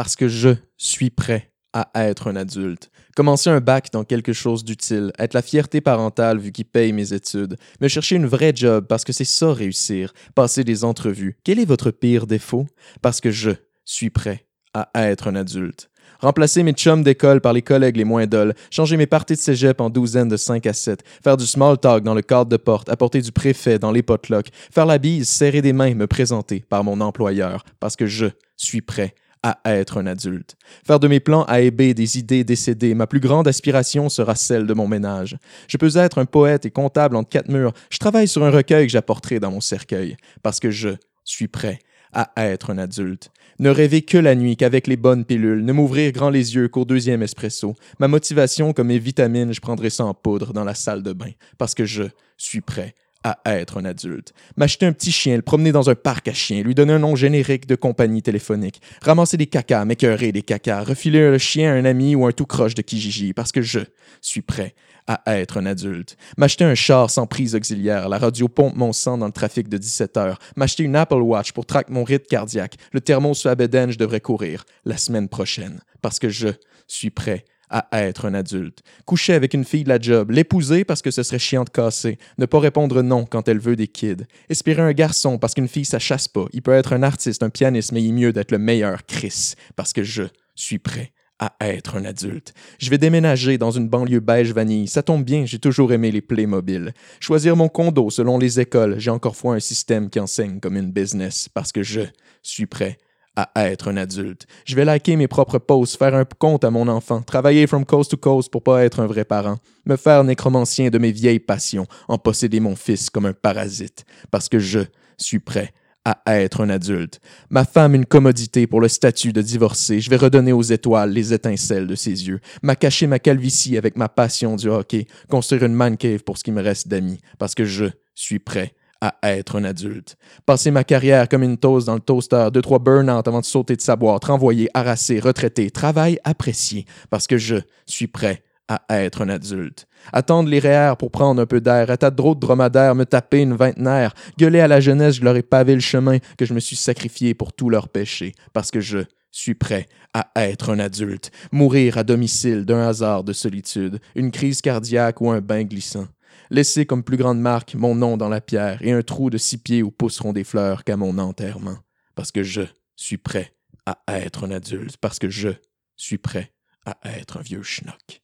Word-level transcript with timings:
parce 0.00 0.16
que 0.16 0.28
je 0.28 0.48
suis 0.78 1.10
prêt 1.10 1.52
à 1.74 1.90
être 1.94 2.28
un 2.28 2.36
adulte. 2.36 2.90
Commencer 3.14 3.50
un 3.50 3.60
bac 3.60 3.90
dans 3.92 4.02
quelque 4.02 4.32
chose 4.32 4.64
d'utile, 4.64 5.12
être 5.18 5.34
la 5.34 5.42
fierté 5.42 5.82
parentale 5.82 6.38
vu 6.38 6.52
qu'il 6.52 6.64
paye 6.64 6.94
mes 6.94 7.12
études, 7.12 7.58
me 7.82 7.88
chercher 7.88 8.16
une 8.16 8.24
vraie 8.24 8.52
job 8.54 8.86
parce 8.88 9.04
que 9.04 9.12
c'est 9.12 9.26
ça 9.26 9.52
réussir, 9.52 10.14
passer 10.34 10.64
des 10.64 10.84
entrevues. 10.84 11.36
Quel 11.44 11.58
est 11.58 11.66
votre 11.66 11.90
pire 11.90 12.26
défaut? 12.26 12.66
Parce 13.02 13.20
que 13.20 13.30
je 13.30 13.50
suis 13.84 14.08
prêt 14.08 14.46
à 14.72 14.88
être 14.94 15.28
un 15.28 15.34
adulte. 15.34 15.90
Remplacer 16.20 16.62
mes 16.62 16.72
chums 16.72 17.02
d'école 17.02 17.42
par 17.42 17.52
les 17.52 17.60
collègues 17.60 17.98
les 17.98 18.04
moins 18.04 18.26
dulls, 18.26 18.54
changer 18.70 18.96
mes 18.96 19.06
parties 19.06 19.34
de 19.34 19.38
cégep 19.38 19.82
en 19.82 19.90
douzaines 19.90 20.28
de 20.28 20.38
5 20.38 20.64
à 20.64 20.72
7, 20.72 21.04
faire 21.22 21.36
du 21.36 21.46
small 21.46 21.76
talk 21.76 22.04
dans 22.04 22.14
le 22.14 22.22
cadre 22.22 22.48
de 22.48 22.56
porte, 22.56 22.88
apporter 22.88 23.20
du 23.20 23.32
préfet 23.32 23.78
dans 23.78 23.92
les 23.92 24.02
potlucks, 24.02 24.50
faire 24.72 24.86
la 24.86 24.96
bise, 24.96 25.28
serrer 25.28 25.60
des 25.60 25.74
mains, 25.74 25.94
me 25.94 26.06
présenter 26.06 26.64
par 26.70 26.84
mon 26.84 27.02
employeur, 27.02 27.64
parce 27.80 27.96
que 27.96 28.06
je 28.06 28.28
suis 28.56 28.80
prêt 28.80 29.14
à 29.42 29.58
être 29.64 29.98
un 29.98 30.06
adulte. 30.06 30.56
Faire 30.86 31.00
de 31.00 31.08
mes 31.08 31.20
plans 31.20 31.46
et 31.46 31.70
B 31.70 31.94
des 31.94 32.18
idées 32.18 32.44
décédées, 32.44 32.94
ma 32.94 33.06
plus 33.06 33.20
grande 33.20 33.48
aspiration 33.48 34.08
sera 34.08 34.34
celle 34.34 34.66
de 34.66 34.74
mon 34.74 34.86
ménage. 34.86 35.36
Je 35.68 35.76
peux 35.76 35.96
être 35.96 36.18
un 36.18 36.26
poète 36.26 36.66
et 36.66 36.70
comptable 36.70 37.16
entre 37.16 37.30
quatre 37.30 37.48
murs, 37.48 37.72
je 37.90 37.98
travaille 37.98 38.28
sur 38.28 38.44
un 38.44 38.50
recueil 38.50 38.86
que 38.86 38.92
j'apporterai 38.92 39.40
dans 39.40 39.50
mon 39.50 39.60
cercueil, 39.60 40.16
parce 40.42 40.60
que 40.60 40.70
je 40.70 40.90
suis 41.24 41.48
prêt 41.48 41.78
à 42.12 42.28
être 42.36 42.70
un 42.70 42.78
adulte. 42.78 43.30
Ne 43.60 43.70
rêver 43.70 44.02
que 44.02 44.18
la 44.18 44.34
nuit, 44.34 44.56
qu'avec 44.56 44.86
les 44.86 44.96
bonnes 44.96 45.24
pilules, 45.24 45.64
ne 45.64 45.72
m'ouvrir 45.72 46.12
grand 46.12 46.30
les 46.30 46.54
yeux 46.54 46.68
qu'au 46.68 46.84
deuxième 46.84 47.22
espresso. 47.22 47.76
Ma 47.98 48.08
motivation, 48.08 48.72
comme 48.72 48.88
mes 48.88 48.98
vitamines, 48.98 49.52
je 49.52 49.60
prendrai 49.60 49.90
ça 49.90 50.06
en 50.06 50.14
poudre 50.14 50.52
dans 50.52 50.64
la 50.64 50.74
salle 50.74 51.02
de 51.02 51.12
bain, 51.12 51.30
parce 51.58 51.74
que 51.74 51.84
je 51.84 52.04
suis 52.36 52.62
prêt 52.62 52.94
à 53.22 53.38
être 53.44 53.78
un 53.78 53.84
adulte. 53.84 54.32
M'acheter 54.56 54.86
un 54.86 54.92
petit 54.92 55.12
chien, 55.12 55.36
le 55.36 55.42
promener 55.42 55.72
dans 55.72 55.90
un 55.90 55.94
parc 55.94 56.28
à 56.28 56.32
chiens, 56.32 56.62
lui 56.62 56.74
donner 56.74 56.94
un 56.94 56.98
nom 56.98 57.16
générique 57.16 57.66
de 57.66 57.74
compagnie 57.74 58.22
téléphonique, 58.22 58.80
ramasser 59.02 59.36
des 59.36 59.46
cacas, 59.46 59.84
m'écœurer 59.84 60.32
des 60.32 60.42
cacas, 60.42 60.82
refiler 60.82 61.30
le 61.30 61.38
chien 61.38 61.72
à 61.72 61.74
un 61.74 61.84
ami 61.84 62.14
ou 62.14 62.26
un 62.26 62.32
tout 62.32 62.46
croche 62.46 62.74
de 62.74 62.82
Kijiji, 62.82 63.32
parce 63.32 63.52
que 63.52 63.62
je 63.62 63.80
suis 64.20 64.42
prêt 64.42 64.74
à 65.06 65.38
être 65.38 65.58
un 65.58 65.66
adulte. 65.66 66.16
M'acheter 66.36 66.64
un 66.64 66.74
char 66.74 67.10
sans 67.10 67.26
prise 67.26 67.54
auxiliaire, 67.54 68.08
la 68.08 68.18
radio 68.18 68.48
pompe 68.48 68.76
mon 68.76 68.92
sang 68.92 69.18
dans 69.18 69.26
le 69.26 69.32
trafic 69.32 69.68
de 69.68 69.76
17 69.76 70.16
heures. 70.16 70.38
M'acheter 70.56 70.84
une 70.84 70.96
Apple 70.96 71.14
Watch 71.16 71.52
pour 71.52 71.66
traquer 71.66 71.92
mon 71.92 72.04
rythme 72.04 72.26
cardiaque. 72.26 72.76
Le 72.92 73.00
thermo 73.00 73.34
sur 73.34 73.50
Abeden, 73.50 73.90
je 73.90 73.98
devrais 73.98 74.20
courir 74.20 74.64
la 74.84 74.96
semaine 74.96 75.28
prochaine. 75.28 75.80
Parce 76.00 76.18
que 76.18 76.28
je 76.28 76.48
suis 76.86 77.10
prêt 77.10 77.44
à 77.70 78.02
être 78.02 78.26
un 78.26 78.34
adulte. 78.34 78.82
Coucher 79.04 79.34
avec 79.34 79.54
une 79.54 79.64
fille 79.64 79.84
de 79.84 79.88
la 79.88 80.00
job, 80.00 80.30
l'épouser 80.30 80.84
parce 80.84 81.02
que 81.02 81.10
ce 81.10 81.22
serait 81.22 81.38
chiant 81.38 81.64
de 81.64 81.70
casser, 81.70 82.18
ne 82.38 82.46
pas 82.46 82.60
répondre 82.60 83.02
non 83.02 83.24
quand 83.24 83.48
elle 83.48 83.60
veut 83.60 83.76
des 83.76 83.88
kids, 83.88 84.26
espérer 84.48 84.82
un 84.82 84.92
garçon 84.92 85.38
parce 85.38 85.54
qu'une 85.54 85.68
fille 85.68 85.84
ça 85.84 85.98
chasse 85.98 86.28
pas, 86.28 86.46
il 86.52 86.62
peut 86.62 86.72
être 86.72 86.92
un 86.92 87.02
artiste, 87.02 87.42
un 87.42 87.50
pianiste, 87.50 87.92
mais 87.92 88.02
il 88.02 88.08
est 88.08 88.12
mieux 88.12 88.32
d'être 88.32 88.50
le 88.50 88.58
meilleur 88.58 89.06
Chris 89.06 89.54
parce 89.76 89.92
que 89.92 90.02
je 90.02 90.24
suis 90.54 90.78
prêt 90.78 91.12
à 91.40 91.54
être 91.60 91.96
un 91.96 92.04
adulte. 92.04 92.52
Je 92.78 92.90
vais 92.90 92.98
déménager 92.98 93.56
dans 93.56 93.70
une 93.70 93.88
banlieue 93.88 94.20
beige 94.20 94.52
vanille. 94.52 94.86
Ça 94.88 95.02
tombe 95.02 95.24
bien, 95.24 95.46
j'ai 95.46 95.58
toujours 95.58 95.90
aimé 95.92 96.10
les 96.10 96.20
Playmobil. 96.20 96.92
Choisir 97.18 97.56
mon 97.56 97.70
condo 97.70 98.10
selon 98.10 98.36
les 98.36 98.60
écoles. 98.60 98.98
J'ai 98.98 99.10
encore 99.10 99.36
fois 99.36 99.54
un 99.54 99.60
système 99.60 100.10
qui 100.10 100.20
enseigne 100.20 100.60
comme 100.60 100.76
une 100.76 100.92
business 100.92 101.48
parce 101.48 101.72
que 101.72 101.82
je 101.82 102.02
suis 102.42 102.66
prêt 102.66 102.98
à 103.36 103.70
être 103.70 103.88
un 103.88 103.96
adulte. 103.96 104.46
Je 104.64 104.76
vais 104.76 104.84
liker 104.84 105.16
mes 105.16 105.28
propres 105.28 105.58
posts, 105.58 105.96
faire 105.96 106.14
un 106.14 106.24
compte 106.24 106.64
à 106.64 106.70
mon 106.70 106.88
enfant, 106.88 107.22
travailler 107.22 107.66
from 107.66 107.84
coast 107.84 108.10
to 108.10 108.16
coast 108.16 108.50
pour 108.50 108.62
pas 108.62 108.84
être 108.84 109.00
un 109.00 109.06
vrai 109.06 109.24
parent, 109.24 109.56
me 109.86 109.96
faire 109.96 110.24
nécromancien 110.24 110.90
de 110.90 110.98
mes 110.98 111.12
vieilles 111.12 111.40
passions, 111.40 111.86
en 112.08 112.18
posséder 112.18 112.60
mon 112.60 112.76
fils 112.76 113.10
comme 113.10 113.26
un 113.26 113.32
parasite, 113.32 114.04
parce 114.30 114.48
que 114.48 114.58
je 114.58 114.80
suis 115.16 115.38
prêt 115.38 115.72
à 116.04 116.40
être 116.40 116.62
un 116.62 116.70
adulte. 116.70 117.20
Ma 117.50 117.64
femme 117.64 117.94
une 117.94 118.06
commodité 118.06 118.66
pour 118.66 118.80
le 118.80 118.88
statut 118.88 119.32
de 119.32 119.42
divorcé. 119.42 120.00
Je 120.00 120.08
vais 120.08 120.16
redonner 120.16 120.52
aux 120.52 120.62
étoiles 120.62 121.12
les 121.12 121.34
étincelles 121.34 121.86
de 121.86 121.94
ses 121.94 122.26
yeux. 122.26 122.40
M'a 122.62 122.74
caché 122.74 123.06
ma 123.06 123.18
calvitie 123.18 123.76
avec 123.76 123.96
ma 123.96 124.08
passion 124.08 124.56
du 124.56 124.68
hockey. 124.68 125.06
Construire 125.28 125.64
une 125.64 125.74
man 125.74 125.96
pour 126.24 126.38
ce 126.38 126.44
qui 126.44 126.52
me 126.52 126.62
reste 126.62 126.88
d'amis. 126.88 127.20
Parce 127.38 127.54
que 127.54 127.64
je 127.64 127.84
suis 128.14 128.38
prêt 128.38 128.74
à 129.00 129.14
être 129.22 129.58
un 129.58 129.64
adulte. 129.64 130.16
Passer 130.44 130.70
ma 130.70 130.84
carrière 130.84 131.28
comme 131.28 131.42
une 131.42 131.56
toast 131.56 131.86
dans 131.86 131.94
le 131.94 132.00
toaster, 132.00 132.48
deux, 132.52 132.62
trois 132.62 132.78
burn-out 132.78 133.26
avant 133.26 133.40
de 133.40 133.44
sauter 133.44 133.76
de 133.76 133.80
sa 133.80 133.96
boîte, 133.96 134.24
renvoyer, 134.24 134.68
harasser, 134.74 135.20
retraiter, 135.20 135.70
travail 135.70 136.18
apprécié, 136.24 136.84
parce 137.08 137.26
que 137.26 137.38
je 137.38 137.56
suis 137.86 138.06
prêt 138.06 138.42
à 138.68 139.02
être 139.02 139.22
un 139.22 139.28
adulte. 139.28 139.86
Attendre 140.12 140.48
les 140.48 140.60
REER 140.60 140.94
pour 140.96 141.10
prendre 141.10 141.42
un 141.42 141.46
peu 141.46 141.60
d'air, 141.60 141.90
être 141.90 142.04
à 142.04 142.10
trop 142.10 142.34
de 142.34 142.40
dromadaires, 142.40 142.94
me 142.94 143.04
taper 143.04 143.40
une 143.40 143.54
vingtenaire, 143.54 144.14
gueuler 144.38 144.60
à 144.60 144.68
la 144.68 144.80
jeunesse, 144.80 145.16
je 145.16 145.24
leur 145.24 145.36
ai 145.36 145.42
pavé 145.42 145.74
le 145.74 145.80
chemin 145.80 146.18
que 146.38 146.46
je 146.46 146.54
me 146.54 146.60
suis 146.60 146.76
sacrifié 146.76 147.34
pour 147.34 147.52
tous 147.52 147.68
leurs 147.68 147.88
péchés, 147.88 148.32
parce 148.52 148.70
que 148.70 148.80
je 148.80 148.98
suis 149.32 149.54
prêt 149.54 149.86
à 150.14 150.28
être 150.36 150.70
un 150.70 150.78
adulte, 150.78 151.30
mourir 151.52 151.98
à 151.98 152.04
domicile 152.04 152.64
d'un 152.64 152.86
hasard 152.86 153.24
de 153.24 153.32
solitude, 153.32 154.00
une 154.14 154.30
crise 154.30 154.60
cardiaque 154.60 155.20
ou 155.20 155.30
un 155.30 155.40
bain 155.40 155.64
glissant. 155.64 156.06
Laisser 156.52 156.84
comme 156.84 157.04
plus 157.04 157.16
grande 157.16 157.38
marque 157.38 157.76
mon 157.76 157.94
nom 157.94 158.16
dans 158.16 158.28
la 158.28 158.40
pierre 158.40 158.82
et 158.82 158.90
un 158.90 159.02
trou 159.02 159.30
de 159.30 159.38
six 159.38 159.56
pieds 159.56 159.84
où 159.84 159.92
pousseront 159.92 160.32
des 160.32 160.42
fleurs 160.42 160.82
qu'à 160.82 160.96
mon 160.96 161.16
enterrement, 161.18 161.78
parce 162.16 162.32
que 162.32 162.42
je 162.42 162.62
suis 162.96 163.18
prêt 163.18 163.54
à 163.86 163.96
être 164.08 164.46
un 164.46 164.50
adulte, 164.50 164.96
parce 164.96 165.20
que 165.20 165.30
je 165.30 165.50
suis 165.96 166.18
prêt 166.18 166.52
à 166.84 166.98
être 167.04 167.36
un 167.38 167.42
vieux 167.42 167.62
schnock. 167.62 168.20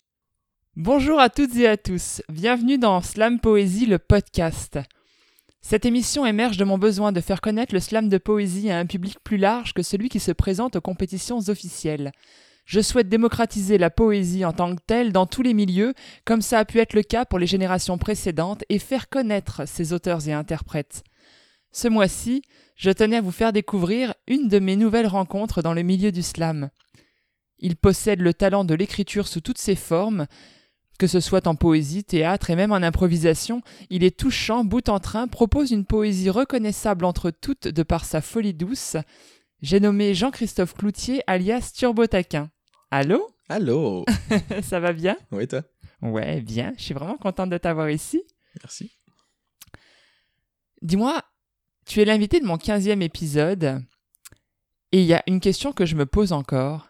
Bonjour 0.75 1.21
à 1.21 1.31
toutes 1.31 1.55
et 1.55 1.69
à 1.69 1.77
tous, 1.77 2.21
bienvenue 2.29 2.79
dans 2.79 3.01
Slam 3.01 3.39
Poésie, 3.39 3.87
le 3.87 4.01
podcast. 4.01 4.81
Cette 5.61 5.85
émission 5.85 6.27
émerge 6.27 6.57
de 6.57 6.65
mon 6.65 6.79
besoin 6.79 7.13
de 7.13 7.21
faire 7.21 7.41
connaître 7.41 7.75
le 7.75 7.81
slam 7.81 8.09
de 8.09 8.19
poésie 8.19 8.71
à 8.71 8.79
un 8.79 8.87
public 8.87 9.19
plus 9.23 9.37
large 9.37 9.73
que 9.73 9.83
celui 9.83 10.09
qui 10.09 10.21
se 10.21 10.33
présente 10.33 10.75
aux 10.75 10.81
compétitions 10.81 11.39
officielles. 11.49 12.11
Je 12.67 12.81
souhaite 12.81 13.09
démocratiser 13.09 13.79
la 13.79 13.91
poésie 13.91 14.45
en 14.45 14.53
tant 14.53 14.75
que 14.75 14.83
telle 14.85 15.13
dans 15.13 15.27
tous 15.27 15.43
les 15.43 15.55
milieux, 15.55 15.95
comme 16.25 16.43
ça 16.43 16.59
a 16.59 16.65
pu 16.65 16.81
être 16.81 16.95
le 16.95 17.03
cas 17.03 17.25
pour 17.25 17.39
les 17.39 17.47
générations 17.47 17.97
précédentes, 17.97 18.65
et 18.69 18.81
faire 18.81 19.09
connaître 19.09 19.67
ses 19.69 19.93
auteurs 19.93 20.29
et 20.29 20.33
interprètes. 20.33 21.05
Ce 21.71 21.87
mois-ci, 21.87 22.43
je 22.75 22.91
tenais 22.91 23.19
à 23.19 23.21
vous 23.21 23.31
faire 23.31 23.53
découvrir 23.53 24.15
une 24.27 24.49
de 24.49 24.59
mes 24.59 24.75
nouvelles 24.75 25.07
rencontres 25.07 25.63
dans 25.63 25.75
le 25.75 25.83
milieu 25.83 26.11
du 26.11 26.23
slam. 26.23 26.71
Il 27.61 27.77
possède 27.77 28.21
le 28.21 28.35
talent 28.35 28.65
de 28.65 28.75
l'écriture 28.75 29.29
sous 29.29 29.41
toutes 29.41 29.59
ses 29.59 29.77
formes, 29.77 30.27
que 30.99 31.07
ce 31.07 31.21
soit 31.21 31.47
en 31.47 31.55
poésie, 31.55 32.03
théâtre 32.03 32.51
et 32.51 32.57
même 32.57 32.73
en 32.73 32.77
improvisation, 32.77 33.63
il 33.91 34.03
est 34.03 34.19
touchant, 34.19 34.65
bout 34.65 34.89
en 34.89 34.99
train, 34.99 35.29
propose 35.29 35.71
une 35.71 35.85
poésie 35.85 36.31
reconnaissable 36.31 37.05
entre 37.05 37.31
toutes 37.31 37.69
de 37.69 37.83
par 37.83 38.05
sa 38.05 38.21
folie 38.21 38.55
douce. 38.55 38.97
J'ai 39.63 39.79
nommé 39.79 40.15
Jean-Christophe 40.15 40.75
Cloutier 40.75 41.23
alias 41.27 41.73
Turbotaquin. 41.77 42.51
Allô? 42.91 43.29
Allô? 43.49 44.05
Ça 44.63 44.81
va 44.81 44.93
bien? 44.93 45.17
Oui, 45.33 45.47
toi? 45.47 45.63
Ouais, 46.03 46.41
bien. 46.41 46.73
Je 46.77 46.83
suis 46.85 46.95
vraiment 46.95 47.17
contente 47.17 47.51
de 47.51 47.59
t'avoir 47.59 47.91
ici. 47.91 48.23
Merci. 48.63 48.93
Dis-moi, 50.83 51.23
tu 51.87 52.01
es 52.01 52.05
l'invité 52.05 52.41
de 52.41 52.47
mon 52.47 52.57
15e 52.57 53.01
épisode 53.03 53.83
et 54.93 55.01
il 55.01 55.07
y 55.07 55.15
a 55.15 55.23
une 55.27 55.41
question 55.41 55.73
que 55.73 55.87
je 55.87 55.97
me 55.97 56.07
pose 56.07 56.33
encore. 56.33 56.89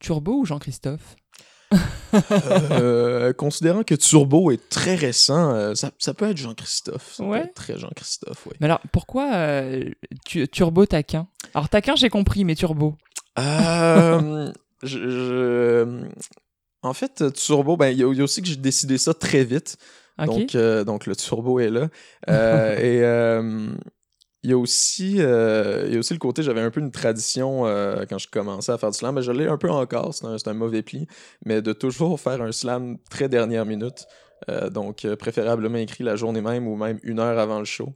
Turbo 0.00 0.38
ou 0.40 0.44
Jean-Christophe? 0.44 1.16
Euh, 2.72 3.32
considérant 3.38 3.82
que 3.84 3.94
Turbo 3.94 4.50
est 4.50 4.68
très 4.68 4.94
récent, 4.96 5.54
euh, 5.54 5.74
ça, 5.74 5.92
ça 5.98 6.12
peut 6.12 6.28
être 6.28 6.36
Jean-Christophe. 6.36 7.20
Ouais. 7.20 7.46
très 7.54 7.78
Jean-Christophe, 7.78 8.46
oui. 8.46 8.52
Mais 8.60 8.66
alors, 8.66 8.80
pourquoi 8.90 9.32
euh, 9.34 9.90
tu- 10.26 10.48
Turbo 10.48 10.86
Taquin? 10.86 11.28
Alors, 11.54 11.68
Taquin, 11.68 11.94
j'ai 11.94 12.10
compris, 12.10 12.44
mais 12.44 12.56
Turbo? 12.56 12.96
Euh, 13.38 14.52
je, 14.82 14.98
je- 14.98 16.04
En 16.82 16.92
fait, 16.94 17.32
Turbo, 17.34 17.76
ben, 17.76 17.88
il 17.88 17.98
y, 17.98 18.02
a 18.02 18.08
aussi 18.24 18.42
que 18.42 18.48
j'ai 18.48 18.56
décidé 18.56 18.98
ça 18.98 19.14
très 19.14 19.44
vite. 19.44 19.76
Donc, 20.40 20.54
euh, 20.54 20.84
donc, 20.84 21.06
le 21.06 21.16
Turbo 21.16 21.60
est 21.60 21.70
là. 21.70 21.88
Euh, 22.28 22.76
et 22.78 23.78
il 24.44 24.50
y 24.50 24.52
a 24.54 24.58
aussi 24.58 25.16
euh, 25.20 25.84
il 25.86 25.92
y 25.92 25.96
a 25.96 26.00
aussi 26.00 26.12
le 26.14 26.18
côté, 26.18 26.42
j'avais 26.42 26.60
un 26.60 26.70
peu 26.72 26.80
une 26.80 26.90
tradition 26.90 27.64
euh, 27.64 28.04
quand 28.08 28.18
je 28.18 28.26
commençais 28.28 28.72
à 28.72 28.78
faire 28.78 28.90
du 28.90 28.98
slam, 28.98 29.14
mais 29.14 29.22
je 29.22 29.30
l'ai 29.30 29.46
un 29.46 29.56
peu 29.56 29.70
encore, 29.70 30.12
c'est 30.14 30.26
un, 30.26 30.36
c'est 30.36 30.48
un 30.48 30.54
mauvais 30.54 30.82
pli, 30.82 31.06
mais 31.46 31.62
de 31.62 31.72
toujours 31.72 32.18
faire 32.18 32.42
un 32.42 32.50
slam 32.50 32.98
très 33.08 33.28
dernière 33.28 33.64
minute. 33.64 34.06
Euh, 34.48 34.68
donc, 34.70 35.06
préférablement 35.20 35.78
écrit 35.78 36.02
la 36.02 36.16
journée 36.16 36.40
même 36.40 36.66
ou 36.66 36.74
même 36.74 36.98
une 37.04 37.20
heure 37.20 37.38
avant 37.38 37.60
le 37.60 37.64
show. 37.64 37.94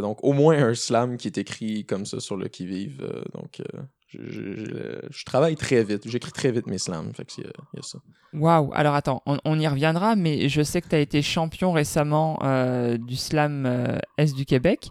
Donc, 0.00 0.18
au 0.24 0.32
moins 0.32 0.58
un 0.60 0.74
slam 0.74 1.16
qui 1.16 1.28
est 1.28 1.38
écrit 1.38 1.86
comme 1.86 2.04
ça 2.04 2.18
sur 2.18 2.36
le 2.36 2.48
qui-vive. 2.48 2.98
donc, 3.32 3.62
je, 4.10 4.18
je- 4.30 4.64
je- 4.64 5.08
je 5.10 5.24
travaille 5.24 5.56
très 5.56 5.82
vite. 5.84 6.08
J'écris 6.08 6.32
très 6.32 6.50
vite 6.52 6.66
mes 6.66 6.78
slams. 6.78 7.12
Fait 7.14 7.26
euh, 7.40 7.50
il 7.72 7.76
y 7.76 7.80
a 7.80 7.82
ça. 7.82 7.98
Waouh. 8.32 8.70
Alors, 8.74 8.94
attends, 8.94 9.22
on, 9.26 9.38
on 9.44 9.58
y 9.58 9.66
reviendra, 9.66 10.16
mais 10.16 10.48
je 10.48 10.62
sais 10.62 10.80
que 10.80 10.88
tu 10.88 10.94
as 10.96 11.00
été 11.00 11.22
champion 11.22 11.72
récemment 11.72 12.38
euh, 12.42 12.96
du 12.96 13.16
slam 13.16 13.64
euh, 13.66 13.98
Est 14.18 14.34
du 14.34 14.44
Québec 14.44 14.88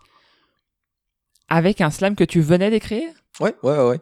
avec 1.47 1.81
un 1.81 1.89
slam 1.89 2.15
que 2.15 2.23
tu 2.23 2.41
venais 2.41 2.69
d'écrire? 2.69 3.09
Ouais, 3.39 3.55
ouais, 3.63 3.77
ouais, 3.77 3.89
ouais. 3.89 3.99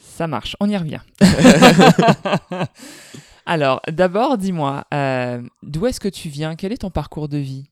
Ça 0.00 0.26
marche, 0.26 0.56
on 0.60 0.68
y 0.68 0.76
revient. 0.76 1.00
Alors, 3.46 3.80
d'abord, 3.88 4.36
dis-moi, 4.36 4.84
euh, 4.92 5.40
d'où 5.62 5.86
est-ce 5.86 6.00
que 6.00 6.08
tu 6.08 6.28
viens? 6.28 6.56
Quel 6.56 6.72
est 6.72 6.78
ton 6.78 6.90
parcours 6.90 7.28
de 7.28 7.38
vie? 7.38 7.64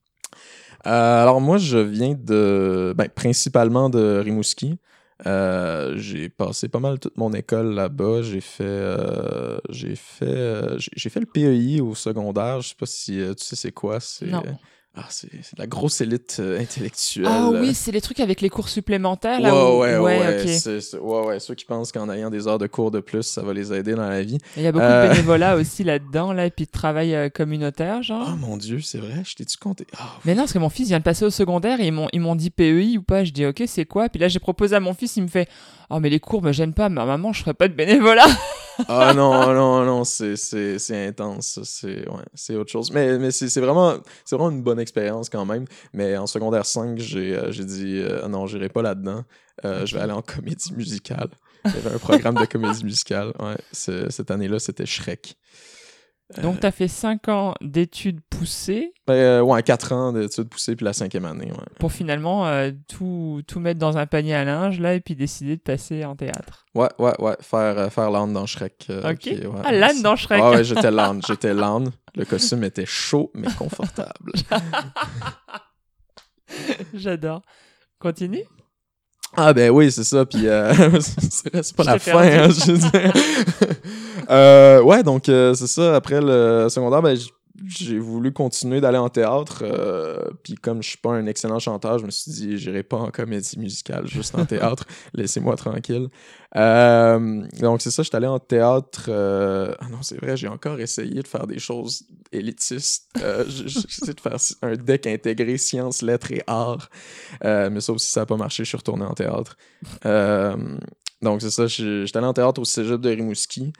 Alors 0.84 1.40
moi, 1.40 1.58
je 1.58 1.78
viens 1.78 2.14
de, 2.16 2.94
ben, 2.96 3.08
principalement 3.08 3.90
de 3.90 4.20
Rimouski. 4.24 4.78
Euh, 5.24 5.96
j'ai 5.96 6.28
passé 6.28 6.68
pas 6.68 6.80
mal 6.80 6.98
toute 6.98 7.16
mon 7.16 7.32
école 7.32 7.74
là-bas. 7.74 8.22
J'ai 8.22 8.42
fait, 8.42 8.64
euh, 8.64 9.58
j'ai 9.70 9.96
fait, 9.96 10.26
euh, 10.26 10.76
j'ai 10.78 11.08
fait 11.08 11.20
le 11.20 11.26
PEI 11.26 11.80
au 11.80 11.94
secondaire. 11.94 12.60
Je 12.60 12.68
sais 12.68 12.74
pas 12.74 12.86
si 12.86 13.12
tu 13.12 13.44
sais 13.44 13.56
c'est 13.56 13.72
quoi. 13.72 14.00
C'est. 14.00 14.30
Ah, 14.96 15.04
c'est 15.10 15.30
de 15.30 15.58
la 15.58 15.66
grosse 15.66 16.00
élite 16.00 16.38
euh, 16.40 16.58
intellectuelle. 16.58 17.26
Ah 17.28 17.50
oui, 17.52 17.74
c'est 17.74 17.92
les 17.92 18.00
trucs 18.00 18.20
avec 18.20 18.40
les 18.40 18.48
cours 18.48 18.68
supplémentaires, 18.68 19.38
Ouais, 19.40 19.42
là 19.42 19.54
où- 19.70 19.78
ouais, 19.80 19.98
ouais, 19.98 20.46
c'est- 20.48 20.96
ouais, 20.96 21.26
ouais, 21.26 21.38
ceux 21.40 21.54
qui 21.54 21.64
pensent 21.66 21.92
qu'en 21.92 22.08
ayant 22.10 22.30
des 22.30 22.48
heures 22.48 22.58
de 22.58 22.66
cours 22.66 22.90
de 22.90 23.00
plus, 23.00 23.22
ça 23.22 23.42
va 23.42 23.52
les 23.52 23.72
aider 23.72 23.94
dans 23.94 24.08
la 24.08 24.22
vie. 24.22 24.38
Il 24.56 24.62
y 24.62 24.66
a 24.66 24.72
beaucoup 24.72 24.84
Euh. 24.84 25.04
de 25.08 25.10
bénévolat 25.12 25.56
aussi 25.56 25.84
là-dedans, 25.84 26.32
là, 26.32 26.46
et 26.46 26.50
puis 26.50 26.64
de 26.64 26.70
travail 26.70 27.14
euh, 27.14 27.28
communautaire, 27.28 28.02
genre. 28.02 28.30
Oh 28.32 28.36
mon 28.36 28.56
dieu, 28.56 28.80
c'est 28.80 28.98
vrai, 28.98 29.22
je 29.24 29.34
t'ai-tu 29.34 29.58
compté? 29.58 29.86
Ah, 29.98 30.14
Mais 30.24 30.34
non, 30.34 30.42
parce 30.42 30.52
que 30.52 30.58
mon 30.58 30.70
fils 30.70 30.88
vient 30.88 30.98
de 30.98 31.04
passer 31.04 31.24
au 31.24 31.30
secondaire 31.30 31.80
et 31.80 31.86
ils 31.88 31.92
m'ont, 31.92 32.08
ils 32.12 32.20
m'ont 32.20 32.34
dit 32.36 32.50
PEI 32.50 32.96
ou 32.98 33.02
pas. 33.02 33.24
Je 33.24 33.32
dis 33.32 33.44
ok, 33.46 33.62
c'est 33.66 33.84
quoi? 33.84 34.08
Puis 34.08 34.20
là, 34.20 34.28
j'ai 34.28 34.38
proposé 34.38 34.74
à 34.76 34.80
mon 34.80 34.94
fils, 34.94 35.16
il 35.16 35.22
me 35.24 35.28
fait 35.28 35.48
Oh, 35.90 36.00
mais 36.00 36.08
les 36.10 36.20
cours 36.20 36.42
me 36.42 36.52
gênent 36.52 36.74
pas, 36.74 36.88
ma 36.88 37.04
maman, 37.04 37.32
je 37.32 37.40
ferai 37.42 37.54
pas 37.54 37.68
de 37.68 37.74
bénévolat. 37.74 38.26
Ah 38.88 39.14
non, 39.14 39.54
non, 39.54 39.84
non, 39.86 40.04
c'est, 40.04 40.36
c'est, 40.36 40.78
c'est 40.78 41.06
intense, 41.06 41.60
c'est, 41.64 42.06
ouais, 42.10 42.24
c'est 42.34 42.56
autre 42.56 42.70
chose. 42.70 42.90
Mais, 42.92 43.18
mais 43.18 43.30
c'est, 43.30 43.48
c'est 43.48 43.60
vraiment, 43.62 43.94
c'est 44.24 44.36
vraiment 44.36 44.50
une 44.50 44.62
bonne 44.62 44.78
expérience 44.78 45.30
quand 45.30 45.46
même. 45.46 45.64
Mais 45.94 46.16
en 46.18 46.26
secondaire 46.26 46.66
5, 46.66 46.98
j'ai, 46.98 47.34
euh, 47.36 47.50
j'ai 47.52 47.64
dit 47.64 47.96
euh, 48.04 48.28
non, 48.28 48.46
j'irai 48.46 48.68
pas 48.68 48.82
là-dedans. 48.82 49.24
Euh, 49.64 49.86
Je 49.86 49.94
vais 49.96 50.02
aller 50.02 50.12
en 50.12 50.20
comédie 50.22 50.74
musicale. 50.74 51.28
Il 51.64 51.72
y 51.72 51.76
avait 51.78 51.94
un 51.94 51.98
programme 51.98 52.34
de 52.34 52.44
comédie 52.44 52.84
musicale. 52.84 53.32
Ouais, 53.38 53.56
c'est- 53.72 54.10
cette 54.10 54.30
année-là, 54.30 54.58
c'était 54.58 54.84
Shrek. 54.86 55.36
Donc, 56.42 56.58
t'as 56.58 56.72
fait 56.72 56.88
5 56.88 57.28
ans 57.28 57.54
d'études 57.60 58.20
poussées 58.28 58.92
Ben, 59.06 59.14
euh, 59.14 59.40
ouais, 59.42 59.62
4 59.62 59.92
ans 59.92 60.12
d'études 60.12 60.48
poussées, 60.48 60.74
puis 60.74 60.84
la 60.84 60.92
cinquième 60.92 61.24
année. 61.24 61.52
Ouais. 61.52 61.64
pour 61.78 61.92
finalement 61.92 62.46
euh, 62.48 62.72
tout, 62.88 63.42
tout 63.46 63.60
mettre 63.60 63.78
dans 63.78 63.96
un 63.96 64.06
panier 64.06 64.34
à 64.34 64.44
linge, 64.44 64.80
là, 64.80 64.94
et 64.94 65.00
puis 65.00 65.14
décider 65.14 65.56
de 65.56 65.62
passer 65.62 66.04
en 66.04 66.16
théâtre. 66.16 66.66
Ouais, 66.74 66.88
ouais, 66.98 67.12
ouais, 67.20 67.36
faire, 67.40 67.78
euh, 67.78 67.88
faire 67.90 68.10
l'âne 68.10 68.32
dans 68.32 68.44
Shrek. 68.46 68.86
euh, 68.90 69.12
Ok. 69.12 69.26
ouais, 69.26 69.60
Ah, 69.64 69.70
l'âne 69.70 70.02
dans 70.02 70.16
Shrek. 70.16 70.40
Ah 70.42 70.50
ouais, 70.50 70.64
j'étais 70.64 70.90
l'âne, 70.90 71.20
j'étais 71.26 71.54
l'âne. 71.54 71.92
Le 72.16 72.24
costume 72.24 72.64
était 72.64 72.86
chaud, 72.86 73.30
mais 73.34 73.46
confortable. 73.58 74.32
J'adore. 76.94 77.42
Continue. 77.98 78.42
Ah 79.34 79.52
ben 79.52 79.70
oui, 79.70 79.90
c'est 79.90 80.04
ça, 80.04 80.24
puis 80.26 80.46
euh, 80.48 80.72
c'est 81.00 81.74
pas 81.76 81.82
Je 81.84 81.88
la 81.90 81.98
fin, 81.98 82.22
hein, 82.22 82.48
je 82.50 82.72
veux 82.72 82.78
dire. 82.78 83.12
Euh, 84.28 84.82
ouais, 84.82 85.04
donc 85.04 85.28
euh, 85.28 85.54
c'est 85.54 85.68
ça, 85.68 85.94
après 85.94 86.20
le 86.20 86.66
secondaire, 86.68 87.00
ben, 87.00 87.14
j- 87.16 87.30
j'ai 87.64 87.98
voulu 87.98 88.32
continuer 88.32 88.80
d'aller 88.80 88.98
en 88.98 89.08
théâtre, 89.08 89.62
euh, 89.62 90.18
puis 90.42 90.54
comme 90.54 90.82
je 90.82 90.88
suis 90.90 90.98
pas 90.98 91.10
un 91.12 91.26
excellent 91.26 91.58
chanteur, 91.58 91.98
je 91.98 92.06
me 92.06 92.10
suis 92.10 92.30
dit, 92.32 92.58
j'irai 92.58 92.82
pas 92.82 92.96
en 92.98 93.10
comédie 93.10 93.58
musicale, 93.58 94.06
juste 94.06 94.34
en 94.34 94.44
théâtre, 94.44 94.84
laissez-moi 95.14 95.56
tranquille. 95.56 96.08
Euh, 96.56 97.42
donc 97.60 97.82
c'est 97.82 97.90
ça, 97.90 98.02
je 98.02 98.08
suis 98.08 98.16
allé 98.16 98.26
en 98.26 98.38
théâtre, 98.38 99.06
euh, 99.08 99.74
ah 99.80 99.88
non, 99.90 100.02
c'est 100.02 100.16
vrai, 100.20 100.36
j'ai 100.36 100.48
encore 100.48 100.80
essayé 100.80 101.22
de 101.22 101.26
faire 101.28 101.46
des 101.46 101.58
choses 101.58 102.02
élitistes, 102.32 103.08
j- 103.48 103.68
j- 103.68 103.80
j'ai 103.88 104.02
essayé 104.02 104.14
de 104.14 104.20
faire 104.20 104.36
un 104.62 104.74
deck 104.74 105.06
intégré 105.06 105.58
sciences, 105.58 106.02
lettres 106.02 106.32
et 106.32 106.42
arts, 106.46 106.88
mais 107.42 107.80
ça 107.80 107.92
aussi, 107.92 108.08
ça 108.10 108.20
n'a 108.20 108.26
pas 108.26 108.36
marché, 108.36 108.64
je 108.64 108.68
suis 108.68 108.76
retourné 108.76 109.04
en 109.04 109.14
théâtre. 109.14 109.56
Donc, 111.22 111.40
c'est 111.40 111.50
ça, 111.50 111.66
je- 111.66 112.04
j'étais 112.04 112.18
allé 112.18 112.26
en 112.26 112.32
théâtre 112.34 112.60
au 112.60 112.64
cégep 112.64 113.00
de 113.00 113.08
Rimouski, 113.10 113.72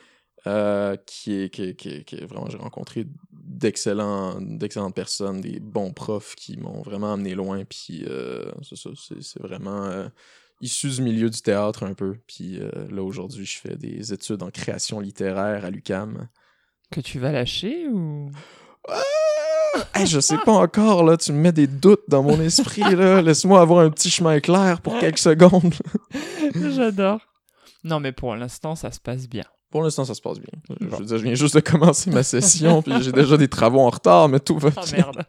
euh, 0.47 0.97
qui, 1.07 1.35
est, 1.35 1.51
qui, 1.51 1.63
est- 1.65 1.75
qui 1.75 1.89
est- 1.89 2.05
qui 2.05 2.17
est 2.17 2.25
vraiment, 2.27 2.49
j'ai 2.49 2.59
rencontré 2.59 3.07
d'excellentes 3.33 4.95
personnes, 4.95 5.41
des 5.41 5.61
bons 5.61 5.93
profs 5.93 6.35
qui 6.37 6.57
m'ont 6.57 6.83
vraiment 6.83 7.13
amené 7.15 7.35
loin, 7.35 7.65
puis 7.65 8.05
euh, 8.09 8.51
c'est 8.63 8.77
ça, 8.77 8.91
c'est, 8.97 9.23
c'est 9.23 9.41
vraiment 9.43 9.85
euh, 9.87 10.09
issu 10.61 10.89
du 10.91 11.03
milieu 11.03 11.31
du 11.31 11.41
théâtre 11.43 11.83
un 11.85 11.95
peu. 11.95 12.17
Puis 12.27 12.59
euh, 12.61 12.71
là, 12.91 13.03
aujourd'hui, 13.03 13.47
je 13.47 13.59
fais 13.59 13.77
des 13.77 14.13
études 14.13 14.43
en 14.43 14.51
création 14.51 15.01
littéraire 15.01 15.65
à 15.65 15.71
l'UCAM. 15.71 16.29
Que 16.91 17.01
tu 17.01 17.19
vas 17.19 17.33
lâcher 17.33 17.89
ou? 17.89 18.31
Hey, 19.95 20.07
je 20.07 20.21
sais 20.21 20.39
pas 20.39 20.53
encore, 20.53 21.05
là, 21.05 21.17
tu 21.17 21.33
me 21.33 21.39
mets 21.39 21.53
des 21.53 21.67
doutes 21.67 22.05
dans 22.09 22.23
mon 22.23 22.41
esprit, 22.41 22.83
là. 22.95 23.21
Laisse-moi 23.23 23.61
avoir 23.61 23.81
un 23.85 23.91
petit 23.91 24.11
chemin 24.11 24.41
clair 24.41 24.81
pour 24.81 24.99
quelques 24.99 25.19
secondes. 25.19 25.75
J'adore. 26.55 27.21
Non, 27.85 28.01
mais 28.01 28.13
pour 28.13 28.35
l'instant, 28.37 28.75
ça 28.75 28.91
se 28.91 29.01
passe 29.01 29.29
bien. 29.29 29.45
Pour 29.71 29.83
l'instant, 29.83 30.05
ça 30.05 30.15
se 30.15 30.21
passe 30.21 30.39
bien. 30.39 30.49
Je 30.81 30.87
Bon. 30.87 30.97
veux 30.99 31.05
dire, 31.05 31.19
je 31.19 31.23
viens 31.25 31.35
juste 31.35 31.55
de 31.55 31.61
commencer 31.61 32.11
ma 32.11 32.23
session, 32.23 32.83
puis 32.87 32.93
j'ai 33.03 33.13
déjà 33.13 33.37
des 33.37 33.49
travaux 33.49 33.81
en 33.81 33.91
retard, 33.91 34.29
mais 34.29 34.41
tout 34.41 34.59
va 34.59 34.71
Ah 34.77 34.83
bien. 34.85 34.97
merde. 34.97 35.25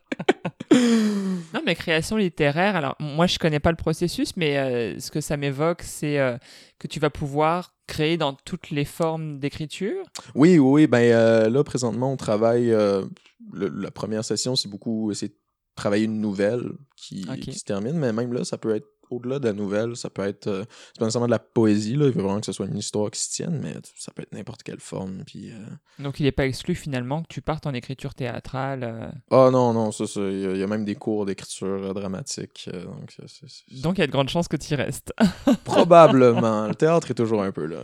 non, 1.54 1.62
mais 1.66 1.75
création 1.75 2.18
littéraire, 2.18 2.75
alors 2.75 2.95
moi 3.00 3.28
je 3.28 3.39
connais 3.39 3.60
pas 3.60 3.72
le 3.72 3.78
processus, 3.78 4.36
mais 4.38 4.57
euh, 4.57 5.00
ce 5.00 5.12
que 5.12 5.22
ça 5.22 5.38
m'évoque, 5.38 5.81
c'est 5.84 6.19
euh, 6.19 6.38
que 6.80 6.88
tu 6.88 7.00
vas 7.00 7.10
pouvoir 7.10 7.74
créer 7.88 8.18
dans 8.18 8.34
toutes 8.34 8.69
les 8.69 8.86
formes 8.86 9.39
d'écriture. 9.39 10.04
Oui, 10.36 10.60
oui, 10.60 10.72
oui. 10.84 10.88
Ben 10.88 11.12
euh, 11.13 11.50
là, 11.50 11.63
présentement, 11.63 12.12
on 12.12 12.18
travaille. 12.18 12.68
le- 12.68 13.10
la 13.54 13.92
première 13.92 14.25
session, 14.25 14.56
c'est 14.56 14.69
beaucoup. 14.69 15.12
C'est 15.13 15.34
travailler 15.75 16.06
une 16.06 16.19
nouvelle 16.19 16.72
qui 16.95 17.24
se 17.24 17.63
termine, 17.63 17.94
mais 17.98 18.12
même 18.12 18.34
là, 18.34 18.44
ça 18.44 18.57
peut 18.57 18.75
être 18.75 18.88
au-delà 19.09 19.39
de 19.39 19.45
la 19.48 19.54
nouvelle. 19.54 19.95
Ça 19.95 20.09
peut 20.09 20.24
être. 20.24 20.48
euh, 20.48 20.63
c'est 20.94 21.00
pas 21.00 21.06
nécessairement 21.06 21.27
de 21.27 21.31
la 21.31 21.39
poésie, 21.39 21.95
là. 21.95 22.06
Il 22.07 22.12
veut 22.13 22.21
vraiment 22.21 22.39
que 22.39 22.45
ce 22.45 22.51
soit 22.51 22.65
une 22.68 22.77
histoire 22.77 23.09
qui 23.12 23.19
se 23.19 23.30
tienne, 23.31 23.59
mais 23.62 23.74
ça 23.98 24.12
peut 24.13 24.21
être 24.24 24.33
n'importe 24.33 24.63
quelle 24.63 24.80
forme. 24.80 25.24
Puis. 25.25 25.51
euh, 25.51 26.04
Donc 26.04 26.19
il 26.19 26.24
n'est 26.24 26.31
pas 26.31 26.45
exclu 26.45 26.75
finalement 26.75 27.21
que 27.24 27.27
tu 27.30 27.42
partes 27.42 27.68
en 27.68 27.74
écriture 27.74 28.13
théâtrale. 28.13 28.83
euh. 28.83 29.09
Ah 29.31 29.50
non, 29.51 29.74
non, 29.74 29.92
ça, 29.92 30.07
ça. 30.07 30.21
Il 30.21 30.39
y, 30.39 30.45
a- 30.45 30.51
il 30.51 30.57
y 30.59 30.63
a 30.63 30.68
même 30.68 30.86
des 30.86 30.95
cours 30.95 31.25
d'écriture 31.25 31.94
dramatique. 31.94 32.69
Donc 33.83 33.98
il 33.98 34.01
y 34.01 34.04
a 34.04 34.07
de 34.07 34.12
grandes 34.12 34.30
chances 34.30 34.48
que 34.48 34.57
tu 34.57 34.74
y 34.74 34.75
restes. 34.75 35.13
Probablement. 35.63 36.68
Le 36.68 36.75
théâtre 36.75 37.12
est 37.12 37.15
toujours 37.15 37.42
un 37.44 37.51
peu 37.51 37.65
là. 37.65 37.80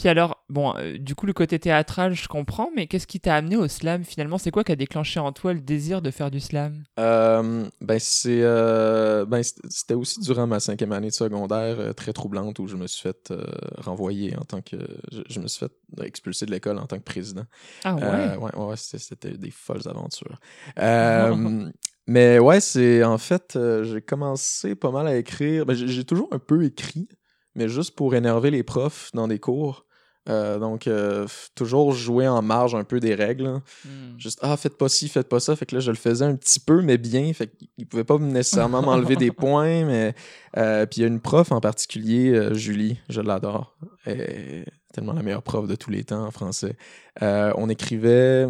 Puis 0.00 0.08
alors, 0.08 0.42
bon, 0.48 0.74
euh, 0.78 0.96
du 0.96 1.14
coup 1.14 1.26
le 1.26 1.34
côté 1.34 1.58
théâtral, 1.58 2.14
je 2.14 2.26
comprends, 2.26 2.70
mais 2.74 2.86
qu'est-ce 2.86 3.06
qui 3.06 3.20
t'a 3.20 3.34
amené 3.34 3.58
au 3.58 3.68
slam 3.68 4.02
finalement? 4.02 4.38
C'est 4.38 4.50
quoi 4.50 4.64
qui 4.64 4.72
a 4.72 4.76
déclenché 4.76 5.20
en 5.20 5.30
toi 5.30 5.52
le 5.52 5.60
désir 5.60 6.00
de 6.00 6.10
faire 6.10 6.30
du 6.30 6.40
slam? 6.40 6.84
Euh, 6.98 7.68
ben 7.82 7.98
c'est 7.98 8.40
euh, 8.40 9.26
ben 9.26 9.42
c'était 9.42 9.92
aussi 9.92 10.20
durant 10.20 10.46
ma 10.46 10.58
cinquième 10.58 10.92
année 10.92 11.08
de 11.08 11.12
secondaire 11.12 11.94
très 11.94 12.14
troublante 12.14 12.60
où 12.60 12.66
je 12.66 12.76
me 12.76 12.86
suis 12.86 13.02
fait 13.02 13.30
renvoyer 13.76 14.34
en 14.38 14.44
tant 14.44 14.62
que 14.62 14.78
je, 15.12 15.20
je 15.28 15.38
me 15.38 15.48
suis 15.48 15.66
fait 15.66 16.06
expulser 16.06 16.46
de 16.46 16.52
l'école 16.52 16.78
en 16.78 16.86
tant 16.86 16.96
que 16.96 17.04
président. 17.04 17.44
Ah 17.84 17.94
ouais? 17.96 18.02
Ouais, 18.02 18.36
ouais, 18.38 18.64
ouais, 18.68 18.76
c'était, 18.78 19.36
des 19.36 19.50
folles 19.50 19.82
aventures. 19.84 20.40
Mais 22.06 22.38
ouais, 22.38 22.60
c'est 22.62 23.04
en 23.04 23.18
fait 23.18 23.58
j'ai 23.82 24.00
commencé 24.00 24.74
pas 24.74 24.90
mal 24.92 25.06
à 25.06 25.16
écrire. 25.16 25.66
Ben, 25.66 25.74
j'ai 25.74 26.04
toujours 26.04 26.28
un 26.32 26.38
peu 26.38 26.64
écrit, 26.64 27.06
mais 27.54 27.68
juste 27.68 27.94
pour 27.94 28.14
énerver 28.14 28.50
les 28.50 28.62
profs 28.62 29.10
dans 29.12 29.28
des 29.28 29.38
cours. 29.38 29.84
Euh, 30.28 30.58
donc 30.58 30.86
euh, 30.86 31.26
toujours 31.54 31.92
jouer 31.92 32.28
en 32.28 32.42
marge 32.42 32.74
un 32.74 32.84
peu 32.84 33.00
des 33.00 33.14
règles. 33.14 33.46
hein. 33.46 33.62
Hmm. 33.84 34.18
Juste, 34.18 34.38
ah, 34.42 34.56
faites 34.56 34.76
pas 34.76 34.88
ci, 34.88 35.08
faites 35.08 35.28
pas 35.28 35.40
ça. 35.40 35.56
Fait 35.56 35.66
que 35.66 35.74
là, 35.74 35.80
je 35.80 35.90
le 35.90 35.96
faisais 35.96 36.24
un 36.24 36.36
petit 36.36 36.60
peu, 36.60 36.82
mais 36.82 36.98
bien. 36.98 37.32
Fait 37.32 37.48
qu'il 37.76 37.86
pouvait 37.86 38.04
pas 38.04 38.18
nécessairement 38.18 38.82
m'enlever 38.82 39.16
des 39.16 39.32
points. 39.32 39.84
Mais 39.84 40.14
euh, 40.56 40.86
puis 40.86 41.00
il 41.00 41.02
y 41.02 41.04
a 41.04 41.08
une 41.08 41.20
prof 41.20 41.52
en 41.52 41.60
particulier, 41.60 42.50
Julie, 42.52 42.98
je 43.08 43.20
l'adore. 43.20 43.76
Elle 44.04 44.20
est 44.20 44.64
tellement 44.92 45.12
la 45.12 45.22
meilleure 45.22 45.42
prof 45.42 45.66
de 45.66 45.74
tous 45.74 45.90
les 45.90 46.04
temps 46.04 46.26
en 46.26 46.30
français. 46.30 46.76
On 47.20 47.68
écrivait 47.68 48.48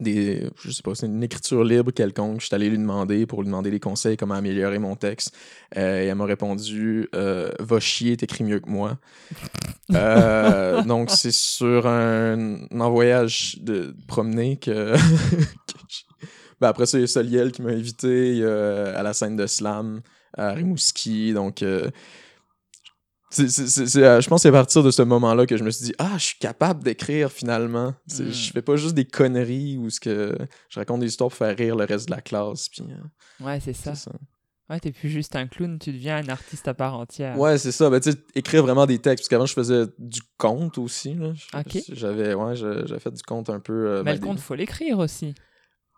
des, 0.00 0.48
je 0.62 0.70
sais 0.70 0.82
pas, 0.82 0.94
c'est 0.94 1.06
une 1.06 1.22
écriture 1.22 1.62
libre 1.62 1.92
quelconque. 1.92 2.40
Je 2.40 2.46
suis 2.46 2.54
allé 2.54 2.68
lui 2.68 2.78
demander 2.78 3.26
pour 3.26 3.42
lui 3.42 3.46
demander 3.46 3.70
des 3.70 3.80
conseils, 3.80 4.16
comment 4.16 4.34
améliorer 4.34 4.78
mon 4.78 4.96
texte. 4.96 5.36
Euh, 5.76 6.02
et 6.02 6.06
elle 6.06 6.14
m'a 6.14 6.24
répondu, 6.24 7.08
euh, 7.14 7.50
va 7.58 7.80
chier, 7.80 8.16
t'écris 8.16 8.44
mieux 8.44 8.60
que 8.60 8.70
moi. 8.70 8.98
Euh, 9.92 10.84
donc, 10.84 11.10
c'est 11.10 11.32
sur 11.32 11.88
un, 11.88 12.60
un 12.70 12.88
voyage 12.88 13.58
de 13.60 13.92
promener 14.06 14.56
que. 14.56 14.94
Ben, 16.60 16.68
après 16.68 16.86
ça, 16.86 16.98
il 16.98 17.00
y 17.00 17.04
a 17.04 17.06
Soliel 17.08 17.50
qui 17.50 17.62
m'a 17.62 17.70
invité 17.70 18.44
à 18.44 19.02
la 19.02 19.14
scène 19.14 19.34
de 19.34 19.48
slam 19.48 20.00
à 20.36 20.52
Rimouski. 20.52 21.32
Donc, 21.32 21.64
c'est, 23.30 24.02
euh, 24.02 24.20
je 24.20 24.28
pense 24.28 24.38
que 24.40 24.42
c'est 24.42 24.48
à 24.48 24.52
partir 24.52 24.82
de 24.82 24.90
ce 24.90 25.02
moment-là 25.02 25.46
que 25.46 25.56
je 25.56 25.62
me 25.64 25.70
suis 25.70 25.86
dit 25.86 25.94
Ah, 25.98 26.12
je 26.18 26.24
suis 26.26 26.38
capable 26.38 26.82
d'écrire 26.82 27.30
finalement. 27.30 27.94
Mm. 28.18 28.30
Je 28.30 28.50
fais 28.52 28.62
pas 28.62 28.76
juste 28.76 28.94
des 28.94 29.04
conneries 29.04 29.76
ou 29.78 29.88
ce 29.90 30.00
que 30.00 30.36
je 30.68 30.78
raconte 30.80 31.00
des 31.00 31.06
histoires 31.06 31.30
pour 31.30 31.36
faire 31.38 31.56
rire 31.56 31.76
le 31.76 31.84
reste 31.84 32.06
de 32.08 32.14
la 32.14 32.20
classe. 32.20 32.68
Puis, 32.68 32.82
euh, 32.82 33.44
Ouais, 33.44 33.60
c'est 33.60 33.72
ça. 33.72 33.92
Ouais, 34.68 34.78
t'es 34.78 34.92
plus 34.92 35.08
juste 35.08 35.34
un 35.34 35.48
clown, 35.48 35.78
tu 35.80 35.92
deviens 35.92 36.18
un 36.18 36.28
artiste 36.28 36.68
à 36.68 36.74
part 36.74 36.96
entière. 36.96 37.36
Ouais, 37.36 37.58
c'est 37.58 37.72
ça. 37.72 37.90
Ben, 37.90 37.98
tu 38.00 38.10
écrire 38.36 38.62
vraiment 38.62 38.86
des 38.86 38.98
textes. 39.00 39.22
Parce 39.24 39.28
qu'avant, 39.28 39.46
je 39.46 39.54
faisais 39.54 39.84
du 39.98 40.20
conte 40.38 40.78
aussi. 40.78 41.16
J'avais 41.92 42.34
ouais, 42.34 42.54
je- 42.54 42.86
j'avais 42.86 43.00
fait 43.00 43.10
du 43.10 43.22
conte 43.22 43.50
un 43.50 43.58
peu. 43.58 43.72
euh, 43.88 44.02
Mais 44.04 44.12
ben, 44.14 44.20
le 44.20 44.26
conte, 44.26 44.38
faut 44.38 44.54
l'écrire 44.54 44.98
aussi. 45.00 45.34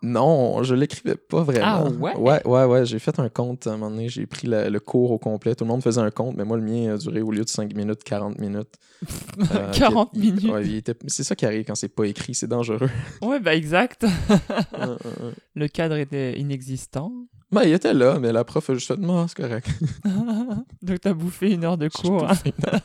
Non, 0.02 0.62
je 0.64 0.75
l'écrivais 0.75 1.14
pas 1.14 1.42
vraiment. 1.42 1.64
Ah, 1.64 1.85
ouais? 1.88 2.16
Ouais, 2.16 2.44
ouais, 2.47 2.64
ouais. 2.64 2.85
J'ai 2.87 2.99
fait 2.99 3.18
un 3.21 3.28
conte 3.28 3.66
à 3.66 3.71
un 3.71 3.76
moment 3.76 3.90
donné. 3.90 4.09
J'ai 4.09 4.26
pris 4.26 4.47
la- 4.49 4.68
le 4.68 4.80
cours 4.80 5.12
au 5.12 5.18
complet. 5.18 5.54
Tout 5.54 5.64
le 5.64 5.68
monde 5.68 5.82
faisait 5.82 6.00
un 6.00 6.11
conte, 6.11 6.37
mais 6.37 6.44
moi, 6.44 6.56
le 6.56 6.62
mien 6.64 6.94
a 6.94 6.99
duré 6.99 7.21
au 7.23 7.30
lieu 7.30 7.44
de 7.44 7.49
5 7.49 7.75
minutes, 7.75 8.02
40 8.04 8.38
minutes. 8.38 8.75
Euh, 9.54 9.71
40 9.73 10.11
il- 10.14 10.21
minutes. 10.35 10.50
ouais, 10.52 10.64
il 10.66 10.76
était- 10.76 10.97
C'est 11.06 11.25
ça 11.25 11.35
qui 11.35 11.44
arrive 11.47 11.64
quand 11.64 11.75
c'est 11.75 11.88
pas 11.88 12.04
écrit. 12.06 12.35
C'est 12.35 12.47
dangereux. 12.47 12.88
Ouais, 13.23 13.40
bah 13.40 13.54
exact. 13.54 14.04
Euh, 14.04 14.37
euh, 14.78 14.97
euh. 15.23 15.32
Le 15.54 15.68
cadre 15.68 15.97
était 15.97 16.38
inexistant. 16.38 17.12
Ben, 17.50 17.62
il 17.64 17.73
était 17.73 17.92
là, 17.94 18.18
mais 18.18 18.32
la 18.32 18.44
prof 18.44 18.71
a 18.71 18.75
juste 18.75 18.88
fait, 18.88 18.97
non, 18.97 19.26
c'est 19.28 19.37
correct. 19.37 19.68
Donc 20.82 21.00
t'as 21.00 21.12
bouffé 21.12 21.52
une 21.52 21.64
heure 21.64 21.76
de 21.78 21.88
cours. 21.88 22.26
bouffé 22.26 22.52
une 22.59 22.66
heure. 22.75 22.80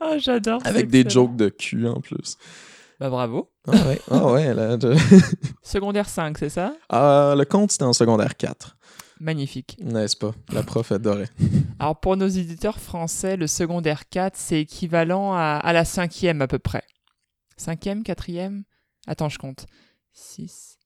Ah, 0.00 0.18
j'adore. 0.18 0.60
Avec 0.64 0.88
des 0.88 1.00
excellent. 1.00 1.24
jokes 1.26 1.36
de 1.36 1.48
cul 1.48 1.86
en 1.86 2.00
plus. 2.00 2.36
Bah 2.98 3.10
bravo. 3.10 3.50
Ah 3.68 3.72
ouais, 3.88 4.00
ah 4.10 4.32
ouais. 4.32 4.54
là, 4.54 4.78
je- 4.80 4.96
Secondaire 5.62 6.08
5, 6.08 6.38
c'est 6.38 6.48
ça? 6.48 6.74
Ah, 6.88 7.34
le 7.36 7.44
compte, 7.44 7.72
c'était 7.72 7.84
en 7.84 7.92
secondaire 7.92 8.36
4, 8.36 8.76
Magnifique. 9.20 9.76
n'est-ce 9.80 10.16
pas? 10.16 10.32
La 10.52 10.62
prof 10.62 10.92
adorait. 10.92 11.28
Alors 11.78 12.00
pour 12.00 12.16
nos 12.16 12.28
éditeurs 12.28 12.78
français, 12.78 13.36
le 13.36 13.46
secondaire 13.46 14.08
4, 14.08 14.36
c'est 14.36 14.60
équivalent 14.62 15.34
à, 15.34 15.60
à 15.62 15.72
la 15.72 15.84
cinquième 15.84 16.40
à 16.42 16.46
peu 16.46 16.58
près. 16.58 16.84
Cinquième, 17.58 18.02
quatrième? 18.02 18.64
Attends, 19.06 19.28
je 19.28 19.38
compte. 19.38 19.66
6. 20.12 20.78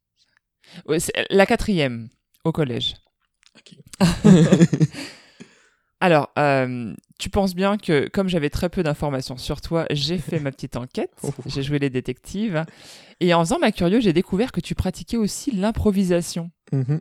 Ouais, 0.86 0.98
la 1.30 1.46
quatrième 1.46 2.08
au 2.44 2.52
collège. 2.52 2.94
Ok. 3.56 3.76
Alors, 6.00 6.30
euh, 6.38 6.94
tu 7.18 7.28
penses 7.28 7.54
bien 7.54 7.76
que 7.76 8.08
comme 8.08 8.28
j'avais 8.28 8.48
très 8.50 8.68
peu 8.70 8.82
d'informations 8.82 9.36
sur 9.36 9.60
toi, 9.60 9.84
j'ai 9.90 10.16
fait 10.18 10.40
ma 10.40 10.50
petite 10.50 10.76
enquête, 10.76 11.10
Oh. 11.22 11.30
j'ai 11.46 11.62
joué 11.62 11.78
les 11.78 11.90
détectives, 11.90 12.64
et 13.20 13.34
en 13.34 13.40
faisant 13.40 13.58
ma 13.58 13.70
curieux, 13.70 14.00
j'ai 14.00 14.12
découvert 14.14 14.50
que 14.52 14.60
tu 14.60 14.74
pratiquais 14.74 15.18
aussi 15.18 15.50
l'improvisation. 15.50 16.50
Mhm. 16.72 17.00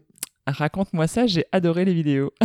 Raconte-moi 0.52 1.08
ça, 1.08 1.28
j'ai 1.28 1.46
adoré 1.52 1.86
les 1.86 1.94
vidéos. 1.94 2.32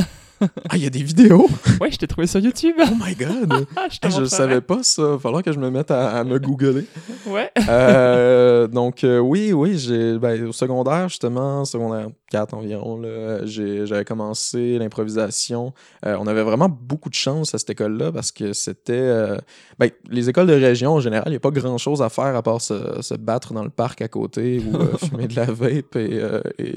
Ah, 0.69 0.77
il 0.77 0.83
y 0.83 0.87
a 0.87 0.91
des 0.91 1.03
vidéos? 1.03 1.49
ouais, 1.81 1.91
je 1.91 1.97
t'ai 1.97 2.07
trouvé 2.07 2.27
sur 2.27 2.41
YouTube. 2.41 2.75
Oh 2.79 2.95
my 3.01 3.15
god! 3.15 3.67
Ah, 3.77 3.87
je 3.89 3.99
montrerai. 4.07 4.29
savais 4.29 4.61
pas 4.61 4.83
ça. 4.83 5.17
Falloir 5.19 5.43
que 5.43 5.53
je 5.53 5.59
me 5.59 5.71
mette 5.71 5.91
à, 5.91 6.11
à 6.11 6.25
me 6.25 6.39
googler. 6.39 6.87
Ouais. 7.27 7.51
Euh, 7.69 8.67
donc, 8.67 9.05
euh, 9.05 9.19
oui, 9.19 9.53
oui, 9.53 9.79
j'ai, 9.79 10.19
ben, 10.19 10.47
au 10.47 10.53
secondaire, 10.53 11.09
justement, 11.09 11.65
secondaire 11.65 12.09
4 12.31 12.55
environ, 12.55 13.01
j'avais 13.45 14.05
commencé 14.05 14.79
l'improvisation. 14.79 15.73
Euh, 16.05 16.17
on 16.21 16.27
avait 16.27 16.43
vraiment 16.43 16.69
beaucoup 16.69 17.09
de 17.09 17.15
chance 17.15 17.55
à 17.55 17.59
cette 17.59 17.71
école-là 17.71 18.13
parce 18.13 18.33
que 18.33 18.53
c'était. 18.53 19.39
ben, 19.79 19.91
les 20.11 20.29
écoles 20.29 20.47
de 20.47 20.55
région, 20.55 20.95
en 20.95 21.01
général, 21.01 21.25
il 21.29 21.31
n'y 21.33 21.37
a 21.37 21.41
pas 21.41 21.51
grand-chose 21.51 22.03
à 22.03 22.09
faire 22.09 22.37
à 22.37 22.43
part 22.43 22.61
se, 22.61 23.01
se 23.03 23.15
battre 23.15 23.55
dans 23.55 23.65
le 23.65 23.71
parc 23.71 24.03
à 24.03 24.09
côté 24.09 24.61
ou 24.61 24.97
fumer 25.07 25.29
de 25.29 25.37
la 25.37 25.47
vape 25.47 25.97
et, 25.97 26.21
et, 26.59 26.77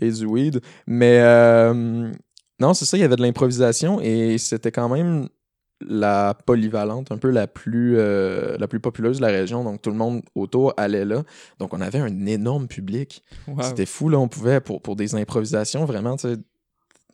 et 0.00 0.10
du 0.10 0.26
weed. 0.26 0.60
Mais 0.86 1.18
euh, 1.20 2.10
non, 2.60 2.74
c'est 2.74 2.84
ça, 2.84 2.96
il 2.96 3.00
y 3.00 3.04
avait 3.04 3.16
de 3.16 3.22
l'improvisation 3.22 4.00
et 4.00 4.38
c'était 4.38 4.72
quand 4.72 4.88
même 4.88 5.28
la 5.86 6.34
polyvalente, 6.46 7.10
un 7.10 7.18
peu 7.18 7.30
la 7.30 7.46
plus, 7.46 7.96
euh, 7.98 8.56
la 8.58 8.68
plus 8.68 8.80
populeuse 8.80 9.16
de 9.18 9.22
la 9.22 9.32
région. 9.32 9.64
Donc, 9.64 9.82
tout 9.82 9.90
le 9.90 9.96
monde 9.96 10.22
autour 10.34 10.74
allait 10.76 11.04
là. 11.04 11.22
Donc, 11.58 11.74
on 11.74 11.80
avait 11.80 11.98
un 11.98 12.26
énorme 12.26 12.68
public. 12.68 13.22
Wow. 13.48 13.62
C'était 13.62 13.86
fou, 13.86 14.08
là. 14.08 14.18
On 14.18 14.28
pouvait, 14.28 14.60
pour, 14.60 14.80
pour 14.80 14.96
des 14.96 15.14
improvisations, 15.14 15.84
vraiment, 15.84 16.16
tu 16.16 16.28
sais, 16.28 16.36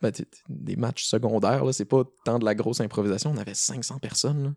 ben, 0.00 0.12
des 0.48 0.76
matchs 0.76 1.04
secondaires, 1.04 1.64
là, 1.64 1.72
c'est 1.72 1.84
pas 1.84 2.02
tant 2.24 2.38
de 2.38 2.44
la 2.44 2.54
grosse 2.54 2.80
improvisation. 2.80 3.32
On 3.34 3.36
avait 3.36 3.54
500 3.54 3.98
personnes, 3.98 4.42
là. 4.44 4.50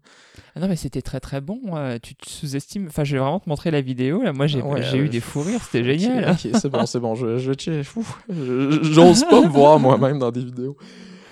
Ah 0.55 0.59
non, 0.59 0.67
mais 0.67 0.75
c'était 0.75 1.01
très 1.01 1.19
très 1.19 1.41
bon. 1.41 1.59
euh, 1.75 1.97
tu 2.01 2.15
te 2.15 2.29
sous-estimes. 2.29 2.87
Enfin, 2.87 3.03
je 3.03 3.13
vais 3.15 3.19
vraiment 3.19 3.39
te 3.39 3.49
montrer 3.49 3.71
la 3.71 3.81
vidéo. 3.81 4.21
Là. 4.21 4.33
Moi, 4.33 4.47
j'ai 4.47 4.61
Ah 4.61 4.67
ouais, 4.67 4.83
j'ai 4.83 4.99
euh, 4.99 5.05
eu 5.05 5.09
des 5.09 5.19
fous 5.21 5.41
rires. 5.41 5.63
C'était 5.63 5.83
génial. 5.83 6.31
Ok, 6.31 6.49
c'est 6.53 6.69
bon, 6.69 6.85
c'est 6.85 6.99
bon. 6.99 7.15
Je, 7.15 7.37
je, 7.37 7.51
je- 7.53 8.79
j'ose 8.83 9.23
pas 9.25 9.41
me 9.41 9.47
voir 9.49 9.79
moi-même 9.79 10.19
dans 10.19 10.31
des 10.31 10.43
vidéos. 10.45 10.77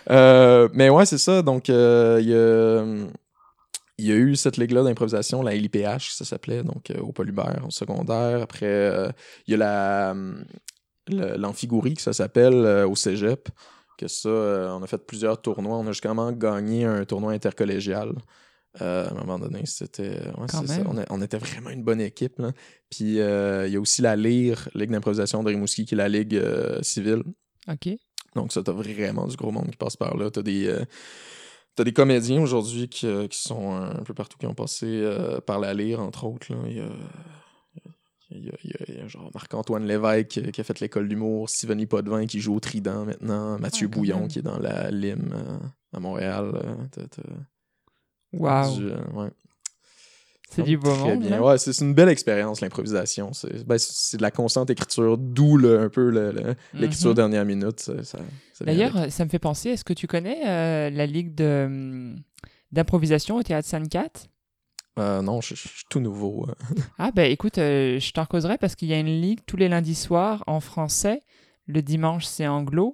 Euh, 0.09 0.67
mais 0.73 0.89
ouais, 0.89 1.05
c'est 1.05 1.17
ça. 1.19 1.41
Donc, 1.41 1.69
euh, 1.69 2.19
il 2.21 2.29
y 2.29 2.33
a. 2.35 3.09
Il 4.01 4.05
y 4.07 4.13
a 4.13 4.15
eu 4.15 4.37
cette 4.37 4.55
ligue-là 4.55 4.81
d'improvisation, 4.83 5.41
la 5.41 5.53
LIPH, 5.53 6.11
ça 6.13 6.23
s'appelait, 6.23 6.63
donc 6.63 6.89
euh, 6.89 6.99
au 7.01 7.11
Polybert, 7.11 7.65
au 7.67 7.69
secondaire. 7.69 8.41
Après, 8.41 8.65
euh, 8.65 9.09
il 9.45 9.51
y 9.51 9.53
a 9.55 9.57
la, 9.57 10.11
hum, 10.11 10.45
le- 11.09 11.35
l'amphigourie, 11.35 11.95
que 11.95 12.01
ça 12.01 12.13
s'appelle, 12.13 12.53
euh, 12.53 12.87
au 12.87 12.95
cégep. 12.95 13.49
Que 13.99 14.07
ça, 14.07 14.29
euh, 14.29 14.71
on 14.71 14.81
a 14.81 14.87
fait 14.87 15.05
plusieurs 15.05 15.41
tournois. 15.41 15.75
On 15.77 15.85
a 15.85 15.91
justement 15.91 16.31
gagné 16.31 16.85
un 16.85 17.03
tournoi 17.03 17.33
intercollégial. 17.33 18.13
Euh, 18.81 19.07
à 19.07 19.11
un 19.11 19.13
moment 19.15 19.37
donné, 19.39 19.63
c'était. 19.65 20.21
ouais, 20.37 20.47
ça. 20.47 20.61
On, 20.87 20.97
a- 20.97 21.05
on 21.09 21.21
était 21.21 21.37
vraiment 21.37 21.69
une 21.69 21.83
bonne 21.83 21.99
équipe. 21.99 22.39
Là. 22.39 22.51
Puis 22.89 23.19
euh, 23.19 23.67
il 23.67 23.73
y 23.73 23.75
a 23.75 23.79
aussi 23.81 24.01
la 24.01 24.15
LIRE, 24.15 24.69
Ligue 24.73 24.91
d'improvisation 24.91 25.43
de 25.43 25.49
Rimouski, 25.49 25.85
qui 25.85 25.95
est 25.95 25.97
la 25.97 26.07
ligue 26.07 26.41
civile. 26.81 27.23
Ok. 27.67 27.89
Donc 28.35 28.53
ça, 28.53 28.63
t'as 28.63 28.71
vraiment 28.71 29.27
du 29.27 29.35
gros 29.35 29.51
monde 29.51 29.69
qui 29.69 29.75
passe 29.75 29.97
par 29.97 30.15
là. 30.15 30.29
T'as 30.31 30.43
des, 30.43 30.73
t'as 31.75 31.83
des 31.83 31.91
comédiens 31.93 32.41
aujourd'hui 32.41 32.87
qui, 32.87 33.07
qui 33.27 33.39
sont 33.41 33.73
un 33.75 34.03
peu 34.03 34.13
partout, 34.13 34.37
qui 34.37 34.45
ont 34.45 34.53
passé 34.53 35.03
par 35.45 35.59
la 35.59 35.73
lyre, 35.73 35.99
entre 35.99 36.23
autres. 36.25 36.53
là. 36.53 36.59
Il 36.67 36.77
y 36.77 36.79
a, 36.79 36.89
il 38.31 38.45
y 38.45 38.49
a- 38.49 38.53
il 38.87 39.05
y 39.05 39.09
genre 39.09 39.29
Marc-Antoine 39.33 39.85
Lévesque 39.85 40.51
qui 40.51 40.61
a 40.61 40.63
fait 40.63 40.79
l'école 40.79 41.07
d'humour, 41.07 41.49
Stephanie 41.49 41.85
Potvin 41.87 42.25
qui 42.25 42.39
joue 42.39 42.55
au 42.55 42.59
Trident 42.59 43.05
maintenant, 43.05 43.57
Mathieu 43.59 43.87
Ah, 43.89 43.93
quand 43.93 43.99
Bouillon 43.99 44.27
qui 44.27 44.39
est 44.39 44.43
dans 44.43 44.59
la 44.59 44.91
Lime 44.91 45.33
euh, 45.33 45.57
à 45.93 45.99
Montréal. 45.99 46.51
euh, 46.53 46.75
du, 48.31 48.87
euh, 48.91 48.97
ouais. 49.13 49.29
C'est 50.51 50.63
du 50.63 50.77
beau 50.77 50.89
Très 50.95 51.15
monde. 51.15 51.21
bien. 51.21 51.29
là. 51.37 51.43
Ouais, 51.43 51.57
c'est 51.59 51.77
une 51.79 51.93
belle 51.93 52.09
expérience, 52.09 52.61
l'improvisation. 52.61 53.33
C'est 53.33 53.65
ben, 53.67 53.75
de 53.77 54.21
la 54.21 54.31
constante 54.31 54.69
écriture, 54.71 55.17
d'où 55.19 55.57
un 55.63 55.89
peu 55.89 56.09
le- 56.09 56.55
l'écriture 56.73 57.13
dernière 57.13 57.45
minute. 57.45 57.79
ça- 57.79 58.03
ça- 58.03 58.17
ça 58.53 58.65
vient 58.65 58.73
D'ailleurs, 58.89 59.11
ça 59.11 59.25
me 59.25 59.29
fait 59.29 59.37
penser, 59.39 59.69
est-ce 59.69 59.83
que 59.83 59.93
tu 59.93 60.07
connais 60.07 60.41
euh, 60.47 60.89
la 60.89 61.05
ligue 61.05 61.39
hum, 61.41 62.15
d'improvisation 62.71 63.35
au 63.35 63.43
Théâtre 63.43 63.67
Sainte-Cat? 63.67 64.09
Euh, 64.99 65.21
non, 65.21 65.41
je, 65.41 65.55
suis 65.55 65.83
tout 65.89 65.99
nouveau. 65.99 66.45
euh. 66.49 66.53
Ah 66.99 67.11
bah 67.11 67.25
écoute, 67.25 67.57
euh, 67.57 67.99
je 67.99 68.11
t'en 68.11 68.25
causerai 68.25 68.57
parce 68.57 68.75
qu'il 68.75 68.87
y 68.89 68.93
a 68.93 68.99
une 68.99 69.21
ligue 69.21 69.39
tous 69.45 69.57
les 69.57 69.69
lundis 69.69 69.95
soirs 69.95 70.43
en 70.47 70.59
français. 70.59 71.21
Le 71.67 71.81
dimanche, 71.81 72.25
c'est 72.25 72.47
anglo. 72.47 72.91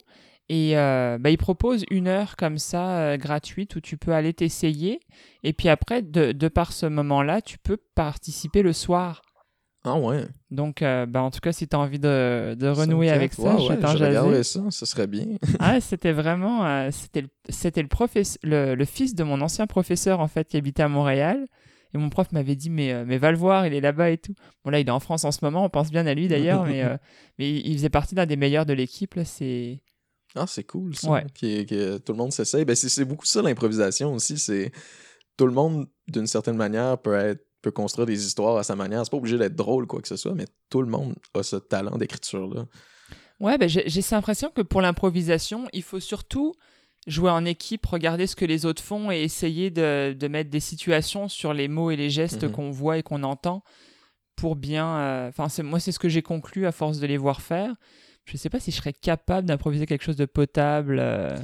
Et 0.47 0.77
euh, 0.77 1.17
bah, 1.19 1.31
ils 1.31 1.37
proposent 1.39 1.85
une 1.89 2.07
heure 2.07 2.35
comme 2.35 2.59
ça, 2.59 3.17
gratuite, 3.17 3.75
où 3.75 3.81
tu 3.81 3.97
peux 3.97 4.13
aller 4.13 4.33
t'essayer. 4.33 4.99
Et 5.43 5.53
puis 5.53 5.69
après, 5.69 6.03
de, 6.03 6.33
de 6.33 6.47
par 6.47 6.71
ce 6.71 6.85
moment-là, 6.85 7.41
tu 7.41 7.57
peux 7.57 7.77
participer 7.95 8.61
le 8.61 8.71
soir. 8.71 9.23
Ah 9.87 9.97
ouais. 9.99 10.25
Donc, 10.51 10.81
euh, 10.81 11.05
bah, 11.05 11.21
en 11.21 11.29
tout 11.31 11.39
cas, 11.39 11.51
si 11.51 11.67
tu 11.67 11.75
as 11.75 11.79
envie 11.79 11.99
de, 11.99 12.55
de 12.59 12.67
renouer 12.67 13.09
avec 13.11 13.33
ça, 13.33 13.57
je 13.57 13.67
ouais, 13.69 13.77
je 13.81 14.03
regarderais 14.03 14.43
ça, 14.43 14.61
ce 14.69 14.85
serait 14.85 15.07
bien. 15.07 15.25
Ah, 15.59 15.79
c'était 15.79 16.11
vraiment. 16.11 16.65
euh, 16.65 16.89
c'était 16.91 17.83
le, 18.43 18.75
le 18.75 18.85
fils 18.85 19.15
de 19.15 19.23
mon 19.23 19.41
ancien 19.41 19.67
professeur, 19.67 20.19
en 20.19 20.27
fait, 20.27 20.47
qui 20.47 20.57
habitait 20.57 20.83
à 20.83 20.89
Montréal. 20.89 21.45
Et 21.95 21.97
mon 21.97 22.09
prof 22.09 22.29
m'avait 22.33 22.57
dit, 22.57 22.69
mais, 22.69 22.91
euh, 22.91 23.05
mais 23.07 23.17
va 23.17 23.31
le 23.31 23.37
voir, 23.37 23.65
il 23.65 23.73
est 23.73 23.79
là-bas 23.79 24.09
et 24.09 24.17
tout. 24.17 24.33
Bon, 24.65 24.69
là, 24.69 24.81
il 24.81 24.87
est 24.87 24.91
en 24.91 24.99
France 24.99 25.23
en 25.23 25.31
ce 25.31 25.39
moment, 25.43 25.63
on 25.63 25.69
pense 25.69 25.91
bien 25.91 26.05
à 26.05 26.13
lui 26.13 26.27
d'ailleurs, 26.27 26.65
mais, 26.67 26.83
euh, 26.83 26.97
mais 27.39 27.49
il 27.49 27.73
faisait 27.77 27.89
partie 27.89 28.15
d'un 28.15 28.25
des 28.25 28.35
meilleurs 28.35 28.65
de 28.65 28.73
l'équipe. 28.73 29.17
C'est. 29.23 29.81
Ah, 30.35 30.45
c'est 30.45 30.65
cool 30.65 30.93
ça. 30.93 31.09
Ouais. 31.09 31.25
Que, 31.39 31.63
que 31.63 31.97
tout 31.99 32.11
le 32.11 32.17
monde 32.17 32.33
s'essaye. 32.33 32.65
Ben, 32.65 32.75
c'est 32.75 33.05
beaucoup 33.05 33.25
ça 33.25 33.41
l'improvisation 33.41 34.13
aussi. 34.13 34.37
C'est 34.37 34.73
tout 35.37 35.45
le 35.45 35.53
monde, 35.53 35.87
d'une 36.09 36.27
certaine 36.27 36.57
manière, 36.57 36.97
peut 36.97 37.15
être 37.15 37.45
peut 37.61 37.71
construire 37.71 38.05
des 38.05 38.27
histoires 38.27 38.57
à 38.57 38.63
sa 38.63 38.75
manière. 38.75 39.05
C'est 39.05 39.11
pas 39.11 39.17
obligé 39.17 39.37
d'être 39.37 39.55
drôle, 39.55 39.87
quoi 39.87 40.01
que 40.01 40.07
ce 40.09 40.17
soit, 40.17 40.35
mais 40.35 40.45
tout 40.69 40.81
le 40.81 40.89
monde 40.89 41.15
a 41.33 41.43
ce 41.43 41.55
talent 41.55 41.97
d'écriture-là. 41.97 42.65
Ouais, 43.39 43.57
ben, 43.57 43.69
j'ai 43.69 43.87
j'ai 43.87 44.01
cette 44.01 44.13
impression 44.13 44.51
que 44.51 44.61
pour 44.61 44.81
l'improvisation, 44.81 45.65
il 45.71 45.81
faut 45.81 46.01
surtout 46.01 46.53
jouer 47.07 47.29
en 47.31 47.45
équipe, 47.45 47.85
regarder 47.85 48.25
ce 48.27 48.35
que 48.35 48.45
les 48.45 48.65
autres 48.65 48.81
font 48.83 49.11
et 49.11 49.21
essayer 49.21 49.69
de, 49.69 50.13
de 50.19 50.27
mettre 50.27 50.49
des 50.49 50.59
situations 50.59 51.27
sur 51.27 51.53
les 51.53 51.67
mots 51.67 51.91
et 51.91 51.95
les 51.95 52.09
gestes 52.09 52.43
Mhm. 52.43 52.51
qu'on 52.51 52.71
voit 52.71 52.97
et 52.97 53.03
qu'on 53.03 53.23
entend 53.23 53.63
pour 54.35 54.55
bien. 54.55 54.97
euh, 54.97 55.29
Enfin, 55.29 55.47
c'est 55.49 55.63
moi, 55.63 55.79
c'est 55.79 55.91
ce 55.91 55.99
que 55.99 56.09
j'ai 56.09 56.21
conclu 56.21 56.65
à 56.65 56.71
force 56.71 56.99
de 56.99 57.07
les 57.07 57.17
voir 57.17 57.41
faire. 57.41 57.73
Je 58.25 58.37
sais 58.37 58.49
pas 58.49 58.59
si 58.59 58.71
je 58.71 58.77
serais 58.77 58.91
capable 58.93 59.47
d'improviser 59.47 59.85
quelque 59.85 60.03
chose 60.03 60.15
de 60.15 60.25
potable. 60.25 60.97
euh. 60.99 61.35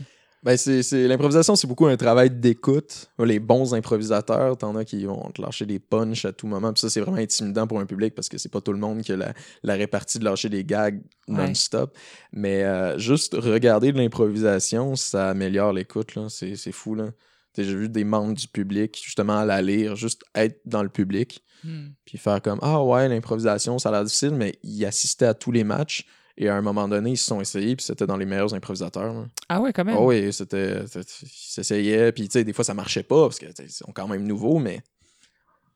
Ben, 0.43 0.57
c'est, 0.57 0.81
c'est- 0.81 1.07
L'improvisation, 1.07 1.55
c'est 1.55 1.67
beaucoup 1.67 1.85
un 1.85 1.97
travail 1.97 2.31
d'écoute. 2.31 3.11
Les 3.19 3.39
bons 3.39 3.75
improvisateurs, 3.75 4.57
t'en 4.57 4.75
as 4.75 4.85
qui 4.85 5.05
vont 5.05 5.29
te 5.31 5.39
lâcher 5.41 5.67
des 5.67 5.77
punchs 5.77 6.25
à 6.25 6.33
tout 6.33 6.47
moment. 6.47 6.73
Puis 6.73 6.81
ça, 6.81 6.89
c'est 6.89 6.99
vraiment 7.01 7.17
intimidant 7.17 7.67
pour 7.67 7.79
un 7.79 7.85
public 7.85 8.15
parce 8.15 8.27
que 8.27 8.39
c'est 8.39 8.49
pas 8.49 8.59
tout 8.59 8.73
le 8.73 8.79
monde 8.79 9.01
qui 9.03 9.11
a 9.11 9.17
la, 9.17 9.33
la 9.61 9.75
répartie 9.75 10.17
de 10.17 10.23
lâcher 10.25 10.49
des 10.49 10.63
gags 10.63 10.99
Ouais. 11.27 11.47
non-stop. 11.47 11.95
Mais 12.33 12.63
euh, 12.63 12.97
juste 12.97 13.35
regarder 13.35 13.91
de 13.91 13.97
l'improvisation, 13.99 14.95
ça 14.95 15.29
améliore 15.29 15.73
l'écoute. 15.73 16.15
là. 16.15 16.25
C'est, 16.29 16.55
c'est 16.55 16.71
fou. 16.71 16.95
Là. 16.95 17.11
J'ai 17.55 17.75
vu 17.75 17.87
des 17.89 18.03
membres 18.03 18.33
du 18.33 18.47
public, 18.47 18.99
justement, 19.03 19.37
à 19.37 19.45
la 19.45 19.61
lire, 19.61 19.95
juste 19.95 20.23
être 20.35 20.59
dans 20.65 20.83
le 20.83 20.89
public, 20.89 21.43
Hmm. 21.63 21.89
puis 22.05 22.17
faire 22.17 22.41
comme 22.41 22.57
Ah 22.63 22.83
ouais, 22.83 23.07
l'improvisation, 23.07 23.77
ça 23.77 23.89
a 23.89 23.91
l'air 23.91 24.03
difficile, 24.03 24.31
mais 24.31 24.55
ils 24.63 24.83
assistaient 24.83 25.27
à 25.27 25.35
tous 25.35 25.51
les 25.51 25.63
matchs. 25.63 26.07
Et 26.43 26.49
à 26.49 26.55
un 26.55 26.61
moment 26.61 26.87
donné, 26.87 27.11
ils 27.11 27.17
se 27.17 27.25
sont 27.27 27.39
essayés, 27.39 27.75
puis 27.75 27.85
c'était 27.85 28.07
dans 28.07 28.17
les 28.17 28.25
meilleurs 28.25 28.51
improvisateurs. 28.55 29.13
là. 29.13 29.25
Ah 29.47 29.61
ouais, 29.61 29.71
quand 29.71 29.85
même. 29.85 29.95
Ah 29.95 30.01
oui, 30.01 30.33
c'était. 30.33 30.87
c'était- 30.87 31.01
Ils 31.21 31.29
s'essayaient, 31.29 32.11
puis 32.11 32.27
tu 32.27 32.33
sais, 32.33 32.43
des 32.43 32.51
fois 32.51 32.65
ça 32.65 32.73
marchait 32.73 33.03
pas 33.03 33.21
parce 33.27 33.37
que 33.37 33.45
tu 33.45 33.51
sais, 33.57 33.65
ils 33.65 33.69
sont 33.71 33.91
quand 33.93 34.07
même 34.07 34.25
nouveaux, 34.25 34.57
mais 34.57 34.81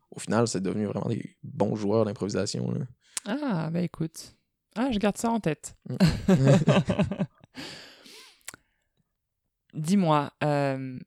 au 0.09 0.19
final, 0.19 0.47
c'est 0.47 0.61
devenu 0.61 0.85
vraiment 0.87 1.07
des 1.07 1.37
bons 1.43 1.75
joueurs 1.75 2.03
d'improvisation. 2.05 2.71
là. 2.71 2.79
Ah, 3.25 3.69
bah 3.71 3.81
écoute. 3.81 4.33
Ah, 4.75 4.89
je 4.91 4.97
garde 4.97 5.17
ça 5.17 5.29
en 5.29 5.39
tête. 5.39 5.75
Dis-moi, 9.73 10.31
euh, 10.43 10.97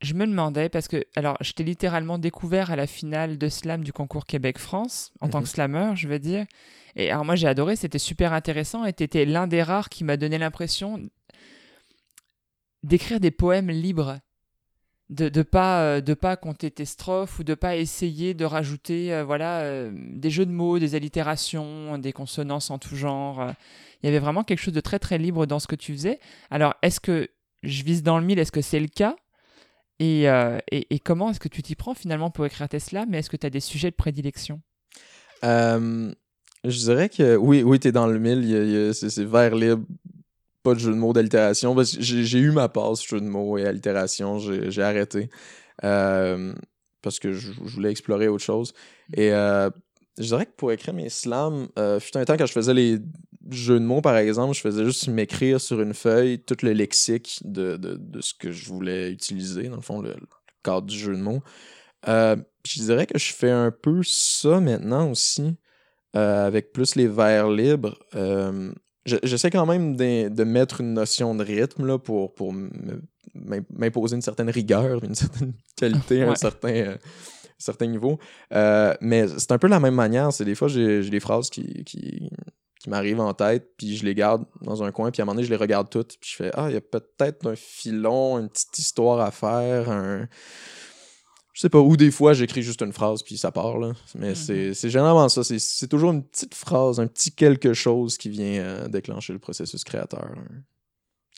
je 0.00 0.14
me 0.14 0.26
demandais, 0.26 0.68
parce 0.68 0.88
que, 0.88 1.04
alors, 1.14 1.36
je 1.40 1.52
t'ai 1.52 1.62
littéralement 1.64 2.18
découvert 2.18 2.70
à 2.70 2.76
la 2.76 2.86
finale 2.86 3.36
de 3.38 3.48
slam 3.48 3.84
du 3.84 3.92
concours 3.92 4.24
Québec-France, 4.24 5.12
en 5.20 5.28
tant 5.28 5.38
Mhm. 5.38 5.44
que 5.44 5.50
slammer, 5.50 5.92
je 5.96 6.08
veux 6.08 6.18
dire. 6.18 6.46
Et 6.96 7.10
alors, 7.10 7.24
moi, 7.24 7.34
j'ai 7.36 7.46
adoré, 7.46 7.76
c'était 7.76 7.98
super 7.98 8.32
intéressant, 8.32 8.84
et 8.84 8.92
t'étais 8.92 9.24
l'un 9.24 9.46
des 9.46 9.62
rares 9.62 9.88
qui 9.90 10.04
m'a 10.04 10.16
donné 10.16 10.38
l'impression 10.38 11.00
d'écrire 12.82 13.20
des 13.20 13.30
poèmes 13.30 13.70
libres. 13.70 14.18
De, 15.10 15.28
de 15.28 15.42
pas 15.42 15.82
euh, 15.82 16.00
de 16.00 16.14
pas 16.14 16.36
compter 16.36 16.70
tes 16.70 16.84
strophes 16.84 17.40
ou 17.40 17.42
de 17.42 17.54
pas 17.54 17.74
essayer 17.76 18.32
de 18.32 18.44
rajouter 18.44 19.12
euh, 19.12 19.24
voilà 19.24 19.62
euh, 19.62 19.90
des 19.92 20.30
jeux 20.30 20.46
de 20.46 20.52
mots 20.52 20.78
des 20.78 20.94
allitérations 20.94 21.98
des 21.98 22.12
consonances 22.12 22.70
en 22.70 22.78
tout 22.78 22.94
genre 22.94 23.44
il 24.00 24.06
y 24.06 24.08
avait 24.08 24.20
vraiment 24.20 24.44
quelque 24.44 24.60
chose 24.60 24.72
de 24.72 24.80
très 24.80 25.00
très 25.00 25.18
libre 25.18 25.46
dans 25.46 25.58
ce 25.58 25.66
que 25.66 25.74
tu 25.74 25.92
faisais 25.94 26.20
alors 26.48 26.76
est-ce 26.82 27.00
que 27.00 27.28
je 27.64 27.82
vise 27.82 28.04
dans 28.04 28.20
le 28.20 28.24
mille? 28.24 28.38
Est-ce 28.38 28.52
que 28.52 28.60
c'est 28.62 28.78
le 28.78 28.86
cas? 28.86 29.16
Et, 30.00 30.28
euh, 30.28 30.58
et, 30.72 30.86
et 30.94 30.98
comment 30.98 31.30
est-ce 31.30 31.38
que 31.38 31.48
tu 31.48 31.62
t'y 31.62 31.76
prends 31.76 31.94
finalement 31.94 32.30
pour 32.30 32.46
écrire 32.46 32.68
tes 32.68 32.80
slams 32.80 33.08
mais 33.08 33.18
est-ce 33.18 33.30
que 33.30 33.36
tu 33.36 33.46
as 33.46 33.50
des 33.50 33.60
sujets 33.60 33.90
de 33.90 33.96
prédilection? 33.96 34.60
Euh, 35.44 36.12
je 36.64 36.78
dirais 36.78 37.08
que 37.08 37.36
oui, 37.36 37.62
oui, 37.62 37.78
t'es 37.78 37.92
dans 37.92 38.06
le 38.06 38.18
mille, 38.18 38.92
c'est 38.94 39.24
vers 39.24 39.54
libre, 39.54 39.84
pas 40.62 40.74
de 40.74 40.80
jeu 40.80 40.92
de 40.92 40.96
mots 40.96 41.12
que 41.12 41.84
J'ai 42.00 42.38
eu 42.38 42.50
ma 42.50 42.68
passe 42.68 43.06
jeu 43.06 43.20
de 43.20 43.26
mots 43.26 43.58
et 43.58 43.66
allitération, 43.66 44.38
j'ai 44.38 44.82
arrêté 44.82 45.30
euh, 45.84 46.54
parce 47.02 47.18
que 47.18 47.32
je, 47.32 47.52
voulais 47.52 47.90
explorer 47.90 48.28
autre 48.28 48.44
chose. 48.44 48.72
Et 49.14 49.30
je 50.18 50.24
dirais 50.24 50.46
que 50.46 50.52
pour 50.56 50.72
écrire 50.72 50.94
mes 50.94 51.08
slams, 51.08 51.68
euh, 51.78 52.00
fut 52.00 52.16
un 52.16 52.24
temps 52.24 52.36
quand 52.36 52.46
je 52.46 52.52
faisais 52.52 52.74
les 52.74 52.98
jeux 53.50 53.80
de 53.80 53.84
mots, 53.84 54.00
par 54.02 54.16
exemple, 54.16 54.54
je 54.54 54.60
faisais 54.60 54.84
juste 54.84 55.08
m'écrire 55.08 55.60
sur 55.60 55.80
une 55.80 55.94
feuille 55.94 56.38
tout 56.40 56.56
le 56.62 56.72
lexique 56.72 57.40
de, 57.44 57.76
de, 57.76 57.96
de 57.98 58.20
ce 58.20 58.34
que 58.34 58.52
je 58.52 58.66
voulais 58.68 59.10
utiliser, 59.10 59.68
dans 59.68 59.76
le 59.76 59.82
fond, 59.82 60.00
le, 60.00 60.10
le 60.10 60.26
cadre 60.62 60.86
du 60.86 60.98
jeu 60.98 61.14
de 61.16 61.20
mots. 61.22 61.42
Euh, 62.08 62.36
je 62.66 62.80
dirais 62.82 63.06
que 63.06 63.18
je 63.18 63.32
fais 63.32 63.50
un 63.50 63.70
peu 63.70 64.00
ça 64.04 64.60
maintenant 64.60 65.10
aussi, 65.10 65.54
euh, 66.16 66.46
avec 66.46 66.72
plus 66.72 66.94
les 66.96 67.06
vers 67.08 67.48
libres. 67.50 67.98
Euh, 68.14 68.72
je- 69.06 69.16
J'essaie 69.22 69.50
quand 69.50 69.66
même 69.66 69.96
de, 69.96 70.28
de 70.28 70.44
mettre 70.44 70.80
une 70.82 70.92
notion 70.94 71.34
de 71.34 71.42
rythme 71.44 71.86
là, 71.86 71.98
pour, 71.98 72.34
pour 72.34 72.52
m'imposer 73.70 74.16
une 74.16 74.22
certaine 74.22 74.50
rigueur, 74.50 75.02
une 75.04 75.14
certaine 75.14 75.52
qualité 75.76 76.22
un 76.22 76.34
certain, 76.36 76.96
euh, 77.60 77.64
certain 77.64 77.86
niveau. 77.86 78.18
Euh, 78.52 78.94
mais 79.00 79.26
c'est 79.38 79.52
un 79.52 79.58
peu 79.58 79.68
la 79.68 79.80
même 79.80 79.94
manière. 79.94 80.32
C'est 80.32 80.44
des 80.44 80.54
fois, 80.54 80.68
j'ai 80.68 81.08
des 81.08 81.20
phrases 81.20 81.50
qui, 81.50 81.84
qui, 81.84 82.30
qui 82.80 82.88
m'arrivent 82.90 83.20
en 83.20 83.34
tête, 83.34 83.72
puis 83.76 83.96
je 83.96 84.04
les 84.04 84.14
garde 84.14 84.44
dans 84.62 84.82
un 84.82 84.90
coin, 84.92 85.10
puis 85.10 85.20
à 85.20 85.22
un 85.22 85.26
moment 85.26 85.34
donné, 85.34 85.44
je 85.46 85.50
les 85.50 85.56
regarde 85.56 85.90
toutes, 85.90 86.16
puis 86.20 86.30
je 86.30 86.36
fais 86.36 86.50
Ah, 86.54 86.66
il 86.70 86.74
y 86.74 86.76
a 86.76 86.80
peut-être 86.80 87.46
un 87.46 87.56
filon, 87.56 88.38
une 88.38 88.48
petite 88.48 88.78
histoire 88.78 89.20
à 89.20 89.30
faire, 89.30 89.90
un. 89.90 90.26
Je 91.52 91.62
sais 91.62 91.68
pas, 91.68 91.80
ou 91.80 91.96
des 91.96 92.10
fois, 92.12 92.32
j'écris 92.32 92.62
juste 92.62 92.80
une 92.80 92.92
phrase, 92.92 93.22
puis 93.22 93.36
ça 93.36 93.50
part, 93.52 93.76
là. 93.76 93.92
Mais 94.14 94.30
Mhm. 94.30 94.34
c'est 94.34 94.72
c'est 94.74 94.88
généralement 94.88 95.28
ça. 95.28 95.42
C'est- 95.44 95.88
toujours 95.88 96.12
une 96.12 96.22
petite 96.24 96.54
phrase, 96.54 97.00
un 97.00 97.06
petit 97.06 97.32
quelque 97.32 97.74
chose 97.74 98.16
qui 98.16 98.30
vient 98.30 98.60
euh, 98.62 98.88
déclencher 98.88 99.32
le 99.34 99.40
processus 99.40 99.84
créateur. 99.84 100.30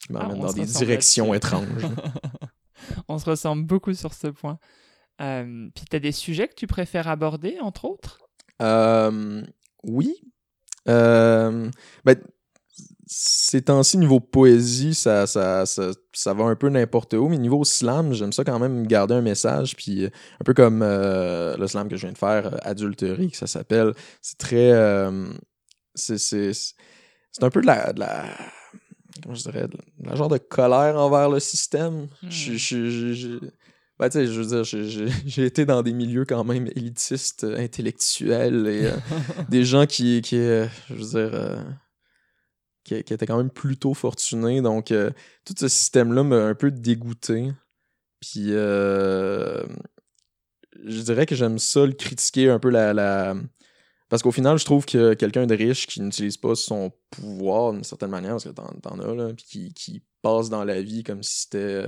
qui 0.05 0.13
m'amène 0.13 0.31
Ah, 0.31 0.35
on 0.39 0.45
dans 0.45 0.53
des 0.53 0.65
directions 0.65 1.33
étranges. 1.33 1.65
on 3.07 3.17
se 3.17 3.25
ressemble 3.29 3.63
beaucoup 3.65 3.93
sur 3.93 4.13
ce 4.13 4.27
point 4.27 4.59
euh, 5.21 5.69
puis 5.75 5.85
tu 5.89 5.95
as 5.95 5.99
des 5.99 6.11
sujets 6.11 6.47
que 6.47 6.55
tu 6.55 6.67
préfères 6.67 7.07
aborder 7.07 7.57
entre 7.61 7.85
autres? 7.85 8.19
Euh, 8.61 9.43
oui. 9.83 10.15
Euh, 10.87 11.69
ben, 12.03 12.15
ces 13.05 13.61
temps-ci, 13.61 13.97
niveau 13.97 14.19
poésie, 14.19 14.95
ça, 14.95 15.27
ça, 15.27 15.65
ça, 15.65 15.91
ça 16.13 16.33
va 16.33 16.45
un 16.45 16.55
peu 16.55 16.69
n'importe 16.69 17.13
où, 17.13 17.29
mais 17.29 17.37
niveau 17.37 17.63
slam, 17.63 18.13
j'aime 18.13 18.33
ça 18.33 18.43
quand 18.43 18.59
même 18.59 18.87
garder 18.87 19.13
un 19.13 19.21
message. 19.21 19.75
Puis 19.75 20.05
un 20.05 20.43
peu 20.43 20.53
comme 20.53 20.79
le 20.81 21.67
slam 21.67 21.87
que 21.89 21.95
je 21.95 22.01
viens 22.07 22.13
de 22.13 22.17
faire, 22.17 22.57
Adulterie, 22.65 23.31
que 23.31 23.37
ça 23.37 23.47
s'appelle. 23.47 23.93
C'est 24.21 24.37
très. 24.37 24.71
c'est, 25.95 26.17
c'est, 26.17 26.53
c'est 26.53 27.43
un 27.43 27.49
peu 27.49 27.61
de 27.61 27.67
la, 27.67 27.93
de 27.93 27.99
la. 27.99 28.25
Comment 29.21 29.35
je 29.35 29.43
dirais 29.43 29.67
de 29.67 29.77
la 29.99 30.15
genre 30.15 30.29
de 30.29 30.37
colère 30.39 30.97
envers 30.97 31.29
le 31.29 31.39
système. 31.39 32.07
Hmm. 32.23 32.29
Je- 32.29 32.53
je- 32.53 32.89
je- 32.89 33.13
je- 33.13 33.49
ben, 34.03 34.09
tu 34.09 34.17
sais, 34.19 34.27
je 34.27 34.41
veux 34.41 34.45
dire, 34.47 34.63
j'ai- 35.25 35.45
été 35.45 35.65
dans 35.65 35.81
des 35.81 35.93
milieux 35.93 36.25
quand 36.25 36.43
même 36.43 36.67
élitistes, 36.75 37.45
euh, 37.45 37.57
intellectuels 37.57 38.67
et 38.67 38.87
euh, 38.87 38.97
des 39.49 39.63
gens 39.63 39.85
qui, 39.85 40.21
qui 40.21 40.35
euh, 40.37 40.67
je 40.89 40.93
veux 40.93 40.99
dire, 41.05 41.33
euh, 41.33 41.63
qui, 42.83 43.01
qui 43.01 43.13
étaient 43.13 43.25
quand 43.25 43.37
même 43.37 43.49
plutôt 43.49 43.93
fortunés. 43.93 44.61
Donc, 44.61 44.93
tout 45.45 45.53
ce 45.57 45.69
système-là 45.69 46.23
m'a 46.23 46.43
un 46.43 46.53
peu 46.53 46.69
dégoûté. 46.69 47.53
Puis, 48.19 48.49
je 48.49 49.63
dirais 50.83 51.25
que 51.25 51.35
j'aime 51.35 51.57
ça 51.59 51.85
le 51.85 51.93
critiquer 51.93 52.49
un 52.49 52.59
peu 52.59 52.69
la. 52.69 52.93
la... 52.93 53.35
Parce 54.09 54.21
qu'au 54.21 54.31
final, 54.33 54.59
je 54.59 54.65
trouve 54.65 54.85
que 54.85 55.13
quelqu'un 55.13 55.47
de 55.47 55.55
riche 55.55 55.87
qui 55.87 56.01
n'utilise 56.01 56.35
pas 56.35 56.55
son 56.55 56.91
pouvoir 57.09 57.71
d'une 57.71 57.85
certaine 57.85 58.11
manière, 58.11 58.31
parce 58.31 58.43
que 58.43 58.49
t'en, 58.49 58.67
t'en 58.81 58.99
as, 58.99 59.15
là, 59.15 59.33
puis 59.33 59.45
qui, 59.45 59.73
qui 59.73 60.03
passe 60.21 60.49
dans 60.49 60.65
la 60.65 60.81
vie 60.81 61.03
comme 61.03 61.23
si 61.23 61.43
c'était. 61.43 61.87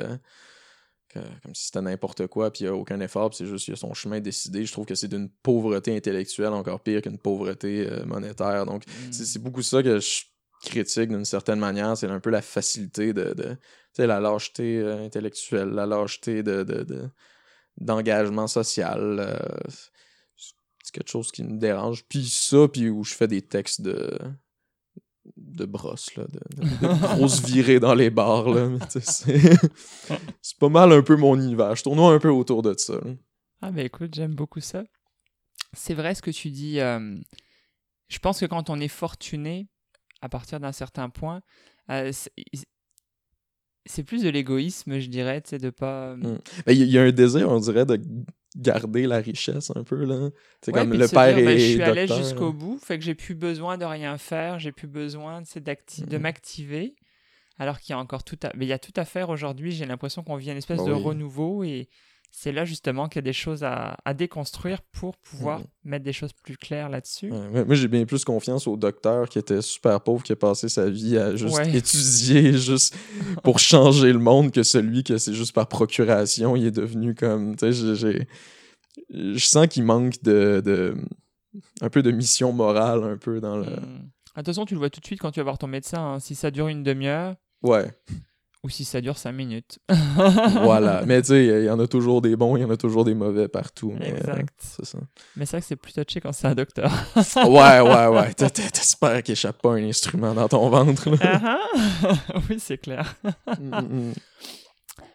Que- 1.16 1.42
comme 1.44 1.56
si 1.56 1.66
c'était 1.66 1.82
n'importe 1.82 2.28
quoi, 2.28 2.52
puis 2.52 2.64
il 2.64 2.68
n'y 2.68 2.70
a 2.70 2.76
aucun 2.76 3.00
effort, 3.00 3.30
puis 3.30 3.38
c'est 3.38 3.46
juste 3.48 3.66
qu'il 3.66 3.74
a 3.74 3.78
son 3.78 3.94
chemin 3.94 4.20
décidé. 4.20 4.66
Je 4.66 4.72
trouve 4.72 4.86
que 4.86 4.96
c'est 4.96 5.08
d'une 5.08 5.30
pauvreté 5.30 5.96
intellectuelle 5.96 6.54
encore 6.54 6.82
pire 6.82 7.02
qu'une 7.02 7.18
pauvreté 7.18 7.88
euh, 7.90 8.06
monétaire. 8.06 8.66
Donc, 8.66 8.84
c'est 9.12 9.26
c'est 9.26 9.40
beaucoup 9.40 9.62
ça 9.64 9.82
que 9.82 10.00
je 10.00 10.24
critique 10.64 11.10
d'une 11.10 11.26
certaine 11.26 11.60
manière. 11.60 11.96
C'est 11.98 12.08
un 12.08 12.20
peu 12.20 12.30
la 12.30 12.42
facilité 12.42 13.14
de. 13.14 13.34
de 13.34 13.44
tu 13.54 14.02
sais, 14.02 14.08
la 14.08 14.20
lâcheté 14.20 14.80
euh, 14.80 15.06
intellectuelle, 15.06 15.70
la 15.70 15.86
lâcheté 15.86 16.44
de. 16.44 16.64
de, 16.64 16.84
de- 16.84 17.10
d'engagement 17.78 18.48
social. 18.48 19.18
euh, 19.20 19.38
c'est 20.84 20.94
quelque 20.94 21.10
chose 21.10 21.32
qui 21.32 21.44
me 21.44 21.58
dérange. 21.60 22.06
Puis 22.08 22.26
ça, 22.30 22.68
puis 22.72 22.90
où 22.90 23.04
je 23.04 23.14
fais 23.16 23.28
des 23.28 23.42
textes 23.42 23.82
de 23.82 24.18
de 25.38 25.66
brosse, 25.66 26.16
là, 26.16 26.26
de, 26.28 26.40
de- 26.64 26.88
de 26.88 27.16
grosses 27.16 27.42
virées 27.46 27.80
dans 27.80 27.94
les 27.96 28.10
bars, 28.10 28.50
là. 28.50 28.70
C'est 29.00 30.58
pas 30.60 30.70
mal 30.70 30.92
un 30.92 31.02
peu 31.02 31.16
mon 31.16 31.36
univers. 31.40 31.76
Je 31.76 31.84
tourne 31.84 32.00
un 32.00 32.20
peu 32.20 32.30
autour 32.30 32.62
de 32.62 32.74
ça. 32.78 32.94
là. 32.96 33.12
Ah 33.62 33.72
bah 33.72 33.82
écoute, 33.84 34.14
j'aime 34.14 34.36
beaucoup 34.36 34.60
ça. 34.60 34.84
C'est 35.74 35.94
vrai 35.94 36.14
ce 36.16 36.22
que 36.22 36.32
tu 36.32 36.50
dis. 36.52 36.80
euh, 36.80 37.18
je 38.08 38.20
pense 38.20 38.40
que 38.40 38.46
quand 38.46 38.70
on 38.70 38.80
est 38.80 38.88
fortuné, 38.88 39.68
à 40.22 40.30
partir 40.30 40.60
d'un 40.60 40.72
certain 40.72 41.10
point, 41.10 41.42
euh, 41.90 42.12
c'est- 42.12 44.04
plus 44.04 44.24
de 44.24 44.30
l'égoïsme, 44.30 45.00
je 45.00 45.08
dirais, 45.10 45.42
tu 45.42 45.50
sais, 45.52 45.58
de 45.58 45.70
pas... 45.70 46.16
Mm. 46.16 46.40
Ben, 46.66 46.72
Il 46.74 46.78
y, 46.78 46.82
il 46.82 46.90
y 46.92 46.98
a 47.00 47.04
un 47.04 47.12
désir, 47.12 47.50
on 47.52 47.60
dirait, 47.60 47.86
de 47.86 48.00
garder 48.56 49.06
la 49.08 49.18
richesse 49.18 49.72
un 49.76 49.84
peu, 49.84 50.06
là. 50.06 50.30
C'est 50.62 50.74
Ouais, 50.74 50.82
comme 50.82 50.94
le 50.94 51.08
père 51.08 51.36
dire, 51.36 51.46
ben, 51.46 51.58
je 51.58 51.66
suis 51.66 51.82
allé 51.82 52.08
jusqu'au 52.08 52.54
bout, 52.54 52.80
fait 52.80 52.98
que 52.98 53.04
j'ai 53.04 53.16
plus 53.16 53.36
besoin 53.36 53.78
de 53.78 53.86
rien 53.86 54.18
faire, 54.18 54.60
j'ai 54.60 54.72
plus 54.72 54.88
besoin 54.88 55.42
de 55.42 56.18
m'activer, 56.18 56.96
alors 57.58 57.80
qu'il 57.80 57.92
y 57.92 57.94
a 57.94 58.00
encore 58.00 58.24
tout 58.24 58.40
à... 58.44 58.52
Mais 58.56 58.66
il 58.66 58.70
y 58.70 58.74
a 58.74 58.80
tout 58.80 58.94
à 58.96 59.06
faire 59.06 59.30
aujourd'hui, 59.30 59.72
j'ai 59.72 59.86
l'impression 59.86 60.24
qu'on 60.24 60.36
vit 60.36 60.52
une 60.52 60.58
espèce 60.58 60.80
Bah 60.80 60.86
de 60.86 60.94
oui. 60.94 61.02
renouveau, 61.04 61.64
et 61.64 61.90
c'est 62.38 62.52
là 62.52 62.66
justement 62.66 63.08
qu'il 63.08 63.20
y 63.20 63.24
a 63.24 63.30
des 63.30 63.34
choses 63.34 63.64
à, 63.64 63.98
à 64.04 64.14
déconstruire 64.14 64.82
pour 64.92 65.16
pouvoir 65.18 65.60
Mhm. 65.60 65.66
mettre 65.86 66.04
des 66.06 66.12
choses 66.14 66.34
plus 66.34 66.58
claires 66.58 66.90
là-dessus. 66.90 67.32
Ouais, 67.32 67.64
moi- 67.66 67.76
j'ai 67.76 67.88
bien 67.88 68.06
plus 68.06 68.26
confiance 68.26 68.68
au 68.68 68.76
docteur 68.76 69.30
qui 69.30 69.40
était 69.40 69.62
super 69.62 70.02
pauvre, 70.02 70.22
qui 70.22 70.34
a 70.34 70.36
passé 70.36 70.68
sa 70.70 70.90
vie 70.90 71.18
à 71.18 71.36
juste 71.36 71.56
Ouais. 71.56 71.76
étudier 71.78 72.54
juste 72.58 72.96
pour 73.44 73.60
changer 73.60 74.12
le 74.12 74.20
monde 74.20 74.52
que 74.52 74.64
celui 74.64 75.04
que 75.04 75.18
c'est 75.18 75.34
juste 75.34 75.54
par 75.54 75.68
procuration, 75.68 76.56
il 76.58 76.66
est 76.66 76.72
devenu 76.72 77.16
comme. 77.16 77.56
Tu 77.56 77.72
sais, 77.74 78.28
je 79.10 79.46
sens 79.46 79.68
qu'il 79.68 79.84
manque 79.84 80.22
de, 80.24 80.62
de. 80.64 80.96
un 81.82 81.90
peu 81.90 82.02
de 82.04 82.12
mission 82.12 82.52
morale, 82.52 83.04
un 83.04 83.18
peu 83.18 83.40
dans 83.40 83.58
le. 83.58 83.66
Hmm. 83.66 84.10
Attention, 84.36 84.66
tu 84.66 84.74
le 84.74 84.80
vois 84.80 84.90
tout 84.90 85.00
de 85.00 85.06
suite 85.06 85.22
quand 85.22 85.32
tu 85.32 85.40
vas 85.40 85.46
voir 85.46 85.58
ton 85.58 85.68
médecin. 85.68 86.00
hein. 86.16 86.20
Si 86.20 86.36
ça 86.36 86.52
dure 86.52 86.68
une 86.68 86.84
demi-heure 86.84 87.36
Ouais, 87.64 87.90
ou 88.66 88.70
si 88.70 88.84
ça 88.84 89.00
dure 89.00 89.16
cinq 89.20 89.34
minutes. 89.34 89.78
voilà. 90.64 91.04
Mais 91.06 91.22
tu 91.22 91.28
sais, 91.28 91.46
il 91.46 91.64
y 91.66 91.70
en 91.70 91.80
a 91.80 91.86
toujours 91.86 92.20
des 92.24 92.36
bons, 92.36 92.58
il 92.58 92.62
y 92.62 92.66
en 92.66 92.72
a 92.72 92.78
toujours 92.78 93.06
des 93.06 93.14
mauvais 93.14 93.48
partout. 93.48 93.94
Mais, 94.00 94.12
euh, 94.12 94.18
Exact. 94.18 94.50
c'est 94.58 94.86
ça. 94.86 94.98
Mais 95.36 95.46
c'est 95.46 95.52
vrai 95.58 95.62
que 95.62 95.68
c'est 95.68 95.76
plus 95.76 95.94
touché 95.94 96.20
quand 96.20 96.32
c'est 96.34 96.48
un 96.48 96.56
docteur. 96.56 96.92
Ouais, 97.46 97.80
ouais, 97.82 98.08
ouais. 98.08 98.34
T'es- 98.34 98.50
t'es- 98.50 98.70
T'espères 98.72 99.22
qu'il 99.22 99.34
échappe 99.34 99.62
pas 99.62 99.74
un 99.74 99.84
instrument 99.88 100.34
dans 100.34 100.48
ton 100.48 100.68
ventre. 100.70 101.12
là. 101.12 101.18
Ah 101.22 101.60
ah. 102.04 102.14
oui, 102.50 102.58
c'est 102.60 102.80
clair. 102.80 103.16
Mm. 103.60 104.14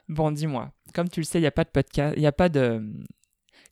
Bon, 0.09 0.31
dis-moi, 0.31 0.71
comme 0.95 1.09
tu 1.09 1.19
le 1.21 1.25
sais, 1.25 1.39
il 1.39 1.43
n'y 1.43 1.47
a 1.49 1.51
pas 1.53 1.65
de 1.65 1.71
podcast, 1.71 2.15
il 2.17 2.25
a 2.27 2.33
pas 2.33 2.49
de... 2.49 2.81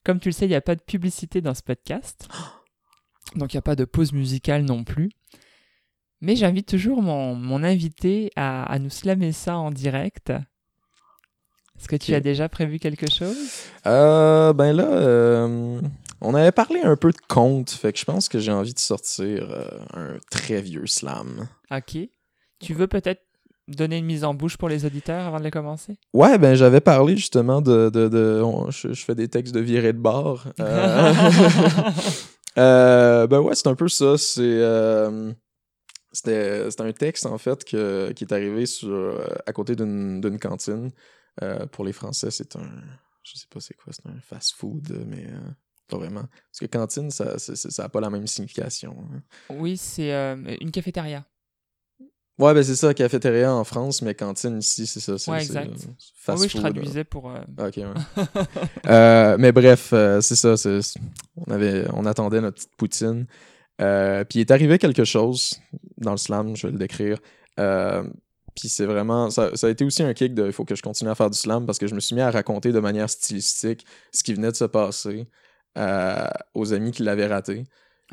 Comme 0.05 0.19
tu 0.19 0.29
le 0.31 0.33
sais, 0.33 0.47
il 0.47 0.51
n'y 0.51 0.55
a 0.57 0.61
pas 0.61 0.75
de 0.75 0.83
publicité 0.83 1.41
dans 1.41 1.55
ce 1.55 1.63
podcast. 1.63 2.29
Donc, 3.37 3.53
il 3.53 3.57
n'y 3.57 3.61
a 3.61 3.63
pas 3.63 3.77
de 3.77 3.85
pause 3.85 4.13
musicale 4.13 4.63
non 4.65 4.83
plus. 4.83 5.11
Mais 6.21 6.35
j'invite 6.37 6.67
toujours 6.67 7.01
mon, 7.03 7.35
mon 7.35 7.63
invité 7.63 8.31
à, 8.37 8.65
à 8.65 8.79
nous 8.79 8.91
slammer 8.91 9.33
ça 9.33 9.57
en 9.57 9.71
direct. 9.71 10.31
Est-ce 11.79 11.87
que 11.89 11.95
tu 11.97 12.13
as 12.15 12.21
déjà 12.21 12.49
prévu 12.49 12.81
quelque 12.81 13.09
chose? 13.09 13.37
Euh, 13.87 14.53
ben 14.53 14.73
là, 14.73 14.85
euh, 14.89 15.81
on 16.21 16.35
avait 16.35 16.51
parlé 16.51 16.81
un 16.83 16.97
peu 16.97 17.13
de 17.13 17.19
contes, 17.29 17.71
fait 17.71 17.93
que 17.93 17.99
je 18.01 18.05
pense 18.05 18.29
que 18.29 18.41
j'ai 18.41 18.51
envie 18.51 18.75
de 18.75 18.81
sortir 18.81 19.49
euh, 19.53 19.69
un 19.95 20.17
très 20.29 20.61
vieux 20.61 20.87
slam. 20.89 21.47
Ok. 21.71 21.97
Tu 22.59 22.75
veux 22.75 22.89
peut-être 22.89 23.23
donner 23.69 23.99
une 23.99 24.07
mise 24.07 24.25
en 24.25 24.35
bouche 24.35 24.57
pour 24.57 24.69
les 24.69 24.85
auditeurs 24.87 25.25
avant 25.27 25.39
de 25.39 25.45
les 25.45 25.53
commencer? 25.53 25.97
Ouais, 26.15 26.37
ben 26.39 26.55
j'avais 26.57 26.81
parlé 26.81 27.17
justement 27.17 27.61
de... 27.61 27.91
de, 27.91 28.09
de- 28.09 28.43
on- 28.45 28.73
je, 28.73 28.93
je 28.93 29.05
fais 29.05 29.15
des 29.15 29.29
textes 29.29 29.55
de 29.55 29.61
virée 29.61 29.93
de 29.93 29.99
bord. 29.99 30.47
Euh, 30.59 31.13
euh, 32.59 33.27
ben 33.29 33.39
ouais, 33.39 33.55
c'est 33.55 33.69
un 33.69 33.77
peu 33.77 33.89
ça. 33.89 34.19
C'est... 34.19 34.43
C'était 36.25 36.69
un 36.81 36.93
texte, 36.93 37.27
en 37.27 37.39
fait, 37.39 37.65
que, 37.65 38.11
qui 38.13 38.25
est 38.25 38.33
arrivé 38.33 38.67
sur, 38.67 38.89
euh, 38.89 39.25
à 39.47 39.53
côté 39.53 39.77
d'une 39.77 40.39
cantine. 40.41 40.91
Euh, 41.43 41.67
pour 41.67 41.85
les 41.85 41.93
Français, 41.93 42.31
c'est 42.33 42.57
un... 42.57 42.69
Je 43.23 43.39
sais 43.39 43.47
pas 43.49 43.61
c'est 43.61 43.75
quoi, 43.75 43.93
c'est 43.93 44.07
un 44.07 44.19
fast-food, 44.21 45.05
mais 45.07 45.27
euh, 45.29 45.39
pas 45.87 45.99
vraiment. 45.99 46.23
Parce 46.23 46.59
que 46.61 46.67
cantine, 46.67 47.11
ça 47.11 47.39
c'est- 47.39 47.55
c'est- 47.57 47.71
ça 47.71 47.85
a 47.85 47.89
pas 47.89 48.01
la 48.01 48.11
même 48.11 48.27
signification. 48.27 48.97
hein. 49.13 49.21
Oui, 49.51 49.77
c'est 49.77 50.13
euh, 50.13 50.35
une 50.61 50.71
cafétéria. 50.73 51.25
Ouais, 52.39 52.55
ben 52.55 52.63
c'est 52.63 52.77
ça, 52.77 52.95
cafétéria 52.95 53.53
en 53.53 53.65
France, 53.65 54.01
mais 54.03 54.15
cantine 54.15 54.59
ici, 54.59 54.87
c'est 54.87 55.01
ça. 55.01 55.31
Ouais, 55.31 55.39
exact. 55.43 55.71
Oui, 56.29 56.49
je 56.49 56.49
food, 56.49 56.61
traduisais 56.61 57.05
pour... 57.05 57.31
euh. 57.31 57.41
Ok, 57.59 57.77
ouais. 57.77 57.85
Euh, 58.87 59.37
mais 59.39 59.53
bref, 59.53 59.91
euh, 59.93 60.21
c'est 60.21 60.37
ça. 60.37 60.55
on, 61.37 61.51
avait, 61.53 61.85
on 61.93 62.07
attendait 62.07 62.41
notre 62.41 62.57
petite 62.57 62.77
poutine. 62.77 63.27
Euh, 63.81 64.25
puis 64.25 64.41
il 64.41 64.43
est 64.43 64.51
arrivé 64.51 64.79
quelque 64.79 65.05
chose 65.05 65.61
dans 65.99 66.11
le 66.13 66.17
slam, 66.17 66.57
je 66.57 66.67
vais 66.67 66.73
le 66.73 66.79
décrire. 66.79 67.19
Euh, 67.59 68.03
puis 68.57 68.69
c'est 68.69 68.87
vraiment. 68.87 69.31
Ça, 69.31 69.55
ça 69.55 69.69
a 69.69 69.71
été 69.71 69.85
aussi 69.85 70.03
un 70.03 70.15
kick 70.15 70.35
de 70.35 70.47
il 70.47 70.53
faut 70.53 70.65
que 70.65 70.75
je 70.75 70.83
continue 70.83 71.11
à 71.11 71.15
faire 71.15 71.31
du 71.31 71.39
slam 71.39 71.65
parce 71.67 71.79
que 71.79 71.87
je 71.87 71.95
me 71.95 72.01
suis 72.01 72.15
mis 72.15 72.21
à 72.21 72.31
raconter 72.31 72.73
de 72.73 72.81
manière 72.81 73.09
stylistique 73.09 73.87
ce 74.13 74.25
qui 74.25 74.35
venait 74.35 74.51
de 74.51 74.57
se 74.57 74.65
passer 74.65 75.29
euh, 75.77 76.29
aux 76.55 76.73
amis 76.73 76.91
qui 76.91 77.03
l'avaient 77.03 77.27
raté. 77.27 77.65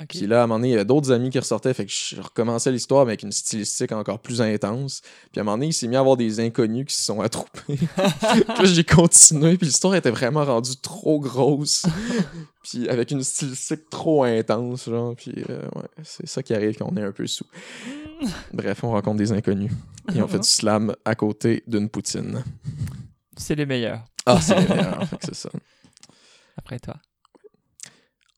Puis 0.09 0.27
là, 0.27 0.41
à 0.41 0.43
un 0.43 0.47
moment 0.47 0.59
donné, 0.59 0.69
il 0.69 0.71
y 0.71 0.75
avait 0.75 0.83
d'autres 0.83 1.11
amis 1.13 1.29
qui 1.29 1.39
ressortaient, 1.39 1.73
fait 1.73 1.85
que 1.85 1.91
je 1.91 2.19
recommençais 2.19 2.69
l'histoire 2.69 3.01
avec 3.01 3.23
une 3.23 3.31
stylistique 3.31 3.93
encore 3.93 4.19
plus 4.19 4.41
intense. 4.41 5.01
Puis 5.31 5.39
à 5.39 5.41
un 5.41 5.43
moment 5.45 5.57
donné, 5.57 5.67
il 5.67 5.73
s'est 5.73 5.87
mis 5.87 5.95
à 5.95 6.01
avoir 6.01 6.17
des 6.17 6.41
inconnus 6.41 6.85
qui 6.87 6.95
se 6.95 7.05
sont 7.05 7.21
attroupés. 7.21 7.61
puis 8.57 8.67
j'ai 8.67 8.83
continué, 8.83 9.57
puis 9.57 9.67
l'histoire 9.67 9.95
était 9.95 10.11
vraiment 10.11 10.43
rendue 10.43 10.75
trop 10.81 11.21
grosse. 11.21 11.85
puis 12.63 12.89
avec 12.89 13.11
une 13.11 13.23
stylistique 13.23 13.89
trop 13.89 14.25
intense, 14.25 14.89
genre. 14.89 15.15
Puis 15.15 15.33
euh, 15.49 15.61
ouais, 15.75 15.87
c'est 16.03 16.27
ça 16.27 16.43
qui 16.43 16.53
arrive 16.53 16.75
quand 16.77 16.89
on 16.91 16.97
est 16.97 17.03
un 17.03 17.13
peu 17.13 17.25
sous. 17.25 17.47
Bref, 18.53 18.83
on 18.83 18.91
rencontre 18.91 19.17
des 19.17 19.31
inconnus. 19.31 19.71
Et 20.13 20.21
on 20.21 20.27
fait 20.27 20.39
du 20.39 20.47
slam 20.47 20.93
à 21.05 21.15
côté 21.15 21.63
d'une 21.67 21.89
poutine. 21.89 22.43
C'est 23.37 23.55
les 23.55 23.65
meilleurs, 23.65 24.03
Ah, 24.25 24.39
c'est 24.41 24.59
les 24.59 24.67
meilleurs, 24.67 25.07
fait 25.07 25.17
que 25.17 25.25
c'est 25.25 25.35
ça. 25.35 25.49
après 26.57 26.79
toi. 26.79 26.95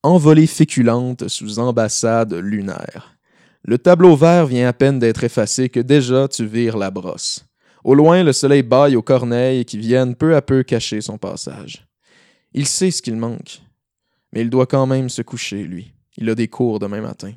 Envolée 0.08 0.48
féculente 0.48 1.28
sous 1.28 1.60
ambassade 1.60 2.34
lunaire. 2.34 3.18
Le 3.64 3.78
tableau 3.78 4.16
vert 4.16 4.46
vient 4.46 4.70
à 4.70 4.74
peine 4.74 5.00
d'être 5.00 5.26
effacé 5.26 5.68
que 5.68 5.82
déjà 5.82 6.30
tu 6.30 6.46
vires 6.46 6.78
la 6.78 6.92
brosse. 6.92 7.46
Au 7.84 7.94
loin, 7.94 8.24
le 8.24 8.32
soleil 8.32 8.64
baille 8.64 8.96
aux 8.96 9.02
corneilles 9.02 9.66
qui 9.66 9.78
viennent 9.78 10.16
peu 10.16 10.36
à 10.36 10.42
peu 10.42 10.64
cacher 10.64 11.02
son 11.02 11.18
passage. 11.18 11.86
Il 12.54 12.66
sait 12.66 12.92
ce 12.92 13.02
qu'il 13.02 13.18
manque, 13.18 13.62
mais 14.32 14.42
il 14.42 14.50
doit 14.50 14.66
quand 14.66 14.86
même 14.86 15.10
se 15.10 15.22
coucher, 15.22 15.64
lui. 15.64 15.94
Il 16.16 16.30
a 16.30 16.36
des 16.36 16.48
cours 16.48 16.80
demain 16.80 17.02
matin. 17.02 17.34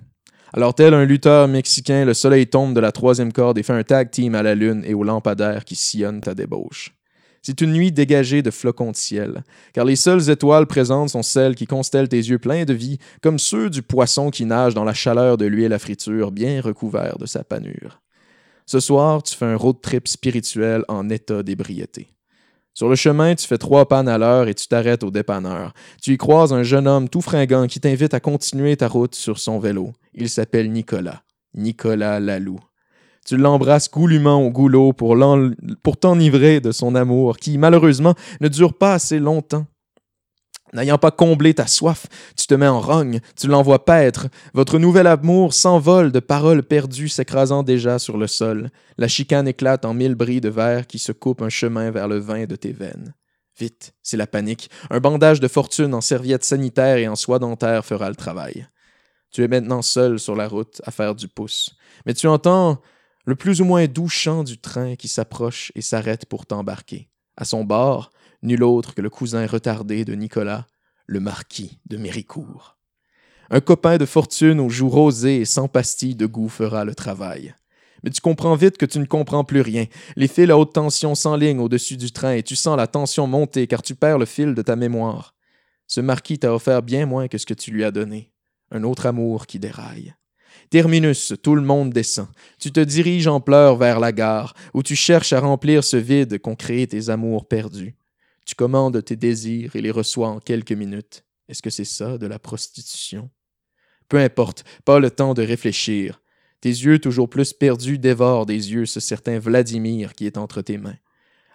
Alors, 0.52 0.74
tel 0.74 0.94
un 0.94 1.04
lutteur 1.04 1.48
mexicain, 1.48 2.04
le 2.04 2.14
soleil 2.14 2.46
tombe 2.46 2.74
de 2.74 2.80
la 2.80 2.92
troisième 2.92 3.32
corde 3.32 3.58
et 3.58 3.62
fait 3.64 3.72
un 3.72 3.82
tag 3.82 4.10
team 4.10 4.34
à 4.34 4.42
la 4.42 4.54
lune 4.54 4.84
et 4.86 4.94
aux 4.94 5.04
lampadaires 5.04 5.64
qui 5.64 5.74
sillonnent 5.74 6.20
ta 6.20 6.34
débauche. 6.34 6.94
C'est 7.42 7.62
une 7.62 7.72
nuit 7.72 7.90
dégagée 7.90 8.42
de 8.42 8.50
flocons 8.50 8.90
de 8.90 8.96
ciel, 8.96 9.44
car 9.72 9.84
les 9.84 9.96
seules 9.96 10.28
étoiles 10.28 10.66
présentes 10.66 11.08
sont 11.08 11.22
celles 11.22 11.54
qui 11.54 11.66
constellent 11.66 12.08
tes 12.08 12.16
yeux 12.16 12.38
pleins 12.38 12.64
de 12.64 12.74
vie, 12.74 12.98
comme 13.22 13.38
ceux 13.38 13.70
du 13.70 13.82
poisson 13.82 14.30
qui 14.30 14.44
nage 14.44 14.74
dans 14.74 14.84
la 14.84 14.92
chaleur 14.92 15.38
de 15.38 15.46
l'huile 15.46 15.72
à 15.72 15.78
friture, 15.78 16.32
bien 16.32 16.60
recouvert 16.60 17.16
de 17.18 17.26
sa 17.26 17.42
panure. 17.42 18.02
Ce 18.66 18.78
soir, 18.78 19.22
tu 19.22 19.34
fais 19.34 19.46
un 19.46 19.56
road 19.56 19.80
trip 19.80 20.06
spirituel 20.06 20.84
en 20.88 21.08
état 21.08 21.42
d'ébriété. 21.42 22.08
Sur 22.74 22.88
le 22.88 22.94
chemin, 22.94 23.34
tu 23.34 23.46
fais 23.46 23.58
trois 23.58 23.88
pannes 23.88 24.08
à 24.08 24.16
l'heure 24.16 24.46
et 24.46 24.54
tu 24.54 24.68
t'arrêtes 24.68 25.02
au 25.02 25.10
dépanneur. 25.10 25.72
Tu 26.00 26.12
y 26.12 26.16
croises 26.16 26.52
un 26.52 26.62
jeune 26.62 26.86
homme 26.86 27.08
tout 27.08 27.20
fringant 27.20 27.66
qui 27.66 27.80
t'invite 27.80 28.14
à 28.14 28.20
continuer 28.20 28.76
ta 28.76 28.86
route 28.86 29.14
sur 29.14 29.38
son 29.38 29.58
vélo. 29.58 29.92
Il 30.14 30.28
s'appelle 30.28 30.70
Nicolas. 30.70 31.22
Nicolas 31.54 32.20
Lalou. 32.20 32.60
Tu 33.26 33.36
l'embrasses 33.36 33.90
goulûment 33.90 34.44
au 34.44 34.50
goulot 34.50 34.92
pour, 34.92 35.16
t'enivrer 35.98 36.60
de 36.60 36.72
son 36.72 36.94
amour 36.94 37.36
qui, 37.36 37.58
malheureusement, 37.58 38.14
ne 38.40 38.48
dure 38.48 38.74
pas 38.74 38.94
assez 38.94 39.18
longtemps. 39.18 39.66
N'ayant 40.72 40.98
pas 40.98 41.10
comblé 41.10 41.52
ta 41.52 41.66
soif, 41.66 42.06
tu 42.36 42.46
te 42.46 42.54
mets 42.54 42.68
en 42.68 42.80
rogne, 42.80 43.20
tu 43.36 43.48
l'envoies 43.48 43.84
paître. 43.84 44.28
Votre 44.54 44.78
nouvel 44.78 45.08
amour 45.08 45.52
s'envole 45.52 46.12
de 46.12 46.20
paroles 46.20 46.62
perdues 46.62 47.08
s'écrasant 47.08 47.64
déjà 47.64 47.98
sur 47.98 48.16
le 48.16 48.28
sol. 48.28 48.70
La 48.96 49.08
chicane 49.08 49.48
éclate 49.48 49.84
en 49.84 49.94
mille 49.94 50.14
bris 50.14 50.40
de 50.40 50.48
verre 50.48 50.86
qui 50.86 51.00
se 51.00 51.10
coupent 51.10 51.42
un 51.42 51.48
chemin 51.48 51.90
vers 51.90 52.06
le 52.06 52.18
vin 52.18 52.44
de 52.44 52.54
tes 52.54 52.72
veines. 52.72 53.14
Vite, 53.58 53.94
c'est 54.02 54.16
la 54.16 54.28
panique. 54.28 54.70
Un 54.90 55.00
bandage 55.00 55.40
de 55.40 55.48
fortune 55.48 55.92
en 55.92 56.00
serviette 56.00 56.44
sanitaire 56.44 56.96
et 56.96 57.08
en 57.08 57.16
soie 57.16 57.40
dentaire 57.40 57.84
fera 57.84 58.08
le 58.08 58.16
travail. 58.16 58.66
Tu 59.32 59.42
es 59.42 59.48
maintenant 59.48 59.82
seul 59.82 60.18
sur 60.18 60.36
la 60.36 60.48
route 60.48 60.80
à 60.84 60.90
faire 60.90 61.14
du 61.14 61.28
pouce. 61.28 61.76
Mais 62.06 62.14
tu 62.14 62.26
entends 62.26 62.80
le 63.30 63.36
plus 63.36 63.60
ou 63.60 63.64
moins 63.64 63.86
doux 63.86 64.08
chant 64.08 64.42
du 64.42 64.58
train 64.58 64.96
qui 64.96 65.06
s'approche 65.06 65.70
et 65.76 65.82
s'arrête 65.82 66.26
pour 66.26 66.46
t'embarquer. 66.46 67.08
À 67.36 67.44
son 67.44 67.62
bord, 67.62 68.10
nul 68.42 68.64
autre 68.64 68.92
que 68.92 69.02
le 69.02 69.08
cousin 69.08 69.46
retardé 69.46 70.04
de 70.04 70.14
Nicolas, 70.14 70.66
le 71.06 71.20
marquis 71.20 71.78
de 71.88 71.96
Méricourt. 71.96 72.76
Un 73.48 73.60
copain 73.60 73.98
de 73.98 74.04
fortune 74.04 74.58
aux 74.58 74.68
joues 74.68 74.88
rosées 74.88 75.42
et 75.42 75.44
sans 75.44 75.68
pastilles 75.68 76.16
de 76.16 76.26
goût 76.26 76.48
fera 76.48 76.84
le 76.84 76.92
travail. 76.92 77.54
Mais 78.02 78.10
tu 78.10 78.20
comprends 78.20 78.56
vite 78.56 78.76
que 78.76 78.86
tu 78.86 78.98
ne 78.98 79.04
comprends 79.04 79.44
plus 79.44 79.60
rien. 79.60 79.86
Les 80.16 80.26
fils 80.26 80.50
à 80.50 80.58
haute 80.58 80.72
tension 80.72 81.14
s'enlignent 81.14 81.60
au-dessus 81.60 81.96
du 81.96 82.10
train 82.10 82.32
et 82.32 82.42
tu 82.42 82.56
sens 82.56 82.76
la 82.76 82.88
tension 82.88 83.28
monter 83.28 83.68
car 83.68 83.80
tu 83.80 83.94
perds 83.94 84.18
le 84.18 84.26
fil 84.26 84.56
de 84.56 84.62
ta 84.62 84.74
mémoire. 84.74 85.36
Ce 85.86 86.00
marquis 86.00 86.40
t'a 86.40 86.52
offert 86.52 86.82
bien 86.82 87.06
moins 87.06 87.28
que 87.28 87.38
ce 87.38 87.46
que 87.46 87.54
tu 87.54 87.70
lui 87.70 87.84
as 87.84 87.92
donné. 87.92 88.32
Un 88.72 88.82
autre 88.82 89.06
amour 89.06 89.46
qui 89.46 89.60
déraille. 89.60 90.14
Terminus, 90.70 91.34
tout 91.42 91.56
le 91.56 91.62
monde 91.62 91.92
descend. 91.92 92.28
Tu 92.60 92.70
te 92.70 92.78
diriges 92.78 93.26
en 93.26 93.40
pleurs 93.40 93.76
vers 93.76 93.98
la 93.98 94.12
gare, 94.12 94.54
où 94.72 94.84
tu 94.84 94.94
cherches 94.94 95.32
à 95.32 95.40
remplir 95.40 95.82
ce 95.82 95.96
vide 95.96 96.38
qu'ont 96.38 96.54
créé 96.54 96.86
tes 96.86 97.08
amours 97.08 97.48
perdus. 97.48 97.96
Tu 98.46 98.54
commandes 98.54 99.04
tes 99.04 99.16
désirs 99.16 99.74
et 99.74 99.82
les 99.82 99.90
reçois 99.90 100.28
en 100.28 100.38
quelques 100.38 100.72
minutes. 100.72 101.24
Est-ce 101.48 101.60
que 101.60 101.70
c'est 101.70 101.84
ça 101.84 102.18
de 102.18 102.26
la 102.28 102.38
prostitution? 102.38 103.30
Peu 104.08 104.18
importe, 104.18 104.64
pas 104.84 105.00
le 105.00 105.10
temps 105.10 105.34
de 105.34 105.42
réfléchir. 105.42 106.20
Tes 106.60 106.68
yeux 106.68 107.00
toujours 107.00 107.28
plus 107.28 107.52
perdus 107.52 107.98
dévorent 107.98 108.46
des 108.46 108.72
yeux 108.72 108.86
ce 108.86 109.00
certain 109.00 109.40
Vladimir 109.40 110.14
qui 110.14 110.26
est 110.26 110.38
entre 110.38 110.62
tes 110.62 110.78
mains. 110.78 110.98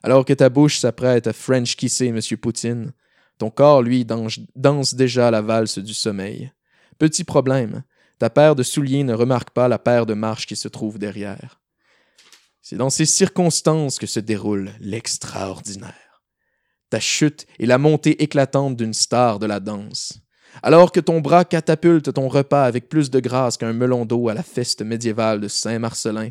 Alors 0.03 0.25
que 0.25 0.33
ta 0.33 0.49
bouche 0.49 0.79
s'apprête 0.79 1.27
à 1.27 1.33
French 1.33 1.77
kisser 1.77 2.07
M. 2.07 2.19
Poutine, 2.41 2.91
ton 3.37 3.49
corps, 3.49 3.81
lui, 3.81 4.03
danse, 4.03 4.39
danse 4.55 4.93
déjà 4.93 5.31
la 5.31 5.41
valse 5.41 5.79
du 5.79 5.93
sommeil. 5.93 6.51
Petit 6.97 7.23
problème, 7.23 7.83
ta 8.19 8.29
paire 8.29 8.55
de 8.55 8.63
souliers 8.63 9.03
ne 9.03 9.13
remarque 9.13 9.51
pas 9.51 9.67
la 9.67 9.79
paire 9.79 10.05
de 10.05 10.13
marches 10.13 10.47
qui 10.47 10.55
se 10.55 10.67
trouve 10.67 10.99
derrière. 10.99 11.59
C'est 12.61 12.77
dans 12.77 12.89
ces 12.89 13.05
circonstances 13.05 13.99
que 13.99 14.07
se 14.07 14.19
déroule 14.19 14.71
l'extraordinaire. 14.79 16.23
Ta 16.89 16.99
chute 16.99 17.45
est 17.59 17.65
la 17.65 17.77
montée 17.77 18.23
éclatante 18.23 18.75
d'une 18.75 18.93
star 18.93 19.39
de 19.39 19.45
la 19.45 19.59
danse. 19.59 20.13
Alors 20.63 20.91
que 20.91 20.99
ton 20.99 21.19
bras 21.19 21.45
catapulte 21.45 22.13
ton 22.13 22.27
repas 22.27 22.63
avec 22.63 22.89
plus 22.89 23.09
de 23.11 23.19
grâce 23.19 23.57
qu'un 23.57 23.73
melon 23.73 24.05
d'eau 24.05 24.29
à 24.29 24.33
la 24.33 24.43
feste 24.43 24.81
médiévale 24.81 25.41
de 25.41 25.47
Saint-Marcelin, 25.47 26.29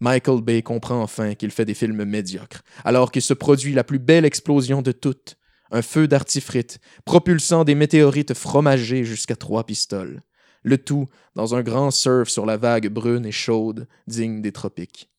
Michael 0.00 0.42
Bay 0.42 0.62
comprend 0.62 1.00
enfin 1.02 1.34
qu'il 1.34 1.50
fait 1.50 1.64
des 1.64 1.74
films 1.74 2.04
médiocres, 2.04 2.62
alors 2.84 3.10
qu'il 3.10 3.22
se 3.22 3.34
produit 3.34 3.72
la 3.72 3.84
plus 3.84 3.98
belle 3.98 4.24
explosion 4.24 4.82
de 4.82 4.92
toutes, 4.92 5.36
un 5.70 5.82
feu 5.82 6.06
d'artifrite, 6.06 6.78
propulsant 7.04 7.64
des 7.64 7.74
météorites 7.74 8.34
fromagées 8.34 9.04
jusqu'à 9.04 9.36
trois 9.36 9.64
pistoles. 9.64 10.22
Le 10.64 10.78
tout 10.78 11.06
dans 11.36 11.54
un 11.54 11.62
grand 11.62 11.92
surf 11.92 12.28
sur 12.28 12.46
la 12.46 12.56
vague 12.56 12.88
brune 12.88 13.26
et 13.26 13.32
chaude, 13.32 13.86
digne 14.06 14.42
des 14.42 14.50
tropiques. 14.50 15.10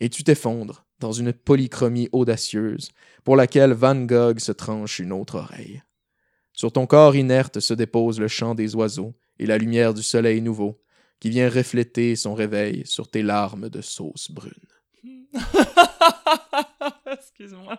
Et 0.00 0.08
tu 0.08 0.24
t'effondres 0.24 0.86
dans 1.00 1.12
une 1.12 1.32
polychromie 1.32 2.08
audacieuse, 2.12 2.92
pour 3.24 3.36
laquelle 3.36 3.72
Van 3.72 3.96
Gogh 3.96 4.38
se 4.38 4.52
tranche 4.52 5.00
une 5.00 5.12
autre 5.12 5.34
oreille. 5.34 5.82
Sur 6.52 6.70
ton 6.72 6.86
corps 6.86 7.16
inerte 7.16 7.58
se 7.58 7.74
dépose 7.74 8.20
le 8.20 8.28
chant 8.28 8.54
des 8.54 8.76
oiseaux 8.76 9.12
et 9.38 9.46
la 9.46 9.58
lumière 9.58 9.94
du 9.94 10.02
soleil 10.02 10.40
nouveau, 10.40 10.80
qui 11.18 11.30
vient 11.30 11.48
refléter 11.48 12.14
son 12.14 12.34
réveil 12.34 12.82
sur 12.86 13.08
tes 13.08 13.22
larmes 13.22 13.68
de 13.68 13.80
sauce 13.80 14.30
brune. 14.30 14.52
Excuse-moi. 17.12 17.78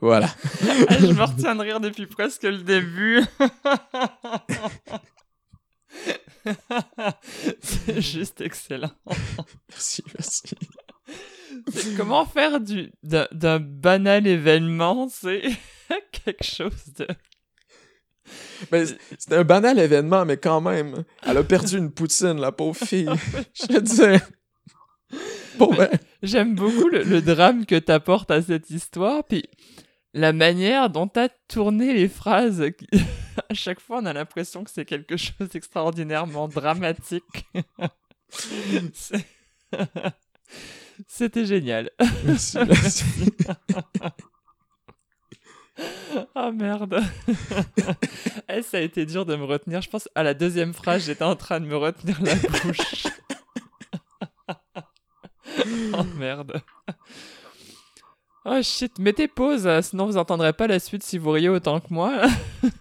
Voilà. 0.00 0.28
je 1.00 1.12
me 1.12 1.22
retiens 1.22 1.54
de 1.54 1.60
rire 1.60 1.80
depuis 1.80 2.06
presque 2.06 2.42
le 2.44 2.58
début. 2.58 3.22
C'est 7.60 8.00
juste 8.00 8.40
excellent. 8.40 8.90
Merci, 9.70 10.02
merci. 10.14 10.42
Comment 11.96 12.26
faire 12.26 12.60
du 12.60 12.92
d'un 13.02 13.60
banal 13.60 14.26
événement, 14.26 15.08
c'est 15.08 15.42
quelque 16.24 16.44
chose 16.44 16.92
de 16.98 17.06
Mais 18.72 18.86
c- 18.86 18.96
c'était 19.18 19.36
un 19.36 19.44
banal 19.44 19.78
événement, 19.78 20.24
mais 20.24 20.36
quand 20.36 20.60
même, 20.60 21.04
elle 21.22 21.36
a 21.38 21.44
perdu 21.44 21.78
une 21.78 21.92
poutine, 21.92 22.40
la 22.40 22.52
pauvre 22.52 22.76
fille. 22.86 23.08
Je 23.54 23.66
te 23.66 23.78
disais. 23.80 24.20
Bon, 25.58 25.72
ben, 25.72 25.88
J'aime 26.22 26.54
beaucoup 26.54 26.88
le, 26.88 27.02
le 27.04 27.20
drame 27.22 27.66
que 27.66 27.78
t'apportes 27.78 28.30
à 28.30 28.42
cette 28.42 28.70
histoire, 28.70 29.22
puis 29.24 29.44
la 30.14 30.32
manière 30.32 30.88
dont 30.90 31.08
t'as 31.08 31.28
tourné 31.48 31.92
les 31.92 32.08
phrases. 32.08 32.62
à 33.50 33.54
chaque 33.54 33.80
fois, 33.80 33.98
on 33.98 34.06
a 34.06 34.12
l'impression 34.12 34.64
que 34.64 34.70
c'est 34.70 34.84
quelque 34.84 35.16
chose 35.16 35.48
d'extraordinairement 35.50 36.48
dramatique. 36.48 37.46
C'était 41.08 41.44
génial. 41.44 41.90
merci, 42.24 42.58
merci. 42.66 43.04
Ah 46.36 46.52
merde. 46.52 47.02
Eh, 48.48 48.62
ça 48.62 48.76
a 48.76 48.80
été 48.80 49.04
dur 49.06 49.26
de 49.26 49.34
me 49.34 49.44
retenir. 49.44 49.80
Je 49.82 49.90
pense 49.90 50.08
à 50.14 50.22
la 50.22 50.34
deuxième 50.34 50.72
phrase, 50.72 51.06
j'étais 51.06 51.24
en 51.24 51.34
train 51.34 51.58
de 51.58 51.66
me 51.66 51.76
retenir 51.76 52.22
la 52.22 52.36
bouche. 52.36 53.08
oh 55.94 56.04
merde. 56.16 56.62
Oh 58.46 58.60
shit, 58.62 58.98
mettez 58.98 59.26
pause, 59.26 59.66
euh, 59.66 59.80
sinon 59.80 60.04
vous 60.04 60.18
entendrez 60.18 60.52
pas 60.52 60.66
la 60.66 60.78
suite 60.78 61.02
si 61.02 61.16
vous 61.16 61.30
riez 61.30 61.48
autant 61.48 61.80
que 61.80 61.92
moi. 61.92 62.26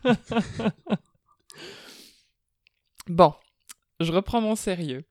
bon, 3.07 3.33
je 4.01 4.11
reprends 4.11 4.41
mon 4.41 4.57
sérieux. 4.57 5.05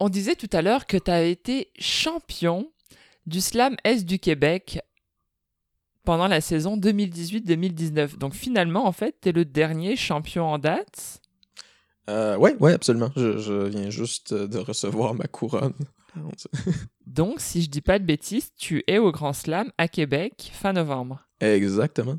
On 0.00 0.08
disait 0.08 0.34
tout 0.34 0.50
à 0.52 0.60
l'heure 0.60 0.86
que 0.86 0.96
tu 0.96 1.10
as 1.10 1.22
été 1.22 1.70
champion 1.78 2.72
du 3.26 3.40
Slam 3.40 3.76
Est 3.84 4.04
du 4.04 4.18
Québec 4.18 4.80
pendant 6.04 6.26
la 6.26 6.40
saison 6.40 6.76
2018-2019. 6.76 8.18
Donc 8.18 8.34
finalement, 8.34 8.86
en 8.86 8.92
fait, 8.92 9.20
tu 9.20 9.28
es 9.28 9.32
le 9.32 9.44
dernier 9.44 9.94
champion 9.94 10.46
en 10.46 10.58
date. 10.58 11.20
Euh, 12.10 12.36
ouais, 12.36 12.56
ouais, 12.58 12.72
absolument. 12.72 13.12
Je, 13.14 13.66
viens 13.66 13.90
juste 13.90 14.34
de 14.34 14.58
recevoir 14.58 15.14
ma 15.14 15.26
couronne. 15.26 15.74
Donc, 17.06 17.40
si 17.40 17.62
je 17.62 17.70
dis 17.70 17.80
pas 17.80 17.98
de 17.98 18.04
bêtises, 18.04 18.52
tu 18.56 18.84
es 18.86 18.98
au 18.98 19.12
Grand 19.12 19.32
Slam 19.32 19.70
à 19.78 19.88
Québec 19.88 20.50
fin 20.52 20.72
novembre. 20.72 21.26
Exactement. 21.40 22.16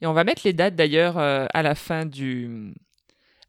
Et 0.00 0.06
on 0.06 0.12
va 0.12 0.24
mettre 0.24 0.42
les 0.44 0.52
dates 0.52 0.76
d'ailleurs 0.76 1.18
euh, 1.18 1.46
à 1.52 1.62
la 1.62 1.74
fin 1.74 2.06
du 2.06 2.74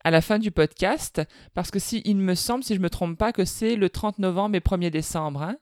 à 0.04 0.10
la 0.10 0.22
fin 0.22 0.40
du 0.40 0.50
podcast 0.50 1.22
parce 1.54 1.70
que 1.70 1.78
si 1.78 2.02
il 2.06 2.18
me 2.18 2.34
semble 2.34 2.64
si 2.64 2.74
je 2.76 2.80
me 2.80 2.90
trompe 2.90 3.18
pas 3.18 3.32
que 3.32 3.46
c'est 3.46 3.76
le 3.76 3.90
30 3.90 4.18
novembre 4.18 4.56
et 4.56 4.60
1er 4.60 4.90
décembre 4.90 5.44
hein. 5.44 5.58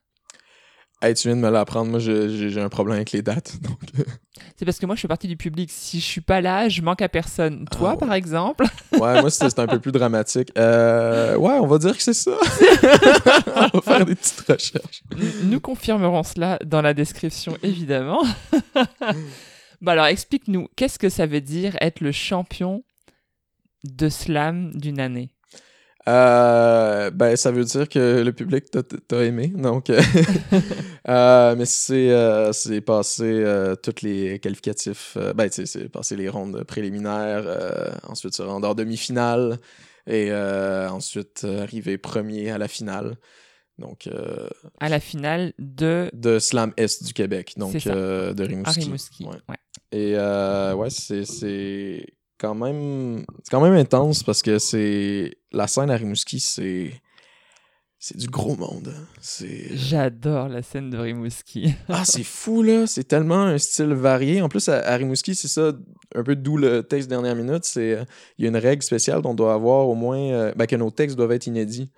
Hey, 1.02 1.14
tu 1.14 1.30
viens 1.30 1.38
de 1.38 1.42
me 1.42 1.50
l'apprendre. 1.50 1.90
Moi, 1.90 2.00
j'ai 2.00 2.60
un 2.60 2.68
problème 2.68 2.98
avec 2.98 3.14
les 3.14 3.22
dates. 3.22 3.54
C'est 4.58 4.66
parce 4.66 4.80
que 4.80 4.86
moi 4.86 4.96
je 4.96 5.02
fais 5.02 5.08
partie 5.08 5.28
du 5.30 5.38
public. 5.38 5.70
Si 5.72 6.02
je 6.02 6.06
suis 6.06 6.22
pas 6.22 6.42
là, 6.42 6.68
je 6.68 6.82
manque 6.82 7.02
à 7.02 7.08
personne. 7.08 7.66
Toi 7.72 7.92
Ah 7.92 7.94
ouais. 7.94 7.98
par 7.98 8.14
exemple, 8.14 8.66
ouais, 8.92 9.22
moi, 9.22 9.30
c'était 9.30 9.62
un 9.62 9.68
peu 9.68 9.80
plus 9.80 9.94
dramatique. 9.94 10.52
Euh, 10.58 11.38
ouais, 11.38 11.54
on 11.54 11.68
va 11.68 11.78
dire 11.78 11.96
que 11.96 12.04
c'est 12.04 12.14
ça. 12.14 12.32
on 13.74 13.78
va 13.78 13.82
faire 13.82 14.06
des 14.06 14.16
petites 14.16 14.42
recherches. 14.42 15.04
Nous 15.44 15.62
confirmerons 15.62 16.24
cela 16.24 16.60
dans 16.66 16.82
la 16.82 16.94
description 16.94 17.58
évidemment. 17.64 18.22
bon 19.82 19.92
alors 19.92 20.08
explique-nous, 20.08 20.68
qu'est-ce 20.76 21.00
que 21.00 21.10
ça 21.10 21.26
veut 21.26 21.42
dire 21.42 21.78
être 21.80 22.02
le 22.02 22.12
champion 22.12 22.84
de 23.86 24.10
slam 24.10 24.72
d'une 24.76 25.00
année? 25.00 25.32
Euh, 26.08 27.12
ben, 27.12 27.36
ça 27.36 27.52
veut 27.52 27.66
dire 27.66 27.88
que 27.90 28.22
le 28.24 28.32
public 28.32 28.66
t'a- 28.72 29.24
aimé. 29.24 29.48
Donc, 29.48 29.90
euh, 29.90 30.02
euh, 31.10 31.56
mais 31.58 31.66
c'est 31.66 32.10
euh, 32.12 32.52
c'est 32.54 32.82
passé 32.82 33.44
tous 33.84 34.02
les 34.02 34.40
qualificatifs. 34.40 35.18
ben, 35.36 35.50
c'est 35.52 35.90
passé 35.90 36.16
les 36.16 36.30
rondes 36.30 36.64
préliminaires. 36.64 38.00
ensuite, 38.08 38.34
se 38.34 38.42
rendre 38.44 38.70
en 38.70 38.74
demi-finale. 38.74 39.58
Et 40.08 40.32
ensuite, 40.34 41.44
arriver 41.44 41.98
premier 41.98 42.50
à 42.52 42.58
la 42.58 42.68
finale. 42.68 43.18
Donc, 43.78 44.10
à 44.80 44.90
la 44.90 45.00
finale 45.00 45.54
de 45.60 46.10
de 46.14 46.40
Slam 46.40 46.74
Est 46.78 47.04
du 47.04 47.14
Québec. 47.14 47.54
Donc, 47.58 47.74
de 47.86 48.44
Rimouski. 48.44 48.80
Rimouski. 48.82 49.26
Ouais. 49.26 49.38
Ouais. 49.50 49.58
Et 49.92 50.16
ouais, 50.76 50.90
c'est 50.90 51.26
c'est 51.26 52.06
quand 52.40 52.56
même 52.56 53.26
c'est 53.44 53.52
quand 53.52 53.62
même 53.62 53.74
intense 53.74 54.24
parce 54.24 54.42
que 54.42 54.58
c'est 54.60 55.38
la 55.52 55.68
scène 55.68 55.90
à 55.92 55.96
Rimouski, 55.96 56.40
c'est 56.40 56.92
c'est 58.02 58.16
du 58.16 58.28
gros 58.28 58.56
monde. 58.56 58.94
hein. 58.98 59.06
C'est 59.20 59.76
J'adore 59.76 60.48
la 60.48 60.62
scène 60.62 60.90
de 60.90 60.98
Rimouski. 60.98 61.74
ah 61.90 62.04
c'est 62.06 62.24
fou 62.24 62.64
là, 62.64 62.88
c'est 62.88 63.04
tellement 63.04 63.44
un 63.44 63.58
style 63.58 63.94
varié. 63.94 64.42
En 64.42 64.48
plus 64.48 64.70
à, 64.70 64.78
à 64.88 64.96
Rimouski, 64.96 65.36
c'est 65.36 65.50
ça 65.50 65.74
un 66.16 66.24
peu 66.24 66.36
d'où 66.38 66.56
le 66.56 66.82
texte 66.84 67.10
dernière 67.10 67.36
minute, 67.36 67.66
c'est 67.66 67.94
euh, 67.96 68.04
il 68.38 68.46
y 68.46 68.48
a 68.48 68.50
une 68.50 68.56
règle 68.58 68.84
spéciale 68.84 69.22
dont 69.22 69.32
on 69.32 69.34
doit 69.34 69.54
avoir 69.54 69.88
au 69.90 69.96
moins 69.96 70.18
euh, 70.32 70.54
ben, 70.56 70.66
que 70.66 70.78
nos 70.78 70.92
textes 70.92 71.18
doivent 71.18 71.34
être 71.34 71.48
inédits. 71.48 71.92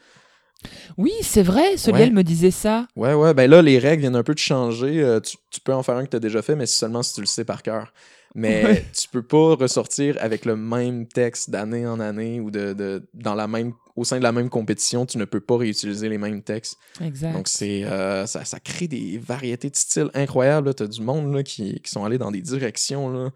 Oui, 0.98 1.12
c'est 1.24 1.42
vrai, 1.44 1.78
Soliel 1.78 2.10
Ouais. 2.10 2.16
me 2.16 2.24
disait 2.24 2.52
ça. 2.52 2.88
Ouais 2.96 3.14
ouais, 3.14 3.34
ben 3.34 3.50
là 3.50 3.62
les 3.62 3.80
règles 3.80 4.02
viennent 4.02 4.16
un 4.16 4.24
peu 4.24 4.34
de 4.34 4.40
changer, 4.40 5.02
Euh, 5.04 5.20
tu, 5.20 5.38
tu 5.52 5.60
peux 5.60 5.74
en 5.74 5.82
faire 5.84 5.96
un 5.98 6.06
que 6.06 6.10
tu 6.10 6.16
as 6.18 6.20
déjà 6.20 6.42
fait 6.42 6.56
mais 6.56 6.66
c'est 6.66 6.78
seulement 6.80 7.04
si 7.04 7.14
tu 7.14 7.22
le 7.22 7.28
sais 7.28 7.46
par 7.46 7.62
cœur. 7.64 7.94
Mais 8.34 8.64
Ouais. 8.66 8.86
tu 8.98 9.08
peux 9.10 9.24
pas 9.24 9.56
ressortir 9.56 10.16
avec 10.20 10.46
le 10.46 10.56
même 10.56 11.08
texte 11.08 11.50
d'année 11.50 11.86
en 11.86 12.00
année 12.00 12.40
ou 12.40 12.50
de, 12.52 12.74
de 12.74 13.06
dans 13.14 13.36
la 13.36 13.48
même 13.48 13.74
au 13.98 14.06
sein 14.06 14.18
de 14.20 14.24
la 14.24 14.32
même 14.32 14.50
compétition, 14.50 15.06
tu 15.06 15.18
ne 15.18 15.26
peux 15.26 15.42
pas 15.42 15.58
réutiliser 15.58 16.08
les 16.08 16.18
mêmes 16.18 16.42
textes. 16.42 16.78
Exact. 17.02 17.34
Donc 17.34 17.50
c'est 17.50 17.84
euh, 17.84 18.26
ça, 18.26 18.46
ça 18.46 18.60
crée 18.62 18.88
des 18.88 19.18
variétés 19.18 19.70
de 19.70 19.76
styles 19.76 20.10
incroyables. 20.14 20.74
Tu 20.74 20.84
as 20.84 20.88
du 20.88 21.02
monde 21.02 21.34
là, 21.36 21.44
qui, 21.44 21.80
qui 21.82 21.92
sont 21.92 22.06
allés 22.06 22.18
dans 22.18 22.32
des 22.32 22.42
directions. 22.42 23.10
là. 23.10 23.32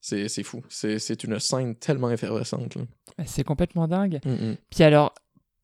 C'est 0.00 0.42
fou. 0.42 0.62
C'est 0.68 1.24
une 1.24 1.38
scène 1.38 1.76
tellement 1.76 2.10
effervescente. 2.10 2.74
là. 2.74 2.82
C'est 3.24 3.44
complètement 3.44 3.86
dingue. 3.88 4.20
Mm. 4.26 4.54
Puis 4.68 4.82
alors, 4.84 5.14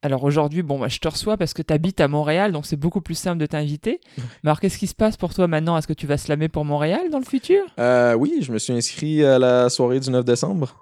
alors 0.02 0.24
aujourd'hui, 0.24 0.62
bon, 0.62 0.78
bah, 0.78 0.88
je 0.88 0.98
te 0.98 1.08
reçois 1.08 1.36
parce 1.36 1.52
que 1.52 1.62
tu 1.62 1.72
habites 1.72 2.00
à 2.00 2.08
Montréal, 2.08 2.52
donc 2.52 2.64
c'est 2.64 2.76
beaucoup 2.76 3.00
plus 3.00 3.14
simple 3.14 3.38
de 3.38 3.46
t'inviter. 3.46 4.00
Mais 4.42 4.48
alors, 4.48 4.60
qu'est-ce 4.60 4.78
qui 4.78 4.86
se 4.86 4.94
passe 4.94 5.16
pour 5.16 5.34
toi 5.34 5.46
maintenant? 5.46 5.76
Est-ce 5.76 5.86
que 5.86 5.92
tu 5.92 6.06
vas 6.06 6.16
slammer 6.16 6.48
pour 6.48 6.64
Montréal 6.64 7.10
dans 7.10 7.18
le 7.18 7.24
futur? 7.24 7.62
Euh, 7.78 8.14
oui, 8.14 8.38
je 8.40 8.52
me 8.52 8.58
suis 8.58 8.72
inscrit 8.72 9.24
à 9.24 9.38
la 9.38 9.68
soirée 9.68 10.00
du 10.00 10.10
9 10.10 10.24
décembre. 10.24 10.76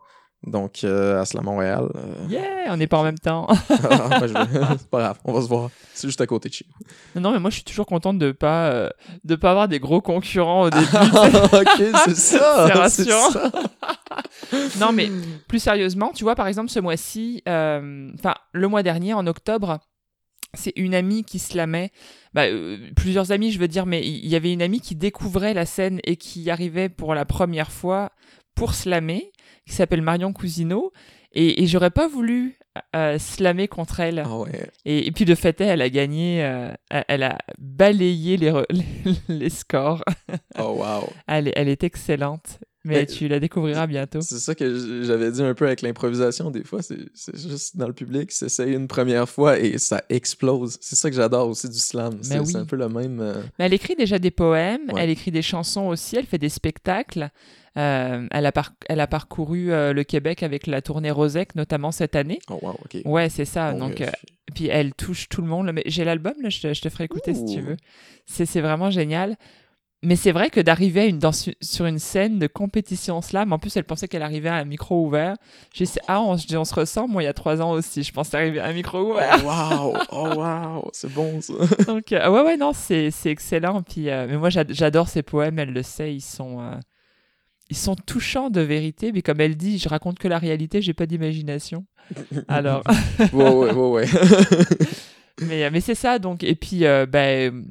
Donc 0.47 0.85
à 0.85 1.25
Slam 1.25 1.45
Montréal. 1.45 1.89
euh, 1.97 2.27
Yeah, 2.29 2.73
on 2.73 2.77
n'est 2.77 2.87
pas 2.87 2.99
en 2.99 3.03
même 3.03 3.19
temps. 3.19 3.47
ah, 3.71 4.21
ben, 4.21 4.27
vais- 4.27 4.29
c'est 4.79 4.89
pas 4.89 5.01
grave, 5.01 5.19
on 5.25 5.33
va 5.33 5.43
se 5.43 5.49
voir. 5.49 5.71
C'est 5.95 6.07
juste 6.07 6.21
à 6.21 6.27
côté 6.27 6.49
de 6.49 6.55
chez 6.55 6.65
nous. 7.15 7.21
non, 7.21 7.33
mais 7.33 7.41
moi, 7.41 7.51
je 7.51 7.57
suis 7.57 7.65
toujours 7.65 7.87
contente 7.87 8.19
de 8.19 8.31
pas 8.33 8.71
euh, 8.71 8.89
de 9.25 9.35
pas 9.35 9.51
avoir 9.51 9.67
des 9.69 9.81
gros 9.81 10.01
concurrents 10.01 10.63
au 10.63 10.71
début. 10.71 10.85
ok, 11.53 11.83
c'est 12.05 12.15
ça. 12.17 12.67
C'est 12.69 12.73
rassurant. 12.79 13.31
ça. 13.33 13.51
non, 14.81 14.93
mais 14.93 15.11
plus 15.49 15.59
sérieusement, 15.59 16.13
tu 16.15 16.25
vois, 16.25 16.37
par 16.37 16.47
exemple, 16.47 16.71
ce 16.71 16.79
mois-ci, 16.81 17.43
euh, 17.49 18.11
enfin, 18.19 18.35
le 18.53 18.69
mois 18.69 18.83
dernier, 18.85 19.15
en 19.15 19.27
octobre, 19.27 19.79
c'est 20.55 20.73
une 20.77 20.95
amie 20.95 21.25
qui 21.25 21.39
slamait, 21.39 21.91
bah, 22.33 22.45
euh, 22.45 22.79
plusieurs 22.97 23.33
amis, 23.33 23.51
je 23.51 23.59
veux 23.59 23.69
dire, 23.69 23.87
mais 23.87 24.07
il 24.07 24.27
y 24.27 24.37
avait 24.37 24.53
une 24.53 24.63
amie 24.63 24.81
qui 24.81 24.95
découvrait 24.95 25.53
la 25.53 25.67
scène 25.67 26.01
et 26.05 26.17
qui 26.17 26.49
arrivait 26.51 26.89
pour 26.89 27.15
la 27.15 27.25
première 27.25 27.71
fois 27.73 28.11
pour 28.59 28.75
slammer, 28.75 29.33
qui 29.67 29.73
s'appelle 29.75 30.03
Marion 30.03 30.33
Cousineau, 30.33 30.93
et, 31.33 31.63
et 31.63 31.67
j'aurais 31.67 31.91
pas 31.91 32.09
voulu 32.09 32.59
euh, 32.97 33.19
slammer 33.19 33.69
contre 33.69 34.01
elle. 34.01 34.23
Ah 34.25 34.39
ouais. 34.39 34.71
Et, 34.85 35.07
et 35.07 35.13
puis 35.13 35.25
de 35.25 35.35
fait, 35.35 35.61
elle 35.61 35.83
a 35.83 35.91
gagné, 35.91 36.43
euh, 36.45 36.73
elle- 36.91 37.23
a 37.23 37.39
balayé 37.59 38.37
les, 38.37 38.53
les, 38.71 38.85
les 39.29 39.51
scores. 39.51 40.03
Oh 40.59 40.77
wow. 40.79 41.09
Elle, 41.27 41.53
elle 41.57 41.69
est 41.69 41.85
excellente, 41.85 42.59
mais 42.89 42.95
Mais- 43.01 43.07
tu 43.07 43.29
la 43.29 43.39
découvriras 43.39 43.87
bientôt. 43.87 44.21
C'est 44.21 44.39
ça 44.39 44.55
que 44.55 45.03
j'avais 45.05 45.31
dit 45.31 45.43
un 45.43 45.55
peu 45.55 45.67
avec 45.67 45.83
l'improvisation. 45.83 46.51
Des 46.51 46.65
fois, 46.65 46.81
c'est 46.83 46.97
juste 47.37 47.77
dans 47.77 47.87
le 47.87 47.93
public, 47.93 48.33
s'essaye 48.33 48.73
une 48.75 48.89
première 48.89 49.29
fois 49.29 49.59
et 49.59 49.79
ça 49.79 50.03
explose. 50.09 50.79
C'est 50.81 50.97
ça 50.97 51.11
que 51.11 51.17
j'adore 51.17 51.49
aussi 51.49 51.69
du 51.69 51.79
slam. 51.79 52.19
C'est 52.23 52.39
oui. 52.41 52.57
un 52.57 52.65
peu 52.65 52.77
le 52.77 52.89
même. 52.89 53.21
euh, 53.21 53.43
Mais 53.59 53.67
elle 53.67 53.75
écrit 53.75 53.95
déjà 53.95 54.19
des 54.19 54.31
poèmes, 54.31 54.91
Ouais. 54.93 55.03
elle 55.05 55.11
écrit 55.11 55.31
des 55.31 55.43
chansons 55.43 55.87
aussi, 55.89 56.17
elle 56.17 56.27
fait 56.27 56.39
des 56.39 56.49
spectacles. 56.49 57.31
Euh, 57.77 58.27
elle, 58.33 58.47
a 58.47 58.51
par- 58.51 58.73
elle 58.89 58.99
a 59.01 59.07
parcouru 59.07 59.71
euh, 59.71 59.93
le 59.93 60.03
Québec 60.03 60.43
avec 60.43 60.67
la 60.67 60.83
tournée 60.83 61.13
Rosec, 61.13 61.55
notamment 61.55 61.93
cette 61.93 62.17
année. 62.17 62.41
Oh 62.51 62.59
wow, 62.61 62.71
ok. 62.85 63.03
Ouais, 63.05 63.29
c'est 63.29 63.45
ça. 63.45 63.73
Donc, 63.73 64.01
euh, 64.01 64.09
puis 64.55 64.67
elle 64.67 64.95
touche 64.95 65.29
tout 65.29 65.43
le 65.43 65.47
monde. 65.49 65.71
J'ai 65.87 66.03
l'album, 66.05 66.33
je 66.49 66.61
te, 66.61 66.75
je 66.75 66.81
te 66.81 66.89
ferai 66.89 67.05
écouter 67.05 67.35
si 67.35 67.45
tu 67.45 67.61
veux. 67.61 67.77
C'est 68.27 68.61
vraiment 68.61 68.91
génial. 68.91 69.37
Mais 70.05 70.15
c'est 70.15 70.31
vrai 70.31 70.49
que 70.49 70.61
d'arriver 70.61 71.01
à 71.01 71.05
une, 71.07 71.19
dans, 71.19 71.33
su- 71.33 71.57
sur 71.61 71.85
une 71.87 71.99
scène 71.99 72.39
de 72.39 72.47
compétition 72.47 73.21
slam, 73.21 73.53
en 73.53 73.59
plus 73.59 73.77
elle 73.77 73.83
pensait 73.83 74.07
qu'elle 74.07 74.23
arrivait 74.23 74.49
à 74.49 74.55
un 74.55 74.65
micro 74.65 75.05
ouvert. 75.05 75.35
J'ai 75.75 75.87
dit, 75.87 75.99
ah, 76.07 76.21
on, 76.21 76.37
se 76.37 76.75
ressemble, 76.75 77.13
moi 77.13 77.23
il 77.23 77.27
y 77.27 77.29
a 77.29 77.33
trois 77.33 77.61
ans 77.61 77.73
aussi, 77.73 78.05
je 78.05 78.13
pensais 78.13 78.37
arriver 78.37 78.61
à 78.61 78.67
un 78.67 78.73
micro 78.73 79.13
ouvert. 79.13 79.43
Oh 79.43 79.49
wow, 79.49 79.97
oh 80.13 80.29
wow, 80.37 80.91
c'est 80.93 81.13
bon 81.13 81.41
ça. 81.41 81.53
Donc, 81.89 82.13
euh, 82.13 82.31
ouais, 82.31 82.43
ouais, 82.43 82.57
non, 82.57 82.73
c'est 82.73 83.11
excellent. 83.25 83.83
Puis, 83.83 84.09
euh, 84.09 84.29
mais 84.31 84.37
moi, 84.37 84.51
j'ad- 84.51 84.73
j'adore 84.73 85.09
ses 85.09 85.25
poèmes, 85.25 85.59
elle 85.59 85.73
le 85.73 85.83
sait, 85.83 86.15
ils 86.15 86.21
sont, 86.21 86.61
euh, 86.61 86.77
ils 87.69 87.77
sont 87.77 87.97
touchants 87.97 88.51
de 88.51 88.61
vérité. 88.61 89.11
Mais 89.11 89.23
comme 89.23 89.41
elle 89.41 89.57
dit, 89.57 89.79
je 89.79 89.89
raconte 89.89 90.21
que 90.21 90.29
la 90.29 90.39
réalité, 90.39 90.81
j'ai 90.81 90.95
pas 90.95 91.07
d'imagination. 91.07 91.87
Alors, 92.49 92.85
ouais, 93.33 93.51
ouais, 93.53 93.73
ouais, 93.73 93.89
ouais. 94.05 94.07
mais, 95.43 95.69
mais 95.73 95.81
c'est 95.81 95.97
ça, 95.97 96.21
donc. 96.21 96.45
Et 96.45 96.55
puis, 96.55 96.85
ben, 97.09 97.65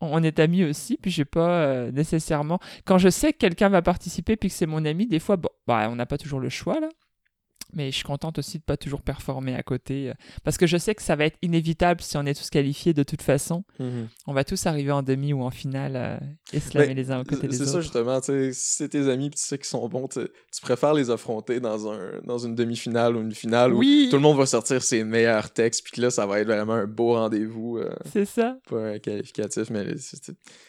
on 0.00 0.22
est 0.22 0.38
amis 0.38 0.64
aussi, 0.64 0.96
puis 0.96 1.10
j'ai 1.10 1.24
pas 1.24 1.50
euh, 1.50 1.92
nécessairement. 1.92 2.58
Quand 2.84 2.98
je 2.98 3.08
sais 3.08 3.32
que 3.32 3.38
quelqu'un 3.38 3.68
va 3.68 3.82
participer, 3.82 4.36
puis 4.36 4.48
que 4.48 4.54
c'est 4.54 4.66
mon 4.66 4.84
ami, 4.84 5.06
des 5.06 5.18
fois, 5.18 5.36
bon, 5.36 5.48
bah, 5.66 5.88
on 5.90 5.96
n'a 5.96 6.06
pas 6.06 6.18
toujours 6.18 6.40
le 6.40 6.48
choix, 6.48 6.80
là. 6.80 6.88
Mais 7.74 7.90
je 7.90 7.96
suis 7.96 8.04
contente 8.04 8.38
aussi 8.38 8.58
de 8.58 8.62
pas 8.62 8.76
toujours 8.76 9.02
performer 9.02 9.54
à 9.54 9.62
côté. 9.62 10.10
euh, 10.10 10.14
Parce 10.44 10.56
que 10.56 10.66
je 10.66 10.76
sais 10.78 10.94
que 10.94 11.02
ça 11.02 11.16
va 11.16 11.26
être 11.26 11.36
inévitable 11.42 12.00
si 12.00 12.16
on 12.16 12.24
est 12.24 12.34
tous 12.34 12.48
qualifiés 12.50 12.94
de 12.94 13.02
toute 13.02 13.22
façon. 13.22 13.64
On 14.26 14.32
va 14.32 14.44
tous 14.44 14.66
arriver 14.66 14.90
en 14.92 15.02
demi 15.02 15.32
ou 15.32 15.42
en 15.42 15.50
finale 15.50 15.92
euh, 15.96 16.16
et 16.52 16.60
se 16.60 16.76
laver 16.76 16.94
les 16.94 17.10
uns 17.10 17.20
aux 17.20 17.24
côtés 17.24 17.46
des 17.48 17.56
C'est 17.56 17.62
autres. 17.62 17.72
ça, 17.72 17.80
justement. 17.80 18.20
Si 18.22 18.50
c'est 18.54 18.88
tes 18.88 19.08
amis 19.10 19.30
tu 19.30 19.38
sais 19.40 19.58
qu'ils 19.58 19.66
sont 19.66 19.86
bons, 19.88 20.08
tu 20.08 20.20
préfères 20.62 20.94
les 20.94 21.10
affronter 21.10 21.60
dans, 21.60 21.90
un, 21.92 22.20
dans 22.24 22.38
une 22.38 22.54
demi-finale 22.54 23.16
ou 23.16 23.20
une 23.20 23.34
finale 23.34 23.72
où 23.74 23.78
Oui, 23.78 24.08
tout 24.10 24.16
le 24.16 24.22
monde 24.22 24.38
va 24.38 24.46
sortir 24.46 24.82
ses 24.82 25.04
meilleurs 25.04 25.50
textes, 25.50 25.82
puis 25.84 25.92
que 25.92 26.00
là, 26.00 26.10
ça 26.10 26.26
va 26.26 26.40
être 26.40 26.46
vraiment 26.46 26.72
un 26.74 26.86
beau 26.86 27.14
rendez-vous. 27.14 27.78
euh, 27.78 27.94
c'est 28.12 28.24
ça. 28.24 28.56
pas 28.68 28.92
un 28.94 28.98
qualificatif, 28.98 29.70
mais 29.70 29.84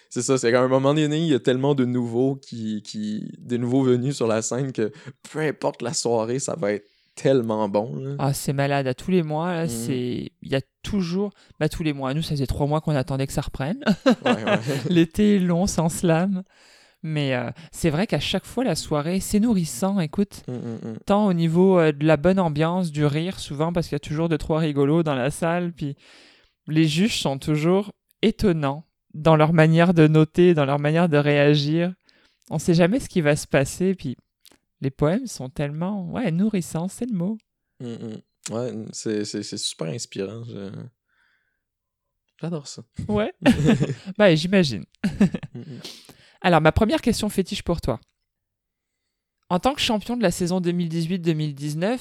c'est 0.10 0.22
ça. 0.22 0.38
C'est 0.38 0.52
qu'à 0.52 0.62
un 0.62 0.68
moment 0.68 0.94
donné, 0.94 1.18
il 1.18 1.28
y 1.28 1.34
a 1.34 1.40
tellement 1.40 1.76
de 1.76 1.86
nouveaux 1.86 2.36
qui, 2.36 2.82
qui. 2.82 3.32
des 3.40 3.58
nouveaux 3.58 3.84
venus 3.84 4.16
sur 4.16 4.28
la 4.28 4.42
scène 4.42 4.72
que 4.72 4.92
peu 5.32 5.40
importe 5.40 5.82
la 5.82 5.94
soirée, 5.94 6.40
ça 6.40 6.56
va 6.58 6.74
être 6.74 6.86
tellement 7.16 7.68
bon. 7.70 7.96
là. 7.98 8.16
Ah, 8.20 8.34
c'est 8.34 8.54
malade. 8.54 8.88
À 8.88 8.94
tous 8.94 9.12
les 9.12 9.24
mois, 9.24 9.54
là, 9.54 9.64
Mhm. 9.64 9.70
c'est... 9.70 10.32
il 10.42 10.52
y 10.52 10.56
a 10.56 10.62
toujours... 10.84 11.32
Bah, 11.60 11.68
tous 11.68 11.84
les 11.84 11.92
mois. 11.94 12.14
Nous, 12.14 12.22
ça 12.22 12.30
faisait 12.30 12.48
trois 12.48 12.66
mois 12.66 12.80
qu'on 12.82 12.96
attendait 12.96 13.28
que 13.28 13.34
ça 13.34 13.42
reprenne. 13.42 13.84
Ouais, 14.26 14.44
ouais. 14.44 14.60
L'été 14.90 15.36
est 15.36 15.40
long 15.40 15.68
sans 15.68 15.90
slam. 15.90 16.44
Mais 17.04 17.34
euh, 17.36 17.50
c'est 17.72 17.90
vrai 17.90 18.08
qu'à 18.08 18.20
chaque 18.20 18.46
fois, 18.46 18.64
la 18.66 18.76
soirée, 18.76 19.20
c'est 19.22 19.40
nourrissant, 19.40 20.00
écoute. 20.00 20.44
Mm, 20.48 20.54
mm, 20.54 20.92
mm. 20.92 20.98
Tant 21.06 21.28
au 21.28 21.34
niveau 21.34 21.78
euh, 21.80 21.92
de 21.94 22.06
la 22.06 22.18
bonne 22.18 22.40
ambiance, 22.40 22.92
du 22.92 23.06
rire, 23.06 23.40
souvent, 23.40 23.72
parce 23.74 23.88
qu'il 23.88 23.96
y 23.96 23.98
a 23.98 24.00
toujours 24.00 24.28
deux, 24.30 24.38
trois 24.38 24.60
rigolos 24.60 25.04
dans 25.04 25.16
la 25.16 25.32
salle. 25.32 25.72
Puis 25.74 25.96
les 26.68 26.86
juges 26.88 27.20
sont 27.22 27.38
toujours 27.38 27.92
étonnants 28.22 28.86
dans 29.14 29.36
leur 29.36 29.54
manière 29.54 29.94
de 29.94 30.08
noter, 30.08 30.54
dans 30.54 30.66
leur 30.66 30.80
manière 30.80 31.10
de 31.10 31.18
réagir. 31.18 31.94
On 32.50 32.60
sait 32.60 32.74
jamais 32.74 33.00
ce 33.00 33.10
qui 33.10 33.22
va 33.22 33.36
se 33.36 33.48
passer. 33.48 33.96
Puis 33.96 34.18
les 34.82 34.92
poèmes 34.92 35.28
sont 35.28 35.50
tellement 35.50 36.10
ouais, 36.12 36.32
nourrissants, 36.32 36.88
c'est 36.88 37.06
le 37.10 37.16
mot. 37.16 37.38
Mm, 37.80 37.88
mm. 37.88 38.22
Ouais, 38.52 38.74
c'est 38.94 39.26
super 39.58 39.88
inspirant. 39.88 40.44
je- 40.44 40.72
J'adore 42.42 42.68
ça. 42.68 42.84
Ouais. 43.08 43.34
bah, 44.18 44.34
j'imagine. 44.36 44.86
Mm. 45.54 45.62
Alors, 46.42 46.62
ma 46.62 46.72
première 46.72 47.02
question 47.02 47.28
fétiche 47.30 47.64
pour 47.64 47.82
toi. 47.82 48.00
En 49.50 49.60
tant 49.60 49.74
que 49.74 49.82
champion 49.82 50.16
de 50.16 50.22
la 50.22 50.32
saison 50.32 50.62
2018-2019, 50.62 52.00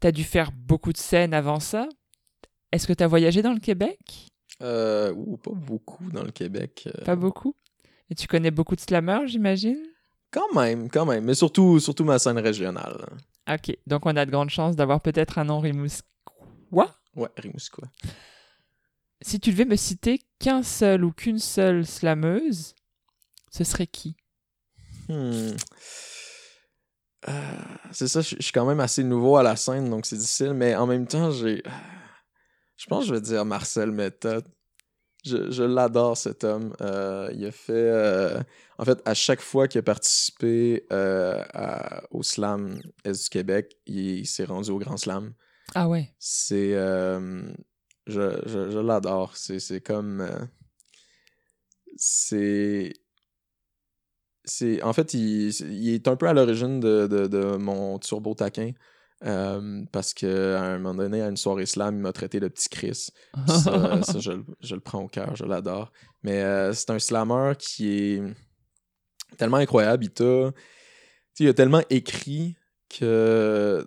t'as 0.00 0.10
dû 0.10 0.24
faire 0.24 0.50
beaucoup 0.52 0.92
de 0.92 0.98
scènes 0.98 1.34
avant 1.34 1.60
ça. 1.60 1.88
Est-ce 2.72 2.86
que 2.88 2.92
t'as 2.94 3.06
voyagé 3.06 3.42
dans 3.42 3.52
le 3.52 3.60
Québec? 3.60 4.28
Euh, 4.62 5.12
ouh, 5.14 5.36
pas 5.36 5.50
beaucoup 5.52 6.10
dans 6.10 6.22
le 6.22 6.30
Québec. 6.30 6.84
euh. 6.86 7.04
Pas 7.04 7.16
beaucoup? 7.16 7.54
Et 8.10 8.14
tu 8.14 8.26
connais 8.26 8.50
beaucoup 8.50 8.76
de 8.76 8.80
slammers, 8.80 9.26
j'imagine? 9.26 9.78
Quand 10.30 10.52
même, 10.54 10.88
quand 10.88 11.04
même. 11.04 11.24
Mais 11.24 11.34
surtout, 11.34 11.80
surtout 11.80 12.04
ma 12.04 12.18
scène 12.18 12.38
régionale. 12.38 13.04
Ok, 13.50 13.76
donc 13.86 14.06
on 14.06 14.16
a 14.16 14.24
de 14.24 14.30
grandes 14.30 14.50
chances 14.50 14.76
d'avoir 14.76 15.00
peut-être 15.00 15.38
un 15.38 15.44
nom 15.44 15.60
Rimouskois? 15.60 16.94
Ouais, 17.14 17.28
Rimouskois. 17.36 17.88
Si 19.20 19.40
tu 19.40 19.50
devais 19.50 19.64
me 19.64 19.76
citer 19.76 20.20
qu'un 20.38 20.62
seul 20.62 21.04
ou 21.04 21.12
qu'une 21.12 21.38
seule 21.38 21.86
slameuse, 21.86 22.74
ce 23.50 23.64
serait 23.64 23.86
qui? 23.86 24.16
Hmm. 25.08 25.50
Euh, 27.28 27.32
c'est 27.92 28.08
ça, 28.08 28.20
je 28.20 28.36
suis 28.40 28.52
quand 28.52 28.66
même 28.66 28.80
assez 28.80 29.04
nouveau 29.04 29.36
à 29.36 29.42
la 29.42 29.54
scène, 29.56 29.90
donc 29.90 30.06
c'est 30.06 30.16
difficile, 30.16 30.54
mais 30.54 30.74
en 30.74 30.86
même 30.86 31.06
temps, 31.06 31.30
j'ai. 31.30 31.62
Je 32.82 32.88
pense 32.88 33.04
que 33.04 33.10
je 33.10 33.14
vais 33.14 33.20
dire 33.20 33.44
Marcel 33.44 33.92
Méthode. 33.92 34.44
Je, 35.24 35.52
je 35.52 35.62
l'adore, 35.62 36.16
cet 36.16 36.42
homme. 36.42 36.74
Euh, 36.80 37.30
il 37.32 37.46
a 37.46 37.52
fait. 37.52 37.72
euh, 37.72 38.42
En 38.76 38.84
fait, 38.84 39.00
à 39.04 39.14
chaque 39.14 39.40
fois 39.40 39.68
qu'il 39.68 39.78
a 39.78 39.82
participé 39.82 40.84
euh, 40.92 41.40
à- 41.54 42.02
au 42.10 42.24
Slam 42.24 42.80
Est 43.04 43.22
du 43.22 43.28
Québec, 43.30 43.78
il, 43.86 44.26
s'est 44.26 44.46
rendu 44.46 44.70
au 44.70 44.80
Grand 44.80 44.96
Slam. 44.96 45.32
Ah 45.76 45.88
ouais. 45.88 46.12
C'est. 46.18 46.72
je 46.72 47.44
je, 48.08 48.70
je 48.72 48.78
l'adore. 48.80 49.36
C'est 49.36 49.60
c'est 49.60 49.80
comme. 49.80 50.28
c'est. 51.96 52.94
C'est. 54.44 54.82
En 54.82 54.92
fait, 54.92 55.14
il, 55.14 55.50
il 55.70 55.94
est 55.94 56.08
un 56.08 56.16
peu 56.16 56.26
à 56.26 56.32
l'origine 56.32 56.80
de, 56.80 57.06
de, 57.06 57.28
de 57.28 57.56
mon 57.58 58.00
turbo 58.00 58.34
taquin. 58.34 58.72
Euh, 59.24 59.84
parce 59.92 60.14
que 60.14 60.54
à 60.54 60.62
un 60.62 60.78
moment 60.78 60.94
donné, 61.02 61.22
à 61.22 61.28
une 61.28 61.36
soirée 61.36 61.66
slam, 61.66 61.96
il 61.96 62.00
m'a 62.02 62.12
traité 62.12 62.40
de 62.40 62.48
petit 62.48 62.68
Chris. 62.68 63.08
Ça, 63.46 64.02
ça, 64.02 64.18
je, 64.18 64.32
le- 64.32 64.44
je 64.60 64.74
le 64.74 64.80
prends 64.80 65.02
au 65.02 65.08
cœur, 65.08 65.36
je 65.36 65.44
l'adore. 65.44 65.92
Mais 66.22 66.42
euh, 66.42 66.72
c'est 66.72 66.90
un 66.90 66.98
slammer 66.98 67.52
qui 67.58 67.88
est 68.16 68.22
tellement 69.38 69.58
incroyable. 69.58 70.04
Il 70.04 70.10
sais, 71.34 71.44
Il 71.44 71.48
a 71.48 71.54
tellement 71.54 71.82
écrit 71.90 72.56
que. 72.88 73.86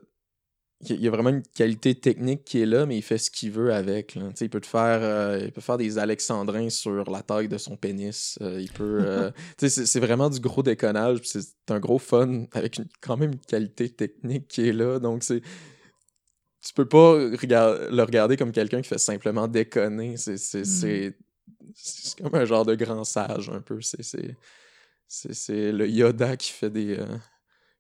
Qu'il 0.86 1.02
y 1.02 1.08
a 1.08 1.12
vraiment 1.12 1.30
une 1.32 1.44
qualité 1.44 1.96
technique 1.96 2.46
qui 2.46 2.62
est 2.62 2.66
là, 2.66 2.86
mais 2.86 2.98
il 2.98 3.02
fait 3.02 3.18
ce 3.18 3.30
qu'il 3.30 3.52
veut 3.52 3.74
avec. 3.74 4.16
là. 4.16 4.30
Il 4.40 4.50
peut 4.50 4.62
te 4.62 4.66
faire, 4.68 5.00
euh, 5.02 5.42
il 5.44 5.52
peut 5.52 5.60
faire 5.62 5.78
des 5.78 5.98
alexandrins 5.98 6.70
sur 6.70 7.10
la 7.12 7.22
taille 7.22 7.50
de 7.50 7.58
son 7.58 7.76
pénis. 7.76 8.38
Euh, 8.42 8.62
il 8.62 8.72
peut, 8.72 9.00
euh, 9.02 9.32
c'est 9.68 10.00
vraiment 10.00 10.30
du 10.30 10.40
gros 10.40 10.64
déconnage. 10.64 11.20
C'est 11.24 11.44
un 11.70 11.80
gros 11.80 12.00
fun 12.00 12.46
avec 12.54 12.78
une- 12.78 12.88
quand 13.02 13.18
même 13.18 13.34
une 13.34 13.40
qualité 13.40 13.90
technique 13.90 14.48
qui 14.48 14.70
est 14.70 14.74
là. 14.74 15.00
Donc 15.00 15.24
c'est, 15.24 15.42
tu 15.42 16.74
peux 16.74 16.88
pas 16.88 17.12
regard- 17.14 17.92
le 17.92 18.04
regarder 18.04 18.38
comme 18.38 18.52
quelqu'un 18.52 18.82
qui 18.82 18.88
fait 18.88 18.98
simplement 18.98 19.48
déconner. 19.48 20.18
C'est 20.18 20.38
c'est- 20.38 21.10
Mm. 21.60 22.24
comme 22.24 22.36
un 22.36 22.46
genre 22.46 22.66
de 22.66 22.76
grand 22.76 23.04
sage 23.04 23.50
un 23.50 23.60
peu. 23.62 23.82
C'est 23.82 24.02
c'est- 24.04 24.36
c'est 25.08 25.34
c'est 25.34 25.72
le 25.72 25.88
Yoda 25.88 26.38
qui 26.38 26.52
fait 26.52 26.70
des 26.70 26.98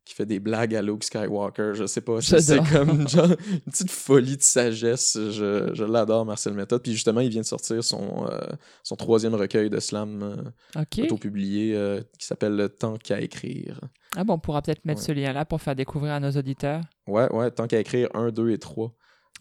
qui 0.05 0.13
fait 0.13 0.25
des 0.27 0.39
blagues 0.39 0.75
à 0.75 0.81
Luke 0.81 1.03
Skywalker. 1.03 1.71
Je 1.73 1.85
sais 1.87 2.01
pas. 2.01 2.21
C'est 2.21 2.57
comme 2.71 3.07
genre, 3.07 3.25
une 3.51 3.71
petite 3.71 3.89
folie 3.91 4.37
de 4.37 4.41
sagesse. 4.43 5.17
Je, 5.31 5.71
je 5.73 5.83
l'adore, 5.83 6.25
Marcel 6.25 6.53
Méthode. 6.53 6.83
Puis 6.83 6.93
justement, 6.93 7.21
il 7.21 7.29
vient 7.29 7.41
de 7.41 7.45
sortir 7.45 7.83
son, 7.83 8.27
euh, 8.29 8.39
son 8.83 8.95
troisième 8.95 9.33
recueil 9.35 9.69
de 9.69 9.79
slam 9.79 10.21
euh, 10.23 10.81
Ok. 10.81 11.01
auto-publié 11.05 11.75
euh, 11.75 12.01
qui 12.19 12.25
s'appelle 12.27 12.55
Le 12.55 12.69
temps 12.69 12.97
qu'à 12.97 13.19
écrire. 13.19 13.81
Ah 14.15 14.23
bon, 14.23 14.35
on 14.35 14.39
pourra 14.39 14.61
peut-être 14.61 14.85
mettre 14.85 15.01
Ouais. 15.01 15.07
ce 15.07 15.11
lien-là 15.11 15.43
pour 15.45 15.61
faire 15.61 15.75
découvrir 15.75 16.13
à 16.13 16.19
nos 16.19 16.31
auditeurs. 16.31 16.81
Ouais, 17.07 17.29
ouais, 17.33 17.49
tant 17.51 17.67
qu'à 17.67 17.79
écrire 17.79 18.07
1, 18.13 18.29
2 18.31 18.51
et 18.51 18.59
3. 18.59 18.93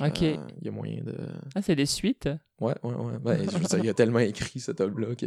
Ok. 0.03 0.23
Il 0.23 0.39
y 0.63 0.69
a 0.69 0.73
moyen 0.73 1.05
de. 1.05 1.15
Ah, 1.55 1.63
c'est 1.63 1.77
des 1.77 1.87
suites. 1.87 2.29
Ouais, 2.61 2.75
ouais, 2.83 2.95
ouais. 2.95 3.19
Ben, 3.23 3.39
je 3.49 3.57
veux 3.59 3.65
dire, 3.65 3.79
il 3.85 3.89
a 3.91 3.95
tellement 3.95 4.19
écrit 4.21 4.59
cet 4.61 4.81
homme-là 4.81 5.15
que. 5.15 5.27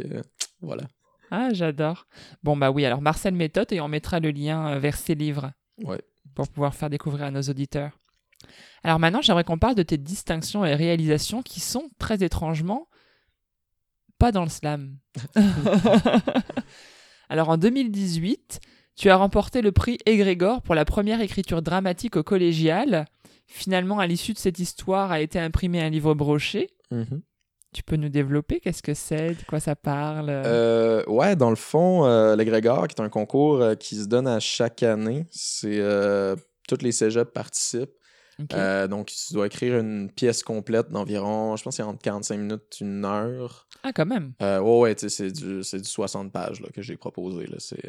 Voilà. 0.60 0.82
Ah, 1.30 1.48
j'adore. 1.52 2.06
Bon, 2.42 2.56
bah 2.56 2.70
oui, 2.70 2.84
alors 2.84 3.00
Marcel 3.02 3.34
Méthode, 3.34 3.72
et 3.72 3.80
on 3.80 3.88
mettra 3.88 4.20
le 4.20 4.30
lien 4.30 4.68
euh, 4.74 4.78
vers 4.78 4.96
ses 4.96 5.14
livres 5.14 5.52
Ouais. 5.84 6.00
pour 6.34 6.48
pouvoir 6.48 6.74
faire 6.74 6.90
découvrir 6.90 7.24
à 7.26 7.30
nos 7.30 7.42
auditeurs. 7.42 7.98
Alors 8.82 8.98
maintenant, 8.98 9.20
j'aimerais 9.22 9.44
qu'on 9.44 9.58
parle 9.58 9.74
de 9.74 9.82
tes 9.82 9.98
distinctions 9.98 10.64
et 10.64 10.74
réalisations 10.74 11.42
qui 11.42 11.60
sont 11.60 11.90
très 11.98 12.22
étrangement 12.22 12.88
pas 14.18 14.32
dans 14.32 14.42
le 14.42 14.48
slam. 14.48 14.96
alors 17.28 17.48
en 17.50 17.56
2018, 17.56 18.60
tu 18.96 19.10
as 19.10 19.16
remporté 19.16 19.62
le 19.62 19.70
prix 19.72 19.98
Égrégore 20.06 20.62
pour 20.62 20.74
la 20.74 20.84
première 20.84 21.20
écriture 21.20 21.62
dramatique 21.62 22.16
au 22.16 22.22
collégial. 22.22 23.04
Finalement, 23.46 23.98
à 23.98 24.06
l'issue 24.06 24.32
de 24.32 24.38
cette 24.38 24.58
histoire, 24.58 25.12
a 25.12 25.20
été 25.20 25.38
imprimé 25.38 25.80
un 25.82 25.88
livre 25.90 26.14
broché. 26.14 26.68
Mhm. 26.90 27.22
Tu 27.72 27.82
peux 27.82 27.96
nous 27.96 28.08
développer? 28.08 28.60
Qu'est-ce 28.60 28.82
que 28.82 28.94
c'est? 28.94 29.30
De 29.34 29.44
quoi 29.46 29.60
ça 29.60 29.76
parle? 29.76 30.30
Euh, 30.30 31.04
ouais, 31.06 31.36
dans 31.36 31.50
le 31.50 31.56
fond, 31.56 32.06
euh, 32.06 32.34
l'Égrégore, 32.34 32.88
qui 32.88 32.94
est 33.00 33.04
un 33.04 33.10
concours 33.10 33.60
euh, 33.60 33.74
qui 33.74 33.96
se 33.96 34.06
donne 34.06 34.26
à 34.26 34.40
chaque 34.40 34.82
année, 34.82 35.26
c'est 35.30 35.78
euh, 35.78 36.34
tous 36.66 36.78
les 36.82 36.92
cégeps 36.92 37.30
participent. 37.32 37.90
Euh, 38.54 38.86
donc, 38.86 39.06
tu 39.08 39.34
dois 39.34 39.46
écrire 39.46 39.78
une 39.80 40.10
pièce 40.12 40.44
complète 40.44 40.90
d'environ, 40.90 41.56
je 41.56 41.64
pense, 41.64 41.74
c'est 41.76 41.82
entre 41.82 42.00
45 42.00 42.36
minutes, 42.38 42.76
une 42.80 43.04
heure. 43.04 43.66
Ah, 43.82 43.92
quand 43.92 44.06
même. 44.06 44.32
Euh, 44.40 44.60
ouais, 44.60 44.78
ouais, 44.80 44.94
c'est 44.96 45.32
du, 45.32 45.58
du 45.60 45.84
60 45.84 46.32
pages 46.32 46.60
là, 46.60 46.68
que 46.72 46.80
j'ai 46.80 46.96
proposé. 46.96 47.46
là. 47.48 47.56
C'est 47.58 47.82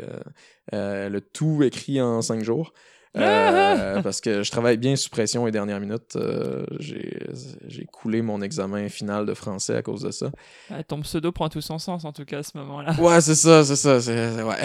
le 0.73 1.19
tout 1.21 1.61
écrit 1.63 2.01
en 2.01 2.21
5 2.23 2.43
jours. 2.43 2.73
Euh, 3.17 4.01
parce 4.03 4.21
que 4.21 4.43
je 4.43 4.51
travaille 4.51 4.77
bien 4.77 4.95
sous 4.95 5.09
pression 5.09 5.45
les 5.45 5.51
dernières 5.51 5.79
minutes. 5.79 6.15
Euh, 6.15 6.63
j'ai 6.79 7.85
coulé 7.91 8.21
mon 8.21 8.41
examen 8.41 8.87
final 8.87 9.25
de 9.25 9.33
français 9.33 9.75
à 9.75 9.81
cause 9.81 10.03
de 10.03 10.11
ça. 10.11 10.31
Ah, 10.69 10.83
ton 10.83 11.01
pseudo 11.01 11.31
prend 11.31 11.49
tout 11.49 11.61
son 11.61 11.79
sens 11.79 12.05
en 12.05 12.11
tout 12.13 12.23
cas 12.25 12.39
à 12.39 12.43
ce 12.43 12.55
moment-là. 12.57 12.93
Ouais, 12.99 13.19
c'est 13.21 13.35
ça, 13.35 13.63
c'est 13.65 13.75
ça. 13.75 13.97
ouais. 13.97 14.55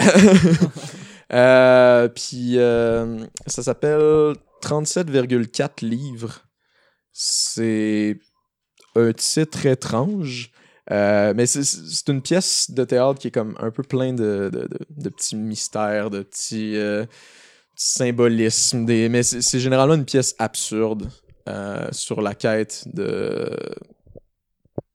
Euh, 1.33 2.07
Puis 2.09 2.55
ça 3.47 3.63
s'appelle 3.63 4.35
37,4 4.61 5.83
livres. 5.83 6.41
C'est 7.11 8.19
un 8.95 9.11
titre 9.11 9.65
étrange. 9.65 10.51
Euh, 10.91 11.33
mais 11.35 11.47
c'est- 11.47 11.63
c'est 11.63 12.09
une 12.09 12.21
pièce 12.21 12.69
de 12.69 12.83
théâtre 12.83 13.17
qui 13.19 13.29
est 13.29 13.31
comme 13.31 13.55
un 13.59 13.71
peu 13.71 13.81
plein 13.81 14.13
de, 14.13 14.51
de, 14.53 14.67
de- 14.67 14.85
de 14.87 15.09
petits 15.09 15.35
mystères, 15.35 16.11
de 16.11 16.21
petits, 16.21 16.75
euh, 16.77 17.05
petits 17.75 17.91
symbolismes. 17.91 18.85
Des... 18.85 19.09
Mais 19.09 19.23
c'est 19.23 19.59
généralement 19.59 19.95
une 19.95 20.05
pièce 20.05 20.35
absurde 20.39 21.09
euh, 21.47 21.87
sur 21.91 22.21
la 22.21 22.33
quête 22.33 22.85
de 22.93 23.49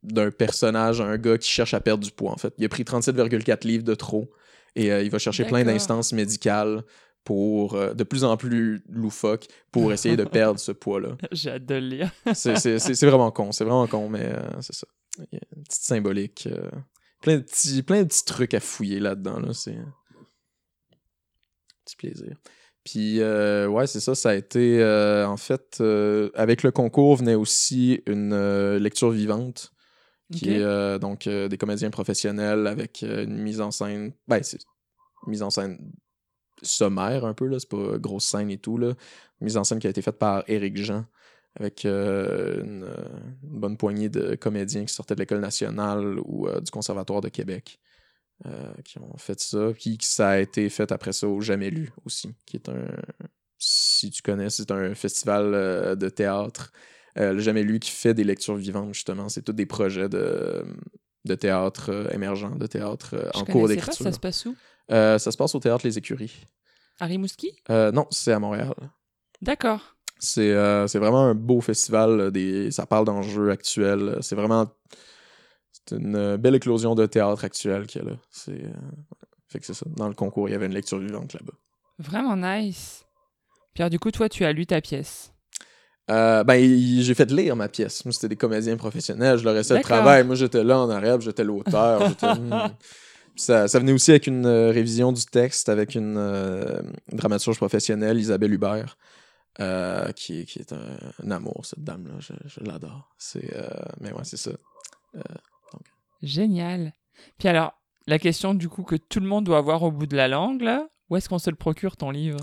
d'un 0.03 0.31
personnage, 0.31 1.01
un 1.01 1.19
gars 1.19 1.37
qui 1.39 1.51
cherche 1.51 1.75
à 1.75 1.81
perdre 1.81 2.03
du 2.03 2.11
poids, 2.11 2.33
en 2.33 2.37
fait. 2.37 2.55
Il 2.59 2.65
a 2.65 2.69
pris 2.69 2.85
37,4 2.85 3.67
livres 3.67 3.85
de 3.85 3.95
trop 3.95 4.31
et 4.75 4.91
euh, 4.93 5.03
il 5.03 5.11
va 5.11 5.19
chercher 5.19 5.45
plein 5.45 5.63
d'instances 5.63 6.13
médicales 6.13 6.83
pour 7.23 7.75
euh, 7.75 7.93
de 7.93 8.03
plus 8.03 8.25
en 8.25 8.37
plus 8.37 8.83
loufoque 8.89 9.47
pour 9.71 9.93
essayer 9.93 10.17
de 10.17 10.25
perdre 10.25 10.59
ce 10.59 10.73
poids-là. 10.73 11.17
J'ai 11.33 11.51
hâte 11.51 11.67
de 11.67 11.75
le 11.75 11.81
lire. 11.81 12.11
C'est- 12.33 13.05
vraiment 13.05 13.31
con, 13.31 13.53
c'est 13.53 13.65
vraiment 13.65 13.87
con, 13.87 14.09
mais 14.09 14.25
euh, 14.25 14.61
c'est 14.63 14.75
ça. 14.75 14.87
Il 15.19 15.27
y 15.33 15.37
a 15.37 15.47
une 15.55 15.65
petite 15.65 15.83
symbolique. 15.83 16.49
plein, 17.21 17.37
de 17.37 17.43
petits, 17.43 17.83
plein 17.83 18.03
de 18.03 18.09
petits 18.09 18.25
trucs 18.25 18.55
à 18.55 18.61
fouiller 18.61 19.01
là-dedans. 19.01 19.39
Là, 19.41 19.53
c'est 19.53 19.75
un 19.77 19.95
petit 21.85 21.97
plaisir. 21.97 22.37
Puis, 22.85 23.21
euh, 23.21 23.67
ouais, 23.69 23.87
c'est 23.87 24.01
ça, 24.01 24.15
ça 24.15 24.31
a 24.31 24.35
été. 24.35 24.83
euh, 24.83 25.27
en 25.27 25.37
fait, 25.37 25.79
euh, 25.81 26.31
avec 26.35 26.63
le 26.63 26.71
concours 26.71 27.17
venait 27.17 27.35
aussi 27.35 28.03
une 28.07 28.77
lecture 28.77 29.11
vivante, 29.11 29.73
qui 30.33 30.51
est 30.51 30.99
donc 30.99 31.29
des 31.29 31.59
comédiens 31.59 31.91
professionnels 31.91 32.67
avec 32.67 33.03
une 33.03 33.37
mise 33.37 33.61
en 33.61 33.71
scène. 33.71 34.13
Ben, 34.29 34.43
c'est 34.43 34.61
une 35.27 35.31
mise 35.31 35.43
en 35.43 35.51
scène 35.51 35.79
sommaire 36.63 37.25
un 37.25 37.35
peu, 37.35 37.47
là, 37.47 37.59
c'est 37.59 37.69
pas 37.69 37.99
grosse 37.99 38.27
scène 38.27 38.51
et 38.51 38.59
tout, 38.59 38.79
là. 38.79 38.89
Une 39.41 39.45
mise 39.45 39.57
en 39.57 39.65
scène 39.65 39.79
qui 39.79 39.87
a 39.87 39.91
été 39.91 40.03
faite 40.03 40.19
par 40.19 40.45
Éric 40.47 40.77
Jean 40.77 41.05
avec 41.57 41.85
une, 41.85 42.87
une 43.43 43.61
bonne 43.61 43.77
poignée 43.77 44.09
de 44.09 44.37
comédiens 44.37 44.85
qui 44.85 44.95
sortaient 44.95 45.17
de 45.17 45.21
l'École 45.21 45.41
nationale 45.41 46.19
ou 46.25 46.49
du 46.49 46.71
Conservatoire 46.71 47.21
de 47.21 47.29
Québec 47.29 47.81
euh, 48.47 48.73
qui 48.85 48.99
ont 48.99 49.17
fait 49.19 49.41
ça. 49.41 49.73
Puis 49.79 49.99
que 49.99 50.05
ça 50.05 50.31
a 50.31 50.39
été 50.39 50.69
fait 50.69 50.93
après 50.93 51.13
ça 51.13 51.29
au 51.29 51.41
Jamais 51.41 51.71
Lu 51.71 51.91
aussi, 52.05 52.35
qui 52.47 52.57
est 52.57 52.69
un. 52.69 52.87
Si 53.59 54.11
tu 54.11 54.23
connais, 54.23 54.49
c'est 54.51 54.71
un 54.71 54.95
festival 54.95 55.53
euh, 55.55 55.95
de 55.95 56.09
théâtre. 56.09 56.73
Euh, 57.19 57.33
le 57.33 57.41
Jamais 57.41 57.63
Lu 57.63 57.79
qui 57.79 57.91
fait 57.91 58.15
des 58.15 58.25
lectures 58.25 58.57
vivantes, 58.57 58.95
justement. 58.95 59.29
C'est 59.29 59.43
tous 59.43 59.53
des 59.53 59.67
projets 59.67 60.09
de, 60.09 60.65
de 61.25 61.35
théâtre 61.35 62.09
émergent, 62.13 62.57
de 62.57 62.67
théâtre 62.67 63.31
en 63.35 63.45
cours 63.45 63.69
d'écriture. 63.69 64.05
ça 64.05 64.13
se 64.13 64.21
passe 64.21 64.47
où? 64.47 64.57
Ça 64.89 65.19
se 65.19 65.37
passe 65.37 65.55
au 65.55 65.61
théâtre 65.61 65.87
Les 65.87 65.99
Écuries. 65.99 66.47
À 66.99 67.07
Rimouski? 67.07 67.53
Non, 67.69 68.07
c'est 68.11 68.33
à 68.33 68.39
Montréal. 68.39 68.75
D'accord. 69.43 69.97
C'est 70.21 70.53
euh, 70.53 70.87
vraiment 70.95 71.25
un 71.25 71.35
beau 71.35 71.61
festival. 71.63 72.31
Des, 72.31 72.71
ça 72.71 72.87
parle 72.87 73.07
d'enjeux 73.07 73.51
actuels. 73.51 74.19
C'est 74.21 74.37
vraiment. 74.37 74.71
C'est 75.91 75.97
une 75.97 76.15
euh, 76.15 76.37
belle 76.37 76.55
éclosion 76.55 76.95
de 76.95 77.05
théâtre 77.05 77.45
actuel 77.45 77.87
qu'il 77.89 78.01
y 78.01 78.07
a 78.07 78.11
là. 78.11 78.17
C'est, 78.31 78.53
euh, 78.53 78.71
fait 79.49 79.59
que 79.59 79.67
c'est 79.67 79.75
ça. 79.75 79.87
Dans 79.97 80.07
le 80.07 80.15
concours, 80.15 80.49
il 80.49 80.53
y 80.53 80.55
avait 80.55 80.67
une 80.67 80.75
lecture 80.75 80.99
vivante 80.99 81.33
là-bas. 81.33 81.55
Vraiment 81.99 82.37
nice. 82.37 83.05
Pierre, 83.75 83.91
du 83.91 83.99
coup, 83.99 84.13
toi, 84.13 84.29
tu 84.29 84.45
as 84.45 84.53
lu 84.53 84.67
ta 84.67 84.81
pièce. 84.81 85.33
Euh, 86.09 86.45
ben, 86.45 86.61
j'ai 87.01 87.15
fait 87.15 87.29
lire 87.33 87.57
ma 87.57 87.69
pièce. 87.69 88.05
Moi, 88.05 88.13
c'était 88.13 88.29
des 88.29 88.37
comédiens 88.37 88.77
professionnels. 88.77 89.39
Je 89.39 89.45
leur 89.45 89.57
ai 89.57 89.65
fait 89.65 89.79
le 89.79 89.83
travail. 89.83 90.23
Moi, 90.23 90.37
j'étais 90.37 90.63
là 90.63 90.79
en 90.79 90.89
arrière, 90.91 91.21
j'étais 91.21 91.43
l'auteur. 91.43 92.09
j'étais, 92.09 92.35
hmm. 92.35 92.71
Ça, 93.35 93.67
ça 93.67 93.81
venait 93.81 93.93
aussi 93.93 94.13
avec 94.13 94.29
une 94.29 94.47
euh, 94.47 94.71
révision 94.71 95.11
du 95.11 95.25
texte, 95.25 95.69
avec 95.69 95.97
une, 95.97 96.19
euh, 96.19 96.83
dramaturge 97.11 97.57
professionnelle, 97.57 98.17
Isabelle 98.17 98.53
Hubert, 98.53 98.97
qui, 100.15 100.47
qui 100.47 100.61
est 100.61 100.73
un, 100.73 100.99
un 101.25 101.31
amour, 101.33 101.63
cette 101.65 101.83
dame-là. 101.83 102.15
Je, 102.21 102.35
je 102.47 102.61
l'adore. 102.61 103.13
C'est, 103.19 103.53
mais 104.01 104.13
ouais, 104.13 104.23
c'est 104.23 104.37
ça. 104.37 104.53
Génial. 106.23 106.93
Puis 107.39 107.49
alors, 107.49 107.73
la 108.07 108.19
question 108.19 108.55
du 108.55 108.69
coup 108.69 108.83
que 108.83 108.97
tout 108.97 109.21
le 109.21 109.27
monde 109.27 109.45
doit 109.45 109.59
avoir 109.59 109.83
au 109.83 109.91
bout 109.91 110.07
de 110.07 110.17
la 110.17 110.29
langue, 110.29 110.63
là, 110.63 110.89
où 111.09 111.17
est-ce 111.17 111.29
qu'on 111.29 111.39
se 111.39 111.51
le 111.51 111.57
procure 111.57 111.97
ton 111.97 112.11
livre? 112.11 112.39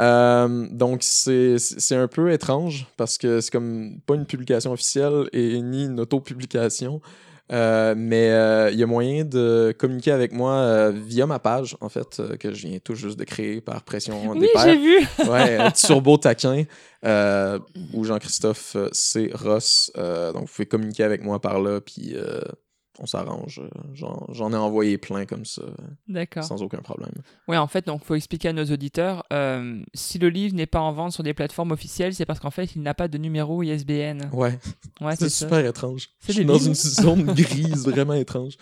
Euh, 0.00 0.66
donc, 0.70 1.00
c'est 1.02 1.56
un 1.92 2.08
peu 2.08 2.32
étrange 2.32 2.86
parce 2.96 3.18
que 3.18 3.40
c'est 3.40 3.50
comme 3.50 4.00
pas 4.06 4.14
une 4.14 4.26
publication 4.26 4.72
officielle 4.72 5.28
et 5.32 5.60
ni 5.60 5.84
une 5.84 6.00
auto-publication. 6.00 7.00
Euh, 7.52 7.94
mais 7.96 8.30
euh, 8.30 8.70
il 8.70 8.78
y 8.78 8.82
a 8.82 8.86
moyen 8.86 9.24
de 9.24 9.74
communiquer 9.76 10.12
avec 10.12 10.32
moi 10.32 10.52
euh, 10.52 10.92
via 10.94 11.26
ma 11.26 11.40
page, 11.40 11.76
en 11.80 11.88
fait, 11.88 12.22
que 12.38 12.54
je 12.54 12.68
viens 12.68 12.78
tout 12.78 12.94
juste 12.94 13.18
de 13.18 13.24
créer 13.24 13.60
par 13.60 13.82
pression 13.82 14.34
des 14.34 14.40
Oui, 14.40 14.46
j'ai 14.46 14.52
pairs. 14.52 14.78
vu. 14.78 15.28
Ouais, 15.28 15.72
turbo 15.74 16.16
taquin, 16.16 16.64
où 17.92 18.04
Jean-Christophe 18.04 18.76
C. 18.92 19.30
Ross. 19.34 19.90
donc, 19.96 20.42
vous 20.42 20.52
pouvez 20.54 20.66
communiquer 20.66 21.02
avec 21.02 21.24
moi 21.24 21.40
par 21.40 21.60
là, 21.60 21.80
puis 21.80 22.14
on 23.00 23.06
s'arrange. 23.06 23.60
J'en 23.94 24.52
ai 24.52 24.56
envoyé 24.56 24.98
plein 24.98 25.24
comme 25.26 25.44
ça, 25.44 25.62
D'accord. 26.06 26.44
sans 26.44 26.62
aucun 26.62 26.78
problème. 26.82 27.12
Oui, 27.48 27.56
en 27.56 27.66
fait, 27.66 27.86
donc 27.86 28.04
faut 28.04 28.14
expliquer 28.14 28.48
à 28.48 28.52
nos 28.52 28.64
auditeurs, 28.66 29.24
euh, 29.32 29.82
si 29.94 30.18
le 30.18 30.28
livre 30.28 30.54
n'est 30.54 30.66
pas 30.66 30.80
en 30.80 30.92
vente 30.92 31.12
sur 31.12 31.22
des 31.22 31.34
plateformes 31.34 31.72
officielles, 31.72 32.14
c'est 32.14 32.26
parce 32.26 32.38
qu'en 32.40 32.50
fait, 32.50 32.76
il 32.76 32.82
n'a 32.82 32.94
pas 32.94 33.08
de 33.08 33.18
numéro 33.18 33.62
ISBN. 33.62 34.28
Ouais. 34.32 34.58
Ouais, 35.00 35.16
C'est 35.16 35.30
ça. 35.30 35.46
super 35.46 35.64
étrange. 35.64 36.10
C'est 36.20 36.32
Je 36.34 36.38
suis 36.38 36.44
dans 36.44 36.52
livres. 36.54 36.66
une 36.68 36.74
zone 36.74 37.24
grise 37.34 37.88
vraiment 37.88 38.12
étrange. 38.14 38.54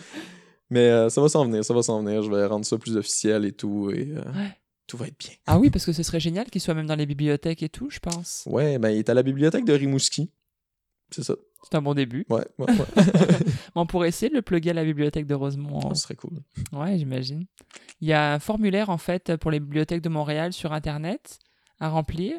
Mais 0.71 0.81
euh, 0.89 1.09
ça 1.09 1.21
va 1.21 1.29
s'en 1.29 1.45
venir, 1.47 1.65
ça 1.65 1.75
va 1.75 1.83
s'en 1.83 2.03
venir. 2.03 2.23
Je 2.23 2.31
vais 2.31 2.45
rendre 2.47 2.65
ça 2.65 2.79
plus 2.79 2.97
officiel 2.97 3.45
et 3.45 3.53
tout. 3.53 3.91
Et 3.91 4.13
euh, 4.13 4.21
Ouais. 4.33 4.55
tout 4.87 4.97
va 4.97 5.07
être 5.09 5.19
bien. 5.19 5.31
Ah 5.47 5.59
oui, 5.59 5.71
parce 5.71 5.85
que 5.85 5.93
ce 5.93 6.03
serait 6.05 6.21
génial 6.21 6.47
qu'il 6.51 6.61
soit 6.61 6.75
même 6.75 6.87
dans 6.87 6.95
les 6.95 7.07
bibliothèques 7.07 7.63
et 7.65 7.69
tout, 7.69 7.91
je 7.91 7.99
pense. 7.99 8.45
Ouais, 8.47 8.79
ben 8.79 8.91
il 8.91 8.99
est 8.99 9.09
à 9.11 9.15
la 9.15 9.23
bibliothèque 9.25 9.65
de 9.65 9.73
Rimouski. 9.73 10.31
C'est 11.11 11.25
ça. 11.25 11.35
C'est 11.65 11.75
un 11.77 11.83
bon 11.83 11.95
début. 11.95 12.25
Ouais, 12.31 12.47
ouais, 12.59 12.67
ouais. 12.71 12.87
On 13.75 13.85
pourrait 13.87 14.09
essayer 14.09 14.31
de 14.31 14.35
le 14.37 14.43
plugger 14.43 14.71
à 14.71 14.75
la 14.75 14.85
bibliothèque 14.85 15.27
de 15.27 15.35
Rosemont. 15.35 15.81
Ça 15.81 15.95
serait 15.95 16.15
cool. 16.15 16.39
Ouais, 16.73 16.97
j'imagine. 16.99 17.47
Il 18.01 18.09
y 18.09 18.13
a 18.13 18.35
un 18.35 18.39
formulaire 18.39 18.91
en 18.91 18.99
fait 18.99 19.37
pour 19.37 19.51
les 19.51 19.59
bibliothèques 19.61 20.03
de 20.03 20.09
Montréal 20.09 20.53
sur 20.53 20.73
internet 20.73 21.39
à 21.81 21.89
remplir, 21.89 22.35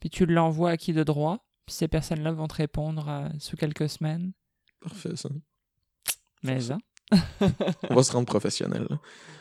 puis 0.00 0.10
tu 0.10 0.26
l'envoies 0.26 0.70
à 0.70 0.76
qui 0.76 0.92
de 0.92 1.02
droit, 1.02 1.46
puis 1.66 1.74
ces 1.74 1.88
personnes-là 1.88 2.32
vont 2.32 2.46
te 2.46 2.54
répondre 2.54 3.06
euh, 3.08 3.28
sous 3.38 3.56
quelques 3.56 3.88
semaines. 3.88 4.32
Parfait, 4.80 5.16
ça. 5.16 5.28
Mais 6.42 6.60
ça. 6.60 6.78
hein. 7.10 7.18
On 7.90 7.94
va 7.94 8.02
se 8.02 8.12
rendre 8.12 8.26
professionnel. 8.26 8.86
là. 8.88 8.98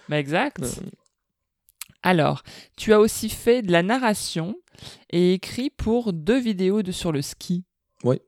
Mais 0.09 0.19
exact. 0.19 0.61
Euh, 0.63 0.69
Alors, 2.01 2.43
tu 2.77 2.93
as 2.93 2.99
aussi 2.99 3.29
fait 3.29 3.61
de 3.61 3.71
la 3.71 3.83
narration 3.83 4.55
et 5.09 5.33
écrit 5.33 5.69
pour 5.69 6.13
deux 6.13 6.39
vidéos 6.39 6.81
de 6.81 6.91
sur 6.91 7.11
le 7.11 7.21
ski. 7.21 7.65
Oui. 8.03 8.19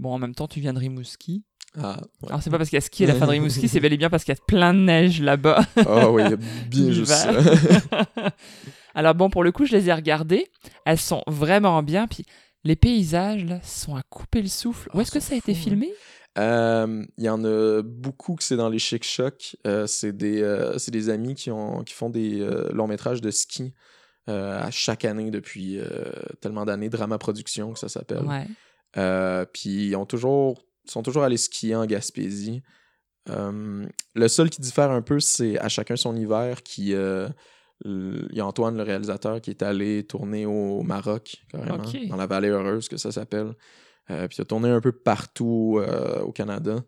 Bon, 0.00 0.12
en 0.14 0.18
même 0.18 0.34
temps, 0.34 0.48
tu 0.48 0.60
viens 0.60 0.72
de 0.72 0.78
Rimouski. 0.78 1.44
Ah, 1.78 1.98
ouais. 2.22 2.28
Alors, 2.30 2.42
c'est 2.42 2.50
pas 2.50 2.56
parce 2.58 2.70
qu'il 2.70 2.76
y 2.76 2.78
a 2.78 2.80
ski 2.80 3.04
à 3.04 3.08
la 3.08 3.14
fin 3.14 3.26
de 3.26 3.30
Rimouski, 3.32 3.68
c'est 3.68 3.80
bel 3.80 3.92
et 3.92 3.96
bien 3.96 4.10
parce 4.10 4.24
qu'il 4.24 4.34
y 4.34 4.36
a 4.38 4.40
plein 4.46 4.72
de 4.74 4.80
neige 4.80 5.20
là-bas. 5.20 5.60
Ah 5.86 6.10
oui, 6.10 6.22
il 6.24 6.30
y 6.30 6.34
a 6.34 6.36
bien 6.68 6.90
juste. 6.90 7.12
Alors 8.94 9.14
bon, 9.14 9.30
pour 9.30 9.44
le 9.44 9.52
coup, 9.52 9.66
je 9.66 9.72
les 9.76 9.88
ai 9.88 9.92
regardées. 9.92 10.46
Elles 10.84 10.98
sont 10.98 11.22
vraiment 11.26 11.82
bien. 11.82 12.06
Puis 12.06 12.24
les 12.64 12.76
paysages, 12.76 13.44
là, 13.44 13.60
sont 13.62 13.94
à 13.94 14.02
couper 14.02 14.42
le 14.42 14.48
souffle. 14.48 14.88
Où 14.94 14.98
Ah, 14.98 15.02
est-ce 15.02 15.12
que 15.12 15.20
ça 15.20 15.34
a 15.34 15.38
été 15.38 15.54
fou, 15.54 15.60
hein. 15.60 15.64
filmé? 15.64 15.92
Euh, 16.38 17.04
Il 17.18 17.24
y 17.24 17.28
en 17.28 17.44
a 17.44 17.82
beaucoup 17.82 18.34
que 18.36 18.42
c'est 18.42 18.56
dans 18.56 18.68
les 18.68 18.78
chic 18.78 19.04
chocs. 19.04 19.56
Euh, 19.66 19.86
c'est 19.86 20.16
des, 20.16 20.42
euh, 20.42 20.78
c'est 20.78 20.90
des 20.90 21.08
amis 21.10 21.34
qui, 21.34 21.50
ont, 21.50 21.82
qui 21.84 21.94
font 21.94 22.10
des 22.10 22.38
longs 22.72 22.86
métrages 22.88 23.20
de 23.20 23.30
ski 23.30 23.72
à 24.26 24.70
chaque 24.70 25.04
année 25.04 25.30
depuis 25.30 25.78
tellement 26.40 26.64
d'années. 26.64 26.88
Drama 26.88 27.18
Production, 27.18 27.72
que 27.72 27.78
ça 27.80 27.88
s'appelle. 27.88 28.24
Ouais. 28.24 28.46
Euh, 28.96 29.44
puis 29.52 29.88
ils 29.88 29.96
ont 29.96 30.06
toujours, 30.06 30.64
sont 30.84 31.02
toujours 31.02 31.22
allés 31.22 31.36
skier 31.36 31.74
en 31.76 31.86
Gaspésie. 31.86 32.62
Euh, 33.28 33.86
le 34.14 34.28
seul 34.28 34.50
qui 34.50 34.60
diffère 34.60 34.90
un 34.90 35.02
peu, 35.02 35.20
c'est 35.20 35.58
à 35.58 35.68
chacun 35.68 35.96
son 35.96 36.16
hiver. 36.16 36.62
Qui, 36.62 36.94
euh, 36.94 37.28
il 37.84 38.28
y 38.32 38.40
a 38.40 38.46
Antoine, 38.46 38.76
le 38.76 38.82
réalisateur, 38.82 39.40
qui 39.40 39.50
est 39.50 39.62
allé 39.62 40.04
tourner 40.04 40.46
au 40.46 40.82
Maroc, 40.82 41.36
carrément, 41.48 41.78
dans 42.08 42.16
la 42.16 42.26
vallée 42.26 42.48
heureuse, 42.48 42.88
que 42.88 42.96
ça 42.96 43.12
s'appelle. 43.12 43.54
Euh, 44.10 44.26
puis 44.26 44.38
il 44.38 44.42
a 44.42 44.44
tourné 44.44 44.68
un 44.70 44.80
peu 44.80 44.92
partout 44.92 45.80
au 46.22 46.32
Canada. 46.32 46.82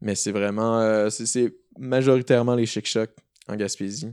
Mais 0.00 0.14
c'est 0.14 0.32
vraiment. 0.32 1.08
c'est- 1.10 1.54
majoritairement 1.78 2.56
les 2.56 2.66
chic-chocs 2.66 3.14
en 3.46 3.54
Gaspésie. 3.54 4.12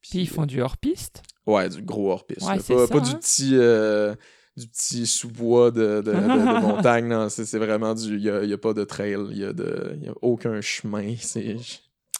Puis 0.00 0.20
ils 0.20 0.28
font 0.28 0.46
du 0.46 0.62
hors-piste? 0.62 1.22
Ouais, 1.46 1.68
du 1.68 1.82
gros 1.82 2.10
hors-piste. 2.10 2.42
Ouais, 2.42 2.56
pas 2.56 2.62
ça, 2.62 2.88
pas 2.88 3.00
du 3.00 3.10
hein. 3.10 3.18
petit. 3.20 3.50
euh, 3.54 4.14
du 4.56 4.66
petit 4.68 5.06
sous-bois 5.06 5.70
de, 5.70 6.00
de, 6.00 6.12
de- 6.12 6.12
de 6.12 6.60
montagne, 6.60 7.28
c'est 7.28 7.58
vraiment 7.58 7.94
du. 7.94 8.16
Il 8.16 8.22
n'y 8.22 8.30
a, 8.30 8.44
y 8.44 8.52
a 8.52 8.58
pas 8.58 8.72
de 8.72 8.84
trail, 8.84 9.16
il 9.30 9.36
n'y 9.36 9.44
a, 9.44 9.50
y 9.50 10.08
a 10.08 10.14
aucun 10.22 10.60
chemin. 10.60 11.14
C'est. 11.20 11.56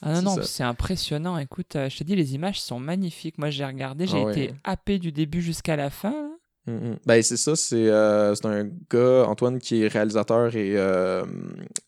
Ah 0.03 0.20
non, 0.20 0.37
non, 0.37 0.43
c'est 0.43 0.62
impressionnant. 0.62 1.39
Écoute, 1.39 1.74
euh, 1.74 1.89
je 1.89 1.97
te 1.97 2.05
dis, 2.05 2.14
les 2.14 2.34
images 2.34 2.61
sont 2.61 2.78
magnifiques. 2.78 3.39
Moi, 3.39 3.49
j'ai 3.49 3.64
regardé, 3.64 4.07
j'ai 4.07 4.18
Ah 4.20 4.24
ouais. 4.24 4.32
été 4.45 4.55
happé 4.62 4.99
du 4.99 5.11
début 5.11 5.41
jusqu'à 5.41 5.74
la 5.74 5.89
fin. 5.89 6.32
Mm. 6.66 6.97
Ben, 7.07 7.22
c'est 7.22 7.39
ça, 7.39 7.57
c'est 7.57 7.89
euh, 7.89 8.34
c'est 8.34 8.45
un 8.45 8.68
gars, 8.91 9.24
Antoine, 9.26 9.59
qui 9.59 9.82
est 9.82 9.89
réalisateur 9.89 10.55
et 10.55 10.76
euh, 10.76 11.24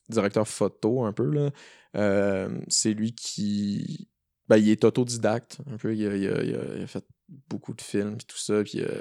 directeur 0.08 0.48
photo 0.48 1.04
un 1.04 1.12
peu. 1.12 1.24
là. 1.30 1.50
Euh, 1.96 2.48
c'est 2.68 2.94
lui 2.94 3.12
qui. 3.12 4.08
Ben, 4.48 4.56
il 4.56 4.70
est 4.70 4.84
autodidacte 4.84 5.58
un 5.70 5.76
peu. 5.76 5.94
Il 5.94 6.06
a, 6.06 6.16
il 6.16 6.26
a- 6.28 6.42
il 6.42 6.54
a- 6.54 6.76
il 6.78 6.82
a 6.84 6.86
fait 6.86 7.04
beaucoup 7.48 7.74
de 7.74 7.80
films 7.82 8.14
et 8.14 8.24
tout 8.24 8.38
ça. 8.38 8.62
Puis 8.62 8.80
euh, 8.82 9.00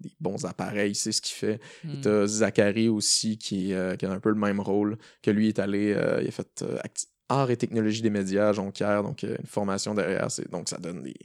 des 0.00 0.12
bons 0.20 0.44
appareils, 0.44 0.92
il 0.92 0.94
sait 0.94 1.12
ce 1.12 1.20
qu'il 1.22 1.34
fait. 1.36 1.60
Hmm. 1.84 2.00
T'as 2.02 2.26
Zachary 2.26 2.88
aussi 2.88 3.38
qui, 3.38 3.72
euh, 3.72 3.96
qui 3.96 4.06
a 4.06 4.10
un 4.10 4.20
peu 4.20 4.28
le 4.30 4.34
même 4.36 4.60
rôle. 4.60 4.98
Que 5.22 5.30
lui 5.30 5.48
est 5.48 5.58
allé. 5.58 5.92
euh, 5.94 6.20
il 6.22 6.28
a 6.28 6.30
fait 6.30 6.64
art 7.28 7.50
et 7.50 7.56
technologie 7.56 8.02
des 8.02 8.10
médias 8.10 8.48
à 8.48 8.52
Jonquière. 8.52 9.02
Donc, 9.02 9.22
une 9.22 9.46
formation 9.46 9.94
derrière. 9.94 10.30
c'est- 10.30 10.50
Donc, 10.50 10.68
ça 10.68 10.78
donne 10.78 11.02
des, 11.02 11.16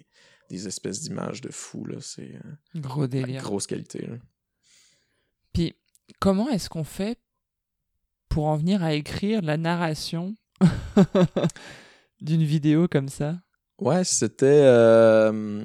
des 0.49 0.67
espèces 0.67 1.01
d'images 1.01 1.41
de 1.41 1.49
fou. 1.51 1.86
là. 1.86 1.97
C'est 2.01 2.34
Gros 2.76 3.07
délire. 3.07 3.41
grosse 3.43 3.67
qualité. 3.67 4.05
là. 4.07 4.15
Puis, 5.53 5.76
comment 6.19 6.49
est-ce 6.49 6.69
qu'on 6.69 6.84
fait 6.84 7.19
pour 8.30 8.45
en 8.45 8.57
venir 8.57 8.82
à 8.84 8.93
écrire 8.93 9.41
la 9.41 9.57
narration 9.57 10.36
d'une 12.21 12.43
vidéo 12.43 12.88
comme 12.88 13.09
ça? 13.09 13.39
Ouais, 13.80 14.03
c'était. 14.03 14.45
euh, 14.63 15.63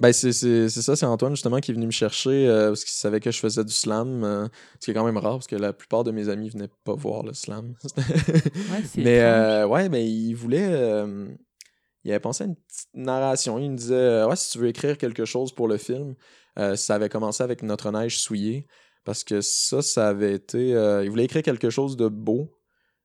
Ben, 0.00 0.12
c'est 0.12 0.32
c'est- 0.32 0.68
c'est 0.68 0.82
ça, 0.82 0.96
c'est 0.96 1.06
Antoine 1.06 1.34
justement 1.36 1.60
qui 1.60 1.70
est 1.70 1.74
venu 1.74 1.86
me 1.86 1.90
chercher 1.92 2.48
euh, 2.48 2.68
parce 2.68 2.82
qu'il 2.84 2.92
savait 2.92 3.20
que 3.20 3.30
je 3.30 3.38
faisais 3.38 3.64
du 3.64 3.72
slam. 3.72 4.24
euh, 4.24 4.48
ce 4.80 4.86
qui 4.86 4.90
est 4.90 4.94
quand 4.94 5.04
même 5.04 5.16
rare 5.16 5.34
parce 5.34 5.46
que 5.46 5.56
la 5.56 5.72
plupart 5.72 6.02
de 6.04 6.10
mes 6.10 6.28
amis 6.28 6.50
venaient 6.50 6.68
pas 6.84 6.94
voir 6.94 7.22
le 7.22 7.32
slam. 7.32 7.74
Ouais, 7.94 8.82
mais 8.96 9.20
euh, 9.20 9.66
ouais, 9.66 9.88
mais 9.88 10.04
il 10.10 10.34
voulait. 10.34 11.04
il 12.04 12.10
avait 12.10 12.20
pensé 12.20 12.44
à 12.44 12.46
une 12.48 12.56
petite 12.56 12.88
narration. 12.94 13.58
Il 13.58 13.70
me 13.70 13.76
disait 13.76 14.24
Ouais, 14.24 14.36
si 14.36 14.50
tu 14.52 14.58
veux 14.58 14.68
écrire 14.68 14.98
quelque 14.98 15.24
chose 15.24 15.52
pour 15.52 15.68
le 15.68 15.76
film, 15.78 16.14
ça 16.56 16.94
avait 16.96 17.08
commencé 17.08 17.42
avec 17.42 17.62
Notre 17.62 17.90
neige 17.90 18.18
souillée. 18.18 18.66
Parce 19.04 19.22
que 19.22 19.42
ça, 19.42 19.82
ça 19.82 20.08
avait 20.08 20.34
été. 20.34 20.70
il 21.04 21.10
voulait 21.10 21.24
écrire 21.24 21.42
quelque 21.42 21.70
chose 21.70 21.96
de 21.96 22.08
beau. 22.08 22.52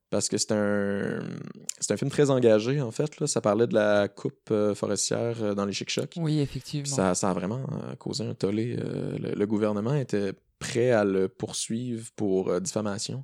Parce 0.09 0.27
que 0.27 0.37
c'est 0.37 0.51
un. 0.51 1.19
C'est 1.79 1.93
un 1.93 1.97
film 1.97 2.09
très 2.09 2.31
engagé, 2.31 2.81
en 2.81 2.91
fait. 2.91 3.19
Là. 3.19 3.27
Ça 3.27 3.41
parlait 3.41 3.67
de 3.67 3.75
la 3.75 4.07
coupe 4.07 4.49
euh, 4.51 4.73
forestière 4.73 5.43
euh, 5.43 5.53
dans 5.53 5.65
les 5.65 5.73
Chic-Chocs. 5.73 6.13
Oui, 6.17 6.33
Puis 6.33 6.39
effectivement. 6.39 6.95
Ça, 6.95 7.13
ça 7.15 7.29
a 7.29 7.33
vraiment 7.33 7.61
euh, 7.71 7.95
causé 7.95 8.25
un 8.25 8.33
tollé. 8.33 8.75
le, 8.75 9.35
le 9.35 9.45
gouvernement 9.45 9.93
était 9.93 10.33
prêt 10.57 10.91
à 10.91 11.03
le 11.03 11.29
poursuivre 11.29 12.09
pour 12.15 12.59
diffamation. 12.59 13.23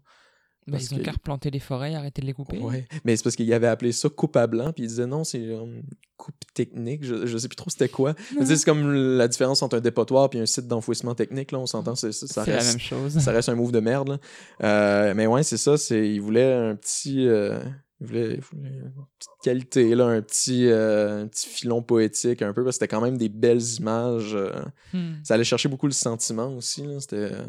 Bah, 0.67 0.77
ils 0.81 0.95
ont 0.95 0.99
qu'à 0.99 1.11
replanter 1.11 1.51
les 1.51 1.59
forêts 1.59 1.93
arrêter 1.93 2.21
de 2.21 2.27
les 2.27 2.33
couper. 2.33 2.57
Ouais. 2.57 2.87
Mais 3.03 3.15
c'est 3.15 3.23
parce 3.23 3.35
qu'il 3.35 3.51
avait 3.53 3.67
appelé 3.67 3.91
ça 3.91 4.09
coupe 4.09 4.35
à 4.35 4.47
blanc, 4.47 4.71
puis 4.73 4.83
il 4.83 4.87
disait 4.87 5.05
non, 5.05 5.23
c'est 5.23 5.37
une 5.39 5.83
coupe 6.17 6.33
technique. 6.55 7.03
Je, 7.03 7.27
je 7.27 7.37
sais 7.37 7.47
plus 7.47 7.55
trop 7.55 7.69
c'était 7.69 7.87
quoi. 7.89 8.15
C'est 8.43 8.63
comme 8.65 8.91
la 9.17 9.27
différence 9.27 9.61
entre 9.61 9.77
un 9.77 9.81
dépotoir 9.81 10.29
et 10.33 10.39
un 10.39 10.45
site 10.47 10.67
d'enfouissement 10.67 11.13
technique. 11.13 11.51
Là, 11.51 11.59
on 11.59 11.65
s'entend, 11.67 11.93
ça 11.95 12.11
C'est 12.11 12.35
la 12.37 12.43
reste, 12.43 12.69
même 12.71 12.79
chose. 12.79 13.19
ça 13.19 13.31
reste 13.31 13.49
un 13.49 13.55
move 13.55 13.71
de 13.71 13.79
merde. 13.79 14.09
là. 14.09 14.17
Euh, 14.63 15.13
mais 15.15 15.27
ouais, 15.27 15.43
c'est 15.43 15.57
ça. 15.57 15.77
C'est, 15.77 16.09
il 16.09 16.19
voulait 16.21 16.51
un 16.53 16.75
petit. 16.75 17.27
euh, 17.27 17.59
il, 18.01 18.07
voulait, 18.07 18.33
il 18.35 18.41
voulait 18.41 18.69
une 18.69 18.91
petite 19.19 19.31
qualité, 19.43 19.93
là, 19.95 20.05
un, 20.07 20.21
petit, 20.21 20.67
euh, 20.67 21.23
un 21.23 21.27
petit 21.27 21.47
filon 21.47 21.81
poétique 21.83 22.41
un 22.41 22.53
peu, 22.53 22.63
parce 22.63 22.77
que 22.77 22.83
c'était 22.85 22.93
quand 22.95 23.01
même 23.01 23.17
des 23.17 23.29
belles 23.29 23.61
images. 23.79 24.33
euh, 24.35 24.51
Hmm. 24.93 25.13
ça 25.23 25.35
allait 25.35 25.43
chercher 25.43 25.69
beaucoup 25.69 25.87
le 25.87 25.93
sentiment 25.93 26.47
aussi. 26.55 26.83
C'était, 26.99 27.15
euh, 27.17 27.45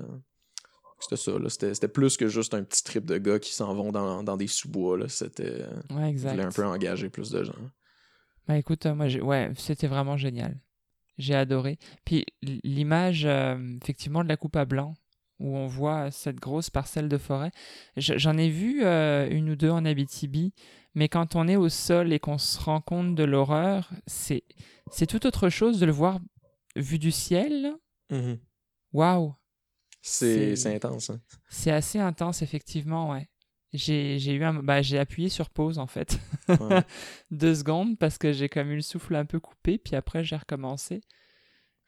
c'était 0.99 1.17
ça. 1.17 1.39
là. 1.39 1.49
C'était, 1.49 1.75
c'était 1.75 1.89
plus 1.89 2.17
que 2.17 2.29
juste 2.29 2.55
un 2.55 2.63
petit 2.63 2.83
trip 2.85 3.05
de 3.05 3.19
gars 3.19 3.39
qui 3.39 3.53
s'en 3.53 3.75
vont 3.75 3.93
dans, 3.93 4.23
dans 4.23 4.37
des 4.37 4.47
sous-bois. 4.47 4.99
là. 4.99 5.09
C'était, 5.09 5.65
Ouais, 5.91 6.13
voulait 6.15 6.43
un 6.45 6.51
peu 6.51 6.65
engager 6.65 7.09
plus 7.11 7.31
de 7.31 7.45
gens. 7.45 7.55
Bah 8.49 8.57
écoute, 8.57 8.87
euh, 8.87 8.95
moi, 8.95 9.07
ouais, 9.07 9.51
c'était 9.57 9.89
vraiment 9.89 10.17
génial. 10.17 10.59
J'ai 11.19 11.35
adoré. 11.35 11.79
Puis 12.05 12.25
l'image, 12.63 13.25
euh, 13.25 13.57
effectivement, 13.83 14.23
de 14.23 14.29
la 14.29 14.37
coupe 14.37 14.57
à 14.57 14.65
blanc, 14.65 14.95
où 15.39 15.57
on 15.57 15.67
voit 15.67 16.11
cette 16.11 16.37
grosse 16.37 16.71
parcelle 16.71 17.09
de 17.09 17.19
forêt. 17.19 17.51
J'en 17.97 18.37
ai 18.39 18.49
vu 18.49 18.85
euh, 18.85 19.29
une 19.31 19.51
ou 19.51 19.57
deux 19.57 19.71
en 19.71 19.85
Abitibi, 19.85 20.55
mais 20.95 21.09
quand 21.09 21.35
on 21.37 21.47
est 21.49 21.57
au 21.57 21.69
sol 21.69 22.13
et 22.13 22.19
qu'on 22.21 22.39
se 22.39 22.59
rend 22.61 22.81
compte 22.81 23.15
de 23.15 23.25
l'horreur, 23.25 23.91
c'est 24.07 24.45
c'est 24.91 25.07
tout 25.07 25.27
autre 25.27 25.49
chose 25.51 25.79
de 25.81 25.85
le 25.87 25.93
voir 25.93 26.21
vu 26.77 26.99
du 26.99 27.11
ciel. 27.11 27.63
là. 27.63 28.37
Waouh, 28.93 29.35
C'est- 29.35 29.46
c'est 30.07 30.75
intense. 30.75 31.11
hein. 31.11 31.21
c'est 31.49 31.73
assez 31.73 31.99
intense, 31.99 32.43
effectivement, 32.43 33.11
ouais. 33.11 33.29
J'ai 33.73 34.33
eu 34.33 34.45
un, 34.45 34.55
bah, 34.63 34.81
j'ai 34.81 34.99
appuyé 34.99 35.29
sur 35.29 35.51
pause 35.51 35.79
en 35.79 35.87
fait. 35.87 36.19
Ouais. 36.49 36.83
deux 37.31 37.55
secondes 37.57 37.99
parce 37.99 38.17
que 38.17 38.33
j'ai 38.33 38.49
comme 38.49 38.71
eu 38.71 38.77
le 38.77 38.83
souffle 38.83 39.15
un 39.17 39.27
peu 39.27 39.41
coupé, 39.41 39.77
puis 39.77 39.97
après 39.97 40.25
j'ai 40.25 40.37
recommencé. 40.37 41.03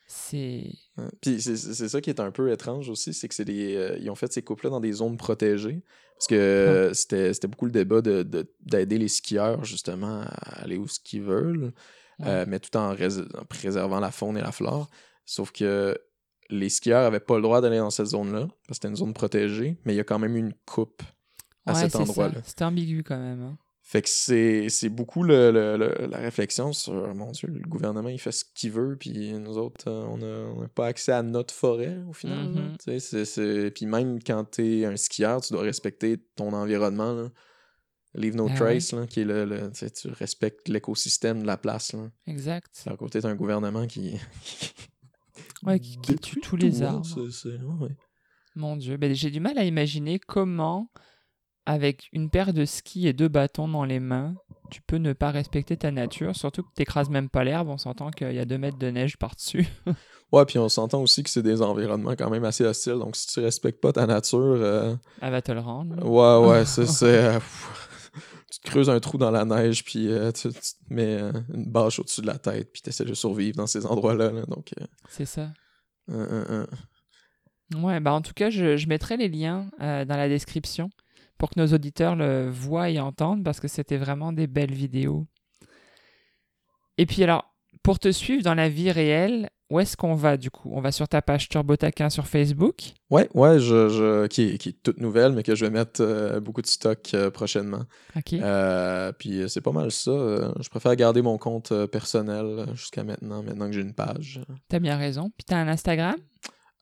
C'est. 0.07 0.73
Ouais. 0.97 1.09
Puis 1.21 1.41
c'est, 1.41 1.57
ça 1.57 2.01
qui 2.01 2.11
est 2.11 2.21
un 2.21 2.31
peu 2.31 2.51
étrange 2.51 2.89
aussi, 2.89 3.15
c'est 3.15 3.29
que 3.29 3.35
c'est 3.35 3.45
des, 3.45 3.77
euh, 3.77 3.97
ils 4.01 4.11
ont 4.11 4.15
fait 4.15 4.33
ces 4.33 4.43
couples-là 4.43 4.71
dans 4.71 4.81
des 4.81 4.93
zones 4.93 5.17
protégées. 5.17 5.83
Parce 6.17 6.27
que 6.27 6.35
euh, 6.35 6.95
c'était, 6.95 7.47
beaucoup 7.47 7.67
le 7.67 7.71
débat 7.71 8.03
de, 8.03 8.25
de- 8.25 8.53
d'aider 8.61 8.99
les 8.99 9.09
skieurs 9.09 9.65
justement 9.65 10.23
à 10.23 10.63
aller 10.63 10.77
où 10.77 10.89
ce 10.89 10.99
qu'ils 10.99 11.23
veulent, 11.23 11.73
euh, 12.23 12.45
mais 12.49 12.59
tout 12.59 12.77
en 12.77 12.97
préservant 13.49 14.01
la 14.01 14.11
faune 14.11 14.37
et 14.37 14.43
la 14.43 14.51
flore. 14.51 14.91
Sauf 15.25 15.53
que 15.53 15.97
les 16.51 16.69
skieurs 16.69 17.03
n'avaient 17.03 17.21
pas 17.21 17.37
le 17.37 17.43
droit 17.43 17.61
d'aller 17.61 17.79
dans 17.79 17.91
cette 17.91 18.07
zone-là, 18.07 18.41
parce 18.47 18.51
que 18.69 18.75
c'était 18.75 18.89
une 18.89 18.97
zone 18.97 19.13
protégée, 19.15 19.77
mais 19.85 19.95
il 19.95 19.97
y 19.97 20.01
a 20.01 20.05
quand 20.05 20.19
même 20.19 20.37
une 20.37 20.55
coupe 20.67 21.03
à 21.67 21.73
Ouais, 21.75 21.81
cet 21.81 21.93
c'est 21.93 21.99
endroit-là. 21.99 22.41
C'était 22.45 22.65
ambigu 22.65 23.03
quand 23.03 23.19
même. 23.19 23.43
hein. 23.43 23.59
Fait 23.83 24.03
que 24.03 24.09
c'est, 24.11 24.69
c'est 24.69 24.91
beaucoup 24.91 25.23
le, 25.23 25.51
le- 25.51 25.79
le- 25.79 26.07
la 26.11 26.19
réflexion 26.19 26.75
sur, 26.75 27.15
mon 27.15 27.31
Dieu, 27.31 27.49
le 27.49 27.67
gouvernement, 27.67 28.11
il 28.11 28.19
fait 28.21 28.33
ce 28.33 28.45
qu'il 28.55 28.71
veut, 28.71 28.97
puis 29.01 29.33
nous 29.33 29.57
autres, 29.57 29.89
euh, 29.89 30.05
on 30.55 30.61
n'a 30.61 30.69
pas 30.69 30.87
accès 30.89 31.13
à 31.13 31.23
notre 31.23 31.55
forêt, 31.55 31.97
au 32.07 32.13
final. 32.13 32.77
c'est- 32.79 33.25
c'est- 33.25 33.71
Puis 33.71 33.87
même 33.87 34.19
quand 34.23 34.45
t'es 34.45 34.85
un 34.85 34.97
skieur, 34.99 35.41
tu 35.41 35.55
dois 35.55 35.63
respecter 35.63 36.19
ton 36.37 36.53
environnement, 36.53 37.15
là. 37.15 37.29
Leave 38.15 38.37
no 38.37 38.49
Ah 38.51 38.55
trace, 38.55 38.93
là, 38.93 39.07
qui 39.07 39.21
est 39.21 39.25
le... 39.25 39.45
le- 39.47 39.71
tu 39.73 40.09
respectes 40.09 40.69
l'écosystème 40.69 41.41
de 41.43 41.47
la 41.47 41.57
place, 41.57 41.93
là. 41.95 42.11
Exact. 42.27 42.83
À 42.87 42.97
côté 42.97 43.21
d'un 43.21 43.35
gouvernement 43.37 43.87
qui... 43.87 44.19
Ouais, 45.65 45.79
qui- 45.81 45.99
tue 46.19 46.41
tous 46.41 46.57
les 46.57 46.83
arbres. 46.83 47.07
Ouais. 47.81 47.97
Mon 48.55 48.77
Dieu. 48.77 48.97
Ben, 48.97 49.15
j'ai 49.15 49.31
du 49.31 49.41
mal 49.41 49.57
à 49.59 49.65
imaginer 49.65 50.19
comment, 50.19 50.91
avec 51.67 52.09
une 52.13 52.31
paire 52.31 52.53
de 52.53 52.65
skis 52.65 53.07
et 53.07 53.13
deux 53.13 53.29
bâtons 53.29 53.69
dans 53.69 53.85
les 53.85 54.01
mains, 54.01 54.35
tu 54.71 54.81
peux 54.83 54.97
ne 54.97 55.13
pas 55.13 55.31
respecter 55.31 55.77
ta 55.77 55.91
nature. 55.91 56.35
Surtout 56.37 56.63
que 56.63 56.73
t'écrases 56.75 57.11
même 57.11 57.29
pas 57.29 57.45
l'herbe. 57.45 57.69
On 57.69 57.79
s'entend 57.79 58.11
qu'il 58.11 58.33
y 58.33 58.39
a 58.39 58.45
deux 58.45 58.59
mètres 58.59 58.79
de 58.79 58.91
neige 58.91 59.17
par-dessus. 59.17 59.67
Ouais, 60.31 60.45
puis 60.45 60.59
on 60.59 60.69
s'entend 60.69 61.01
aussi 61.01 61.23
que 61.23 61.31
c'est 61.31 61.43
des 61.43 61.63
environnements 61.63 62.15
quand 62.15 62.29
même 62.29 62.45
assez 62.45 62.63
hostiles, 62.63 62.99
donc 62.99 63.17
si 63.17 63.27
tu 63.29 63.41
respectes 63.41 63.81
pas 63.81 63.95
ta 63.95 64.05
nature... 64.07 64.39
euh, 64.39 64.95
Elle 65.23 65.31
va 65.31 65.41
te 65.41 65.53
le 65.53 65.61
rendre. 65.61 66.05
Ouais, 66.07 66.47
ouais, 66.51 66.65
c'est. 66.87 67.39
Tu 68.59 68.63
te 68.63 68.71
creuses 68.71 68.91
un 68.91 69.01
trou 69.01 69.19
dans 69.19 69.31
la 69.31 69.45
neige, 69.45 69.85
puis 69.85 70.11
euh, 70.11 70.33
tu, 70.33 70.49
tu 70.49 70.59
te 70.61 70.93
mets 70.95 71.21
euh, 71.21 71.33
une 71.55 71.65
bâche 71.67 71.99
au-dessus 71.99 72.21
de 72.23 72.27
la 72.27 72.39
tête, 72.39 72.73
puis 72.73 72.83
tu 72.83 72.91
essaies 72.91 73.05
de 73.05 73.15
survivre 73.15 73.57
dans 73.57 73.67
ces 73.67 73.87
endroits-là. 73.87 74.31
là, 74.33 74.43
donc, 74.47 74.73
euh, 74.81 74.85
C'est 75.09 75.25
ça. 75.27 75.51
Ouais, 77.75 78.01
bah 78.01 78.13
en 78.13 78.23
tout 78.23 78.33
cas, 78.35 78.49
je, 78.51 78.77
je 78.77 78.89
mettrai 78.89 79.17
les 79.17 79.29
liens 79.29 79.71
euh, 79.81 80.05
dans 80.05 80.17
la 80.17 80.29
description 80.29 80.89
pour 81.37 81.51
que 81.51 81.61
nos 81.61 81.67
auditeurs 81.69 82.17
le 82.17 82.49
voient 82.49 82.91
et 82.91 82.99
entendent 82.99 83.45
parce 83.45 83.61
que 83.61 83.69
c'était 83.69 83.99
vraiment 83.99 84.33
des 84.33 84.47
belles 84.47 84.73
vidéos. 84.73 85.27
Et 86.97 87.07
puis 87.07 87.23
alors, 87.23 87.55
pour 87.83 87.99
te 87.99 88.11
suivre 88.11 88.43
dans 88.43 88.55
la 88.55 88.69
vie 88.69 88.91
réelle, 88.91 89.51
où 89.71 89.81
est-ce 89.81 89.97
qu'on 89.97 90.15
va 90.15 90.37
du 90.37 90.51
coup? 90.51 90.71
On 90.73 90.81
va 90.81 90.93
sur 90.93 91.09
ta 91.09 91.21
page 91.21 91.49
Turbo 91.49 91.77
Taquin 91.77 92.09
sur 92.09 92.27
Facebook? 92.27 92.95
Ouais, 93.11 93.29
ouais, 93.35 93.59
je, 93.59 93.89
je, 93.89 94.27
qui, 94.27 94.43
est, 94.43 94.59
qui 94.59 94.71
est 94.71 94.83
toute 94.83 94.99
nouvelle, 94.99 95.33
mais 95.33 95.43
que 95.43 95.55
je 95.55 95.67
vais 95.67 95.71
mettre 95.71 96.01
euh, 96.01 96.41
beaucoup 96.41 96.63
de 96.63 96.67
stock 96.67 97.11
euh, 97.13 97.31
prochainement. 97.31 97.83
Ok. 98.17 98.33
Euh, 98.33 99.13
puis 99.13 99.43
c'est 99.49 99.61
pas 99.61 99.73
mal 99.73 99.91
ça. 99.91 100.11
je 100.61 100.69
préfère 100.71 100.97
garder 100.97 101.21
mon 101.21 101.37
compte 101.37 101.73
personnel 101.87 102.67
jusqu'à 102.75 103.05
maintenant, 103.05 103.43
maintenant 103.43 103.67
que 103.67 103.73
j'ai 103.73 103.83
une 103.83 103.95
page. 103.95 104.41
T'as 104.69 104.79
bien 104.79 104.97
raison. 104.97 105.31
Puis 105.37 105.45
t'as 105.47 105.59
un 105.59 105.69
Instagram? 105.69 106.17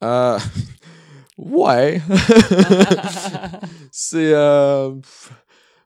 Euh, 0.04 0.38
ouais. 1.38 2.00
c'est. 3.90 4.30
je, 4.30 5.00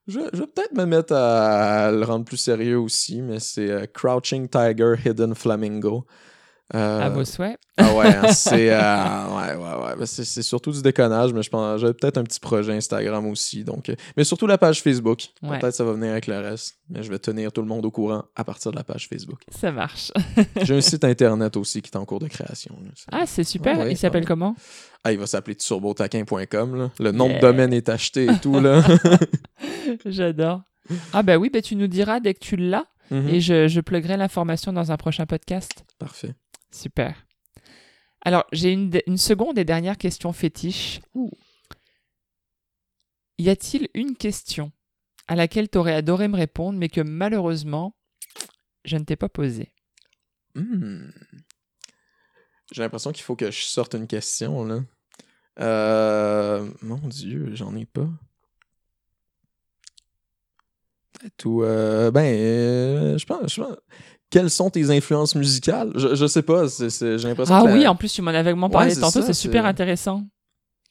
je 0.06 0.38
vais 0.38 0.46
peut-être 0.46 0.76
me 0.76 0.84
mettre 0.84 1.14
à, 1.14 1.90
le 1.92 2.04
rendre 2.04 2.26
plus 2.26 2.36
sérieux 2.36 2.78
aussi, 2.78 3.22
mais 3.22 3.40
c'est 3.40 3.90
Crouching 3.94 4.48
Tiger 4.48 4.96
Hidden 5.02 5.34
Flamingo. 5.34 6.04
Euh, 6.74 7.00
À 7.00 7.08
vos 7.08 7.24
souhaits. 7.24 7.58
ah 7.78 7.94
ouais, 7.94 8.06
hein, 8.14 8.28
c'est. 8.32 8.70
euh, 8.70 8.78
ouais, 8.78 9.54
ouais, 9.56 9.84
ouais. 9.84 9.96
Ben, 9.98 10.06
c'est, 10.06 10.24
surtout 10.42 10.70
du 10.70 10.82
déconnage, 10.82 11.32
mais 11.32 11.42
je 11.42 11.50
pense 11.50 11.80
j'ai 11.80 11.92
peut-être 11.92 12.16
un 12.18 12.22
petit 12.22 12.38
projet 12.38 12.72
Instagram 12.74 13.26
aussi. 13.26 13.64
Donc, 13.64 13.88
euh, 13.88 13.96
mais 14.16 14.22
surtout 14.24 14.46
la 14.46 14.56
page 14.56 14.80
Facebook. 14.82 15.28
Ouais. 15.42 15.58
Peut-être 15.58 15.74
ça 15.74 15.82
va 15.84 15.92
venir 15.94 16.12
avec 16.12 16.26
le 16.28 16.38
reste. 16.38 16.76
Mais 16.88 17.02
je 17.02 17.10
vais 17.10 17.18
tenir 17.18 17.50
tout 17.52 17.60
le 17.60 17.66
monde 17.66 17.84
au 17.86 17.90
courant 17.90 18.24
à 18.36 18.44
partir 18.44 18.70
de 18.70 18.76
la 18.76 18.84
page 18.84 19.08
Facebook. 19.08 19.40
Ça 19.50 19.72
marche. 19.72 20.12
J'ai 20.62 20.76
un 20.76 20.80
site 20.80 21.04
internet 21.04 21.56
aussi 21.56 21.82
qui 21.82 21.90
est 21.90 21.96
en 21.96 22.04
cours 22.04 22.20
de 22.20 22.28
création. 22.28 22.74
là. 22.84 22.90
Ah, 23.10 23.24
c'est 23.26 23.44
super. 23.44 23.76
Ah 23.80 23.84
ouais, 23.84 23.92
Il 23.92 23.96
s'appelle 23.96 24.24
comment? 24.24 24.54
Ah, 25.02 25.12
il 25.12 25.18
va 25.18 25.26
s'appeler 25.26 25.56
turbotaquin.com. 25.56 26.90
Le 27.00 27.10
nom 27.12 27.26
Yeah. 27.28 27.36
de 27.36 27.40
domaine 27.40 27.72
est 27.72 27.88
acheté 27.88 28.26
et 28.26 28.38
tout. 28.40 28.60
Là. 28.60 28.82
J'adore. 30.04 30.62
Ah 31.12 31.22
bah 31.22 31.36
oui, 31.36 31.50
bah 31.52 31.62
tu 31.62 31.76
nous 31.76 31.86
diras 31.86 32.20
dès 32.20 32.34
que 32.34 32.40
tu 32.40 32.56
l'as 32.56 32.84
Mhm. 33.10 33.28
et 33.28 33.40
je, 33.40 33.66
je 33.66 33.80
pluguerai 33.80 34.16
l'information 34.16 34.72
dans 34.72 34.92
un 34.92 34.96
prochain 34.96 35.26
podcast. 35.26 35.84
Parfait. 35.98 36.32
Super. 36.72 37.26
Alors, 38.22 38.44
j'ai 38.52 38.72
une, 38.72 38.90
de- 38.90 39.02
une 39.06 39.16
seconde 39.18 39.58
et 39.58 39.64
dernière 39.64 39.96
question 39.96 40.32
fétiche. 40.32 41.00
Y 43.38 43.48
a-t-il 43.48 43.88
une 43.94 44.16
question 44.16 44.70
à 45.26 45.36
laquelle 45.36 45.68
tu 45.70 45.78
aurais 45.78 45.94
adoré 45.94 46.28
me 46.28 46.36
répondre, 46.36 46.78
mais 46.78 46.88
que 46.88 47.00
malheureusement, 47.00 47.94
je 48.84 48.96
ne 48.96 49.04
t'ai 49.04 49.16
pas 49.16 49.28
posée? 49.28 49.72
Hmm. 50.54 51.08
J'ai 52.72 52.82
l'impression 52.82 53.12
qu'il 53.12 53.24
faut 53.24 53.36
que 53.36 53.50
je 53.50 53.62
sorte 53.62 53.94
une 53.94 54.06
question. 54.06 54.64
là. 54.64 54.80
Euh, 55.60 56.70
Mon 56.82 56.98
Dieu, 57.08 57.54
j'en 57.54 57.74
ai 57.74 57.86
pas. 57.86 58.08
Tout, 61.36 61.62
euh, 61.62 62.10
ben, 62.10 62.22
euh, 62.34 63.18
je 63.18 63.26
pense, 63.26 63.52
je 63.54 63.60
pense- 63.62 63.76
Quelles 64.30 64.50
sont 64.50 64.70
tes 64.70 64.90
influences 64.90 65.34
musicales? 65.34 65.90
Je, 65.96 66.14
je 66.14 66.26
sais 66.26 66.42
pas. 66.42 66.68
c'est- 66.68 66.90
c'est- 66.90 67.18
J'ai 67.18 67.28
l'impression 67.28 67.54
Ah 67.54 67.62
que 67.62 67.66
la- 67.68 67.74
oui, 67.74 67.86
en 67.86 67.96
plus, 67.96 68.12
tu 68.12 68.22
m'en 68.22 68.30
avais 68.30 68.42
vaguement 68.44 68.70
parlé 68.70 68.94
Ouais, 68.94 69.00
tantôt, 69.00 69.22
c'est 69.22 69.32
super 69.32 69.66
intéressant. 69.66 70.24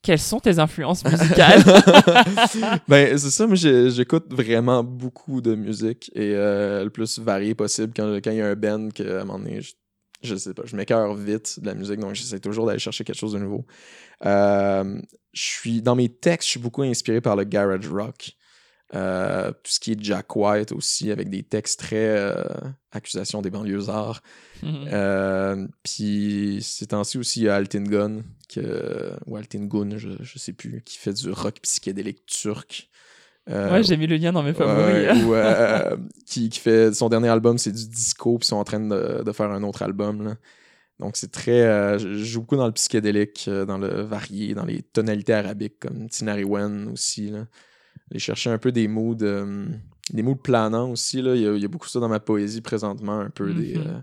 Quelles 0.01 0.19
sont 0.19 0.39
tes 0.39 0.59
influences 0.59 1.03
musicales? 1.05 1.61
Ben, 2.87 3.17
c'est 3.17 3.29
ça, 3.31 3.47
moi 3.47 3.55
j'écoute 3.55 4.25
vraiment 4.33 4.83
beaucoup 4.83 5.41
de 5.41 5.55
musique 5.55 6.09
et 6.15 6.33
euh, 6.35 6.83
le 6.85 6.89
plus 6.89 7.19
varié 7.19 7.53
possible 7.55 7.91
quand 7.95 8.15
quand 8.23 8.31
il 8.31 8.37
y 8.37 8.41
a 8.41 8.47
un 8.47 8.55
band 8.55 8.89
que 8.95 9.03
à 9.03 9.21
un 9.21 9.25
moment 9.25 9.39
donné, 9.39 9.61
je 9.61 9.73
je 10.21 10.35
sais 10.35 10.53
pas, 10.53 10.63
je 10.65 10.75
m'écœure 10.75 11.15
vite 11.15 11.59
de 11.61 11.65
la 11.65 11.73
musique, 11.73 11.99
donc 11.99 12.13
j'essaie 12.13 12.39
toujours 12.41 12.65
d'aller 12.65 12.79
chercher 12.79 13.05
quelque 13.05 13.17
chose 13.17 13.31
de 13.33 13.39
nouveau. 13.39 13.65
Euh, 14.25 14.99
je 15.31 15.41
suis, 15.41 15.81
dans 15.81 15.95
mes 15.95 16.09
textes, 16.09 16.47
je 16.47 16.51
suis 16.51 16.59
beaucoup 16.59 16.81
inspiré 16.81 17.21
par 17.21 17.37
le 17.37 17.45
garage 17.45 17.87
rock. 17.87 18.31
Euh, 18.95 19.51
tout 19.51 19.71
ce 19.71 19.79
qui 19.79 19.91
est 19.91 20.03
Jack 20.03 20.35
White 20.35 20.71
aussi, 20.71 21.11
avec 21.11 21.29
des 21.29 21.43
textes 21.43 21.79
très 21.79 22.07
euh, 22.17 22.43
accusations 22.91 23.41
des 23.43 23.51
banlieusards. 23.51 24.21
Euh, 24.63 25.67
Puis 25.83 26.59
ces 26.63 26.87
temps-ci 26.87 27.19
aussi, 27.19 27.41
il 27.41 27.43
y 27.43 27.49
a 27.49 27.55
Altin 27.55 27.83
Gun, 27.83 28.23
que, 28.51 29.11
ou 29.27 29.35
Altin 29.37 29.65
Gun, 29.65 29.97
je, 29.97 30.09
je 30.19 30.39
sais 30.39 30.53
plus, 30.53 30.81
qui 30.83 30.97
fait 30.97 31.13
du 31.13 31.29
rock 31.31 31.59
psychédélique 31.61 32.25
turc. 32.25 32.89
Euh, 33.49 33.71
Ouais, 33.71 33.83
j'ai 33.83 33.95
mis 33.95 34.07
le 34.07 34.15
lien 34.17 34.31
dans 34.31 34.41
mes 34.41 34.53
favoris. 34.53 35.23
Ou, 35.23 35.35
qui, 36.25 36.49
qui 36.49 36.59
fait 36.59 36.91
son 36.93 37.09
dernier 37.09 37.29
album, 37.29 37.59
c'est 37.59 37.71
du 37.71 37.87
disco, 37.87 38.39
puis 38.39 38.45
ils 38.45 38.49
sont 38.49 38.55
en 38.57 38.63
train 38.63 38.79
de, 38.79 39.21
de 39.23 39.31
faire 39.31 39.51
un 39.51 39.61
autre 39.61 39.83
album. 39.83 40.23
là. 40.23 40.35
Donc 40.99 41.15
c'est 41.15 41.31
très. 41.31 41.97
je 41.99 42.15
joue 42.23 42.41
beaucoup 42.41 42.57
dans 42.57 42.65
le 42.65 42.73
psychédélique, 42.73 43.47
dans 43.67 43.77
le 43.77 44.01
varié, 44.01 44.55
dans 44.55 44.65
les 44.65 44.81
tonalités 44.81 45.33
arabiques, 45.33 45.79
comme 45.79 46.09
Tinari 46.09 46.43
Wen 46.43 46.89
aussi. 46.91 47.29
Là. 47.29 47.45
Aller 48.11 48.19
chercher 48.19 48.49
un 48.49 48.57
peu 48.57 48.71
des 48.71 48.87
moods, 48.87 49.17
euh, 49.21 49.67
des 50.11 50.23
moods 50.23 50.35
planants 50.41 50.91
aussi. 50.91 51.21
Là. 51.21 51.35
Il, 51.35 51.41
y 51.41 51.47
a, 51.47 51.53
il 51.53 51.61
y 51.61 51.65
a 51.65 51.67
beaucoup 51.67 51.87
ça 51.87 51.99
dans 51.99 52.09
ma 52.09 52.19
poésie 52.19 52.61
présentement, 52.61 53.19
un 53.19 53.29
peu 53.29 53.53
des. 53.53 53.75
Mhm. 53.77 53.87
euh, 53.87 53.99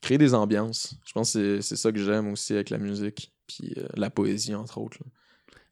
créer 0.00 0.18
des 0.18 0.34
ambiances. 0.34 0.94
Je 1.06 1.12
pense 1.12 1.32
que 1.32 1.60
c'est- 1.60 1.76
ça 1.76 1.90
que 1.90 1.98
j'aime 1.98 2.28
aussi 2.28 2.52
avec 2.54 2.70
la 2.70 2.78
musique, 2.78 3.32
puis 3.46 3.72
euh, 3.76 3.86
la 3.96 4.08
poésie, 4.10 4.54
entre 4.54 4.78
autres. 4.78 4.98
là. 5.04 5.10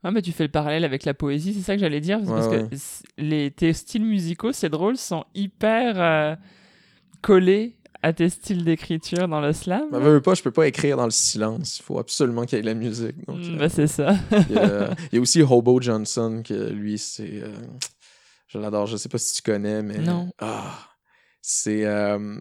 Ouais, 0.03 0.11
mais 0.11 0.21
tu 0.23 0.33
fais 0.33 0.45
le 0.45 0.51
parallèle 0.51 0.85
avec 0.85 1.05
la 1.05 1.15
poésie, 1.15 1.55
c'est 1.55 1.62
ça 1.62 1.75
que 1.75 1.81
j'allais 1.81 2.01
dire? 2.01 2.19
Ouais, 2.21 2.27
parce 2.27 2.49
ouais. 2.49 2.69
que 2.69 2.77
les, 3.17 3.51
tes 3.51 3.73
styles 3.73 4.05
musicaux, 4.05 4.53
c'est 4.53 4.69
drôle, 4.69 4.97
sont 4.99 5.25
hyper 5.35 6.37
collés 7.23 7.77
à 8.05 8.12
tes 8.12 8.28
styles 8.28 8.64
d'écriture 8.64 9.26
dans 9.28 9.40
le 9.40 9.52
slam? 9.52 9.88
Mais 9.90 9.98
veux, 9.98 10.20
pas, 10.20 10.34
je 10.34 10.42
peux 10.42 10.50
pas 10.50 10.66
écrire 10.66 10.96
dans 10.96 11.05
le 11.07 11.11
silence. 11.11 11.78
Il 11.78 11.82
faut 11.82 11.98
absolument 11.98 12.44
qu'il 12.44 12.57
y 12.57 12.59
ait 12.59 12.62
de 12.62 12.66
la 12.66 12.74
musique. 12.74 13.16
Donc, 13.26 13.38
Mm, 13.38 13.55
euh, 13.55 13.59
bah, 13.59 13.68
c'est 13.68 13.86
ça. 13.86 14.14
Il 14.50 14.57
y, 14.57 14.59
a, 14.59 14.94
il 15.12 15.16
y 15.16 15.18
a 15.18 15.20
aussi 15.20 15.42
Hobo 15.42 15.80
Johnson, 15.80 16.42
que 16.46 16.70
lui, 16.70 16.98
c'est. 16.98 17.42
euh, 17.42 17.52
je 18.48 18.59
l'adore, 18.59 18.86
je 18.86 18.96
sais 18.96 19.09
pas 19.09 19.18
si 19.18 19.34
tu 19.34 19.42
connais, 19.42 19.82
mais. 19.82 19.98
Non. 19.98 20.30
Ah, 20.38 20.78
c'est. 21.42 21.84
euh, 21.86 22.40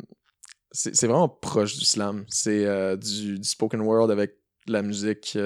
c'est 0.71 0.95
c'est 0.95 1.07
vraiment 1.07 1.29
proche 1.29 1.77
du 1.77 1.85
slam. 1.85 2.25
C'est 2.29 2.97
du, 2.97 3.39
du 3.39 3.47
spoken 3.47 3.81
word 3.81 4.11
avec 4.11 4.35
la 4.67 4.81
musique 4.81 5.37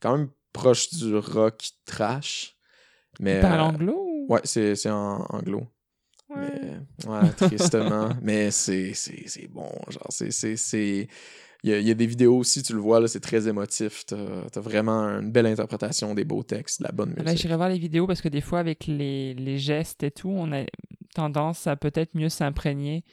quand 0.00 0.16
même 0.16 0.28
proche 0.52 0.90
du 0.94 1.16
rock 1.16 1.62
trash. 1.84 2.56
Mais, 3.20 3.40
euh, 3.44 3.60
anglo 3.60 3.94
ou- 3.96 4.26
Ouais, 4.32 4.40
c'est 4.44 4.90
en 4.90 5.24
anglo. 5.30 5.66
Ouais. 6.36 6.78
Mais, 7.06 7.10
ouais, 7.10 7.30
tristement. 7.36 8.08
mais 8.22 8.50
c'est 8.50 8.92
bon. 9.50 9.70
Genre, 9.88 10.06
c'est. 10.10 11.08
Il 11.64 11.70
y, 11.70 11.72
a, 11.72 11.78
il 11.80 11.88
y 11.88 11.90
a 11.90 11.94
des 11.94 12.06
vidéos 12.06 12.36
aussi, 12.36 12.62
tu 12.62 12.74
le 12.74 12.78
vois, 12.78 13.00
là, 13.00 13.08
c'est 13.08 13.18
très 13.18 13.48
émotif. 13.48 14.04
T'as 14.06 14.16
as 14.54 14.60
vraiment 14.60 15.04
une 15.18 15.32
belle 15.32 15.46
interprétation 15.46 16.14
des 16.14 16.24
beaux 16.24 16.42
textes, 16.44 16.80
de 16.80 16.84
la 16.86 16.92
bonne 16.92 17.14
Là, 17.16 17.24
musique. 17.24 17.38
j'irai 17.40 17.56
voir 17.56 17.68
les 17.70 17.78
vidéos 17.78 18.06
parce 18.06 18.20
que 18.20 18.28
des 18.28 18.42
fois, 18.42 18.60
avec 18.60 18.86
les, 18.86 19.34
les 19.34 19.58
gestes 19.58 20.02
et 20.04 20.10
tout, 20.12 20.28
on 20.28 20.52
a 20.52 20.64
tendance 21.14 21.66
à 21.66 21.74
peut-être 21.74 22.14
mieux 22.14 22.28
s'imprégner 22.28 23.04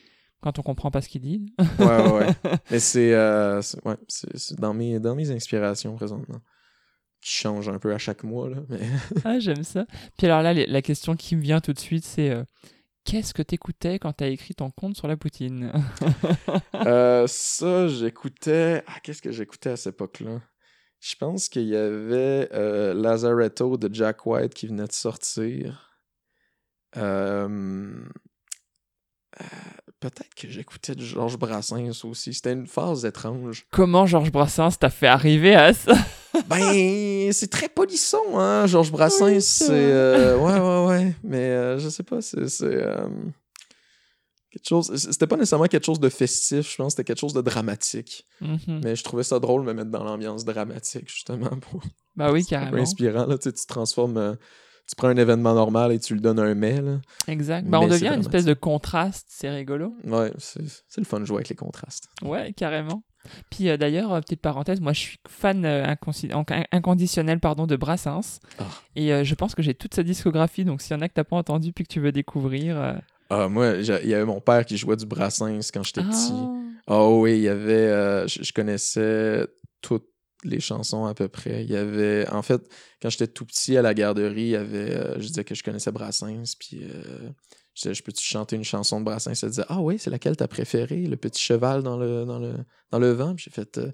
quand 0.41 0.59
on 0.59 0.61
comprend 0.61 0.91
pas 0.91 1.01
ce 1.01 1.07
qu'il 1.09 1.21
dit. 1.21 1.45
ouais, 1.79 1.85
ouais, 1.85 2.11
ouais. 2.11 2.27
Mais 2.69 2.79
c'est 2.79 3.13
euh, 3.13 3.61
ouais, 3.85 3.95
dans, 4.59 4.73
mes, 4.73 4.99
dans 4.99 5.15
mes 5.15 5.31
inspirations 5.31 5.95
présentement. 5.95 6.39
Qui 7.21 7.31
changent 7.31 7.69
un 7.69 7.79
peu 7.79 7.93
à 7.93 7.97
chaque 7.97 8.23
mois, 8.23 8.49
là. 8.49 8.57
Mais... 8.67 8.81
ah, 9.23 9.39
j'aime 9.39 9.63
ça. 9.63 9.85
Puis 10.17 10.27
alors 10.27 10.41
là, 10.41 10.53
la 10.53 10.81
question 10.81 11.15
qui 11.15 11.37
me 11.37 11.41
vient 11.41 11.61
tout 11.61 11.71
de 11.73 11.79
suite, 11.79 12.03
c'est 12.03 12.29
euh, 12.29 12.43
qu'est-ce 13.03 13.33
que 13.33 13.41
t'écoutais 13.41 13.99
quand 13.99 14.13
t'as 14.13 14.27
écrit 14.27 14.55
ton 14.55 14.71
conte 14.71 14.95
sur 14.95 15.07
la 15.07 15.17
poutine 15.17 15.71
Euh, 16.85 17.27
ça, 17.27 17.87
j'écoutais. 17.87 18.83
Ah, 18.87 18.99
qu'est-ce 19.01 19.21
que 19.21 19.31
j'écoutais 19.31 19.69
à 19.69 19.77
cette 19.77 19.95
époque-là? 19.95 20.41
Je 20.99 21.15
pense 21.15 21.47
qu'il 21.47 21.67
y 21.67 21.75
avait 21.75 22.49
euh, 22.53 22.93
Lazaretto 22.93 23.77
de 23.77 23.93
Jack 23.93 24.25
White 24.25 24.53
qui 24.53 24.67
venait 24.67 24.87
de 24.87 24.91
sortir. 24.91 25.97
Euh, 26.97 28.03
euh, 29.41 29.45
Peut-être 30.03 30.35
que 30.35 30.49
j'écoutais 30.49 30.95
Georges 30.97 31.37
Brassens 31.37 32.03
aussi. 32.03 32.33
C'était 32.33 32.51
une 32.51 32.67
phase 32.67 33.05
étrange. 33.05 33.65
Comment 33.71 34.05
Georges 34.05 34.33
Brassens 34.33 34.71
t'a 34.77 34.89
fait 34.89 35.07
arriver 35.07 35.55
à 35.55 35.73
ça? 35.73 35.93
Ben, 36.49 37.31
c'est 37.31 37.49
très 37.49 37.69
polisson, 37.69 38.17
hein, 38.33 38.65
Georges 38.65 38.91
Brassens. 38.91 39.25
Oui, 39.27 39.41
c'est 39.41 39.69
euh, 39.69 40.35
ouais, 40.39 40.59
ouais, 40.59 40.87
ouais. 40.87 41.15
Mais 41.23 41.37
euh, 41.37 41.77
je 41.77 41.87
sais 41.89 42.03
pas, 42.03 42.21
c'est. 42.21 42.49
c'est, 42.49 42.65
euh, 42.65 43.07
quelque 44.51 44.67
chose. 44.67 44.93
C'était 44.95 45.27
pas 45.27 45.37
nécessairement 45.37 45.67
quelque 45.67 45.85
chose 45.85 45.99
de 45.99 46.09
festif, 46.09 46.71
je 46.71 46.75
pense 46.75 46.93
c'était 46.93 47.03
quelque 47.03 47.19
chose 47.19 47.33
de 47.33 47.41
dramatique. 47.41 48.27
Mhm. 48.41 48.81
Mais 48.83 48.95
je 48.95 49.03
trouvais 49.03 49.23
ça 49.23 49.39
drôle 49.39 49.61
de 49.61 49.67
me 49.67 49.73
mettre 49.73 49.91
dans 49.91 50.03
l'ambiance 50.03 50.43
dramatique, 50.43 51.07
justement. 51.07 51.55
Pour... 51.61 51.83
Bah 52.15 52.31
oui, 52.31 52.43
carrément. 52.43 52.77
inspirant, 52.77 53.27
là. 53.27 53.37
Tu, 53.37 53.43
sais, 53.43 53.53
tu 53.53 53.65
transformes. 53.67 54.35
Tu 54.87 54.95
prends 54.95 55.07
un 55.07 55.17
événement 55.17 55.53
normal 55.53 55.91
et 55.91 55.99
tu 55.99 56.13
lui 56.13 56.21
donnes 56.21 56.39
un 56.39 56.53
mais, 56.55 56.81
là. 56.81 56.99
Exact. 57.27 57.67
Bah, 57.67 57.79
on 57.79 57.87
Mais 57.87 57.91
devient 57.91 58.11
une 58.13 58.19
espèce 58.19 58.45
de 58.45 58.53
contraste, 58.53 59.27
c'est 59.29 59.49
rigolo. 59.49 59.95
Ouais, 60.03 60.31
c'est 60.37 60.61
le 60.97 61.05
fun 61.05 61.19
de 61.19 61.25
jouer 61.25 61.37
avec 61.37 61.49
les 61.49 61.55
contrastes. 61.55 62.09
Ouais, 62.21 62.53
carrément. 62.53 63.03
Puis 63.49 63.69
euh, 63.69 63.77
d'ailleurs, 63.77 64.13
euh, 64.13 64.19
petite 64.19 64.41
parenthèse, 64.41 64.81
moi 64.81 64.93
je 64.93 64.99
suis 64.99 65.17
fan 65.27 65.63
euh, 65.65 65.95
inconditionnel 66.71 67.39
pardon, 67.39 67.65
de 67.67 67.75
Brassens. 67.75 68.39
Ah. 68.59 68.65
Et 68.95 69.23
je 69.23 69.35
pense 69.35 69.55
que 69.55 69.61
j'ai 69.61 69.73
toute 69.73 69.93
sa 69.93 70.03
discographie, 70.03 70.65
donc 70.65 70.81
s'il 70.81 70.95
y 70.95 70.99
en 70.99 71.01
a 71.01 71.07
que 71.07 71.13
t'as 71.13 71.23
pas 71.23 71.37
entendu 71.37 71.71
puis 71.71 71.85
que 71.85 71.93
tu 71.93 71.99
veux 71.99 72.11
découvrir. 72.11 73.01
Ah, 73.29 73.47
moi, 73.47 73.75
il 73.77 73.85
y 73.85 74.13
avait 74.13 74.25
mon 74.25 74.41
père 74.41 74.65
qui 74.65 74.77
jouait 74.77 74.97
du 74.97 75.05
Brassens 75.05 75.71
quand 75.73 75.83
j'étais 75.83 76.03
petit. 76.03 76.33
Ah. 76.33 76.59
Oh 76.87 77.19
oui, 77.21 77.37
il 77.37 77.43
y 77.43 77.49
avait. 77.49 78.27
je, 78.27 78.43
je 78.43 78.51
connaissais 78.51 79.47
toutes 79.81 80.07
les 80.45 80.59
chansons 80.59 81.05
à 81.05 81.13
peu 81.13 81.27
près. 81.27 81.63
Il 81.63 81.69
y 81.71 81.75
avait. 81.75 82.27
En 82.29 82.41
fait, 82.41 82.61
quand 83.01 83.09
j'étais 83.09 83.27
tout 83.27 83.45
petit 83.45 83.75
à 83.77 83.81
la 83.81 83.93
garderie, 83.93 84.41
il 84.41 84.47
y 84.49 84.55
avait. 84.55 84.91
euh, 84.95 85.13
je 85.19 85.27
disais 85.27 85.43
que 85.43 85.55
je 85.55 85.63
connaissais 85.63 85.91
Brassens, 85.91 86.55
puis. 86.59 86.83
euh, 86.83 87.29
je 87.75 87.81
disais, 87.81 87.93
je 87.95 88.03
peux-tu 88.03 88.23
chanter 88.23 88.55
une 88.55 88.63
chanson 88.63 88.99
de 88.99 89.05
Brassens? 89.05 89.31
Elle 89.41 89.49
disait, 89.49 89.65
ah 89.67 89.81
oui, 89.81 89.97
c'est 89.97 90.11
laquelle 90.11 90.37
t'as 90.37 90.47
préférée? 90.47 91.07
Le 91.07 91.17
petit 91.17 91.41
cheval 91.41 91.81
dans 91.81 91.97
le, 91.97 92.23
dans 92.23 92.37
le, 92.37 92.53
dans 92.91 92.99
le 92.99 93.09
vent? 93.11 93.33
Puis 93.33 93.45
j'ai 93.45 93.51
fait, 93.51 93.79
euh, 93.79 93.91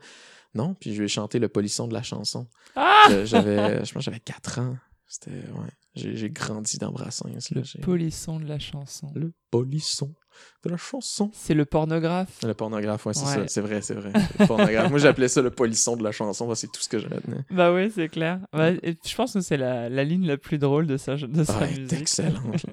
non, 0.53 0.73
puis 0.73 0.93
je 0.93 1.01
vais 1.01 1.07
chanter 1.07 1.39
le 1.39 1.47
polisson 1.47 1.87
de 1.87 1.93
la 1.93 2.03
chanson. 2.03 2.47
Ah 2.75 3.05
Je- 3.09 3.23
J'avais, 3.23 3.75
je 3.85 3.93
pense 3.93 4.01
que 4.01 4.01
j'avais 4.01 4.19
4 4.19 4.59
ans. 4.59 4.75
C'était, 5.07 5.31
ouais. 5.31 5.69
J'ai 5.95 6.15
j'ai 6.17 6.29
grandi 6.29 6.77
dans 6.77 6.91
Brassens. 6.91 7.29
là. 7.51 7.61
Le 7.75 7.81
polisson 7.81 8.37
de 8.39 8.45
la 8.47 8.59
chanson. 8.59 9.11
le 9.15 9.31
polisson 9.49 10.13
de 10.63 10.69
la 10.69 10.77
chanson. 10.77 11.31
C'est 11.33 11.53
le 11.53 11.65
pornographe. 11.65 12.39
Le 12.43 12.53
pornographe, 12.53 13.05
ouais, 13.05 13.13
c'est 13.13 13.25
Ouais. 13.25 13.33
ça. 13.35 13.47
C'est 13.47 13.61
vrai, 13.61 13.81
c'est 13.81 13.93
vrai. 13.95 14.11
Le 14.39 14.47
pornographe. 14.47 14.89
Moi, 14.89 14.99
j'appelais 14.99 15.27
ça 15.27 15.41
le 15.41 15.51
polisson 15.51 15.95
de 15.97 16.03
la 16.03 16.11
chanson. 16.11 16.53
C'est 16.55 16.67
tout 16.71 16.81
ce 16.81 16.89
que 16.89 16.99
je 16.99 17.07
retenais. 17.07 17.43
Bah 17.51 17.73
oui, 17.73 17.91
c'est 17.93 18.09
clair. 18.09 18.39
Bah, 18.53 18.71
et 18.71 18.97
je 19.05 19.15
pense 19.15 19.33
que 19.33 19.41
c'est 19.41 19.57
la, 19.57 19.89
la 19.89 20.03
ligne 20.03 20.25
la 20.27 20.37
plus 20.37 20.57
drôle 20.57 20.87
de 20.87 20.97
sa, 20.97 21.15
de 21.15 21.43
sa 21.43 21.53
Ah, 21.59 21.63
elle 21.63 21.73
est 21.77 21.79
musique. 21.81 21.99
excellente. 22.01 22.65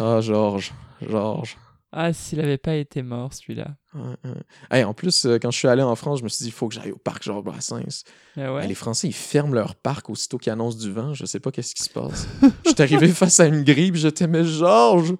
Ah, 0.00 0.20
Georges. 0.20 0.72
Georges. 1.08 1.56
Ah, 1.94 2.14
s'il 2.14 2.40
avait 2.40 2.56
pas 2.56 2.74
été 2.74 3.02
mort, 3.02 3.34
celui-là. 3.34 3.76
Ouais, 3.94 4.00
ouais. 4.24 4.30
Hey, 4.70 4.84
en 4.84 4.94
plus, 4.94 5.26
euh, 5.26 5.38
quand 5.38 5.50
je 5.50 5.58
suis 5.58 5.68
allé 5.68 5.82
en 5.82 5.94
France, 5.94 6.20
je 6.20 6.24
me 6.24 6.28
suis 6.30 6.44
dit, 6.44 6.48
il 6.48 6.52
faut 6.52 6.66
que 6.66 6.74
j'aille 6.74 6.90
au 6.90 6.96
parc 6.96 7.22
Georges 7.22 7.44
Brassens. 7.44 8.04
Ouais. 8.36 8.62
Hey, 8.62 8.68
les 8.68 8.74
Français, 8.74 9.08
ils 9.08 9.14
ferment 9.14 9.52
leur 9.52 9.74
parc 9.74 10.08
aussitôt 10.08 10.38
qu'ils 10.38 10.52
annoncent 10.52 10.78
du 10.78 10.90
vent. 10.90 11.12
Je 11.12 11.26
sais 11.26 11.38
pas 11.38 11.50
qu'est-ce 11.50 11.74
qui 11.74 11.82
se 11.82 11.90
passe. 11.90 12.26
Je 12.64 12.70
suis 12.70 12.82
arrivé 12.82 13.08
face 13.12 13.40
à 13.40 13.46
une 13.46 13.62
grille, 13.62 13.92
puis 13.92 14.00
je 14.00 14.08
t'aimais, 14.08 14.44
Georges, 14.44 15.14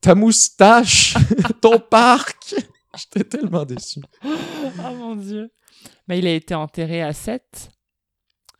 ta 0.00 0.16
moustache, 0.16 1.14
ton 1.60 1.78
parc. 1.78 2.56
J'étais 2.96 3.38
tellement 3.38 3.64
déçu. 3.64 4.00
Ah 4.24 4.90
mon 4.90 5.14
dieu. 5.14 5.50
Mais 6.08 6.18
il 6.18 6.26
a 6.26 6.34
été 6.34 6.54
enterré 6.54 7.00
à 7.02 7.12
7. 7.12 7.70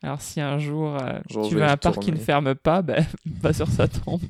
Alors 0.01 0.21
si 0.21 0.41
un 0.41 0.59
jour 0.59 0.97
euh, 1.01 1.19
Jour, 1.29 1.47
tu 1.47 1.55
veux 1.55 1.63
un 1.63 1.77
parc 1.77 1.99
qui 1.99 2.11
ne 2.11 2.17
ferme 2.17 2.55
pas, 2.55 2.81
ben 2.81 3.05
va 3.41 3.53
sur 3.53 3.67
sa 3.67 3.87
tombe. 3.87 4.21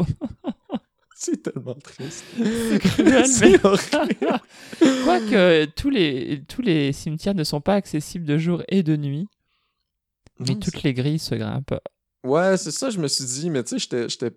C'est 1.26 1.42
tellement 1.42 1.76
triste. 1.76 2.26
C'est 2.36 2.80
cruel, 2.84 3.26
mais... 3.42 3.58
Quoique 5.06 5.66
tous 5.68 5.90
les, 5.90 6.44
tous 6.50 6.62
les 6.62 6.92
cimetières 6.92 7.34
ne 7.34 7.46
sont 7.46 7.62
pas 7.62 7.76
accessibles 7.76 8.26
de 8.26 8.38
jour 8.38 8.62
et 8.68 8.84
de 8.84 8.98
nuit. 8.98 9.28
Mais 10.40 10.56
toutes 10.56 10.84
les 10.84 10.94
grilles 10.94 11.20
se 11.20 11.36
grimpent. 11.36 11.80
Ouais, 12.26 12.58
c'est 12.58 12.72
ça, 12.72 12.90
je 12.90 13.00
me 13.00 13.08
suis 13.08 13.24
dit, 13.24 13.50
mais 13.50 13.64
tu 13.64 13.80
sais, 13.80 14.10
j'étais-. 14.10 14.34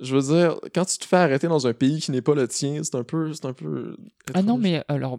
Je 0.00 0.16
veux 0.16 0.34
dire, 0.34 0.56
quand 0.74 0.84
tu 0.84 0.98
te 0.98 1.04
fais 1.04 1.16
arrêter 1.16 1.46
dans 1.48 1.66
un 1.66 1.72
pays 1.72 2.00
qui 2.00 2.10
n'est 2.10 2.22
pas 2.22 2.34
le 2.34 2.48
tien, 2.48 2.82
c'est 2.82 2.94
un 2.96 3.04
peu. 3.04 3.32
C'est 3.32 3.46
un 3.46 3.52
peu. 3.52 3.96
Ah 4.34 4.42
non, 4.42 4.58
mais 4.58 4.82
alors, 4.88 5.18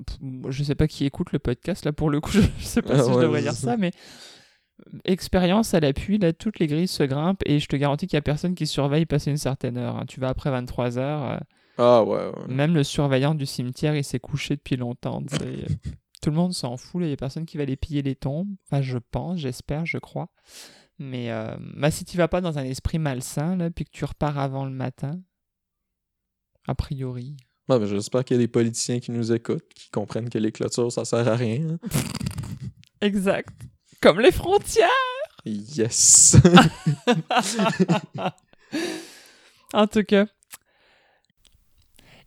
je 0.50 0.64
sais 0.64 0.76
pas 0.76 0.88
qui 0.88 1.06
écoute 1.06 1.32
le 1.32 1.40
podcast, 1.40 1.86
là, 1.86 1.94
pour 1.94 2.10
le 2.10 2.20
coup, 2.20 2.32
je, 2.32 2.42
sais 2.62 2.82
pas 2.82 2.96
Ah 2.96 3.04
si 3.04 3.14
je 3.14 3.20
devrais 3.20 3.42
dire 3.42 3.54
ça. 3.54 3.78
mais 3.78 3.92
expérience 5.06 5.74
à 5.74 5.80
l'appui, 5.80 6.18
là, 6.18 6.34
toutes 6.34 6.60
les 6.60 6.68
grilles 6.68 6.88
se 6.88 7.04
grimpent 7.04 7.42
et 7.46 7.60
je 7.60 7.68
te 7.68 7.76
garantis 7.76 8.08
qu'il 8.08 8.18
y 8.18 8.20
a 8.20 8.22
personne 8.22 8.56
qui 8.56 8.68
surveille 8.68 9.06
passer 9.06 9.30
une 9.32 9.38
certaine 9.38 9.78
heure. 9.78 9.98
hein. 9.98 10.06
Tu 10.08 10.20
vas 10.20 10.30
après 10.30 10.50
23 10.52 10.98
heures, 10.98 11.24
euh, 11.32 11.38
Ah 11.78 12.04
ouais, 12.04 12.18
ouais. 12.28 12.48
même 12.54 12.74
le 12.74 12.84
surveillant 12.84 13.36
du 13.36 13.46
cimetière, 13.46 13.96
il 13.96 14.04
s'est 14.04 14.20
couché 14.20 14.56
depuis 14.56 14.76
longtemps, 14.78 15.22
euh, 15.42 15.66
Tout 16.22 16.32
le 16.32 16.36
monde 16.36 16.54
s'en 16.54 16.76
fout, 16.76 17.02
il 17.04 17.10
y 17.10 17.14
a 17.14 17.16
personne 17.16 17.46
qui 17.46 17.56
va 17.56 17.64
aller 17.64 17.78
piller 17.78 18.02
les 18.02 18.16
tombes. 18.16 18.50
Enfin, 18.66 18.82
je 18.82 18.98
pense, 18.98 19.40
j'espère, 19.40 19.86
je 19.86 19.98
crois. 20.00 20.28
Mais 20.98 21.32
euh, 21.32 21.56
bah, 21.78 21.92
si 21.92 22.04
tu 22.04 22.18
vas 22.18 22.28
pas 22.28 22.42
dans 22.42 22.58
un 22.60 22.66
esprit 22.66 23.00
malsain, 23.00 23.56
là, 23.56 23.70
puis 23.72 23.86
que 23.86 23.92
tu 23.92 24.04
repars 24.04 24.38
avant 24.38 24.66
le 24.66 24.72
matin, 24.72 25.22
a 26.68 26.76
priori. 26.76 27.38
ben, 27.70 27.86
J'espère 27.86 28.26
qu'il 28.26 28.36
y 28.36 28.40
a 28.40 28.44
des 28.44 28.50
politiciens 28.50 29.00
qui 29.00 29.12
nous 29.12 29.32
écoutent, 29.32 29.74
qui 29.74 29.90
comprennent 29.92 30.30
que 30.30 30.38
les 30.38 30.52
clôtures, 30.52 30.92
ça 30.92 31.06
sert 31.06 31.26
à 31.26 31.36
rien. 31.38 31.70
hein. 31.70 31.78
Exact. 33.02 33.48
Comme 34.02 34.20
les 34.20 34.32
frontières. 34.32 34.90
Yes! 35.46 36.38
En 39.72 39.86
tout 39.86 40.04
cas. 40.04 40.26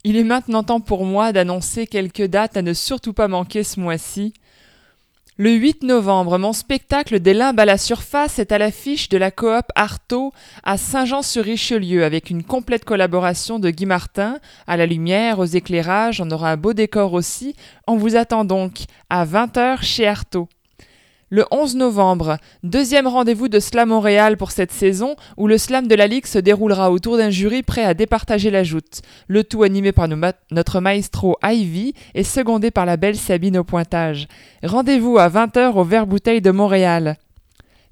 Il 0.04 0.16
est 0.16 0.24
maintenant 0.24 0.62
temps 0.62 0.80
pour 0.80 1.04
moi 1.04 1.32
d'annoncer 1.32 1.88
quelques 1.88 2.26
dates 2.26 2.56
à 2.56 2.62
ne 2.62 2.72
surtout 2.72 3.12
pas 3.12 3.26
manquer 3.26 3.64
ce 3.64 3.80
mois-ci. 3.80 4.32
Le 5.38 5.50
8 5.50 5.82
novembre, 5.82 6.38
mon 6.38 6.52
spectacle 6.52 7.18
des 7.18 7.34
limbes 7.34 7.58
à 7.58 7.64
la 7.64 7.78
surface 7.78 8.38
est 8.38 8.52
à 8.52 8.58
l'affiche 8.58 9.08
de 9.08 9.16
la 9.16 9.30
coop 9.30 9.64
Artaud 9.74 10.32
à 10.62 10.76
Saint-Jean-sur-Richelieu 10.76 12.04
avec 12.04 12.30
une 12.30 12.44
complète 12.44 12.84
collaboration 12.84 13.58
de 13.58 13.70
Guy 13.70 13.86
Martin. 13.86 14.38
À 14.66 14.76
la 14.76 14.86
lumière, 14.86 15.38
aux 15.38 15.44
éclairages, 15.46 16.20
on 16.20 16.30
aura 16.30 16.52
un 16.52 16.56
beau 16.56 16.74
décor 16.74 17.12
aussi. 17.12 17.56
On 17.88 17.96
vous 17.96 18.14
attend 18.14 18.44
donc 18.44 18.84
à 19.10 19.24
20h 19.24 19.82
chez 19.82 20.06
Artaud. 20.06 20.48
Le 21.34 21.46
11 21.50 21.76
novembre, 21.76 22.36
deuxième 22.62 23.06
rendez-vous 23.06 23.48
de 23.48 23.58
Slam 23.58 23.88
Montréal 23.88 24.36
pour 24.36 24.50
cette 24.50 24.70
saison, 24.70 25.16
où 25.38 25.46
le 25.46 25.56
slam 25.56 25.86
de 25.86 25.94
la 25.94 26.06
Ligue 26.06 26.26
se 26.26 26.38
déroulera 26.38 26.90
autour 26.92 27.16
d'un 27.16 27.30
jury 27.30 27.62
prêt 27.62 27.84
à 27.84 27.94
départager 27.94 28.50
la 28.50 28.64
joute. 28.64 29.00
Le 29.28 29.42
tout 29.42 29.62
animé 29.62 29.92
par 29.92 30.08
notre 30.08 30.80
maestro 30.80 31.38
Ivy 31.42 31.94
et 32.14 32.22
secondé 32.22 32.70
par 32.70 32.84
la 32.84 32.98
belle 32.98 33.16
Sabine 33.16 33.56
au 33.56 33.64
pointage. 33.64 34.28
Rendez-vous 34.62 35.16
à 35.16 35.30
20h 35.30 35.72
au 35.72 35.84
Vert 35.84 36.06
Bouteille 36.06 36.42
de 36.42 36.50
Montréal. 36.50 37.16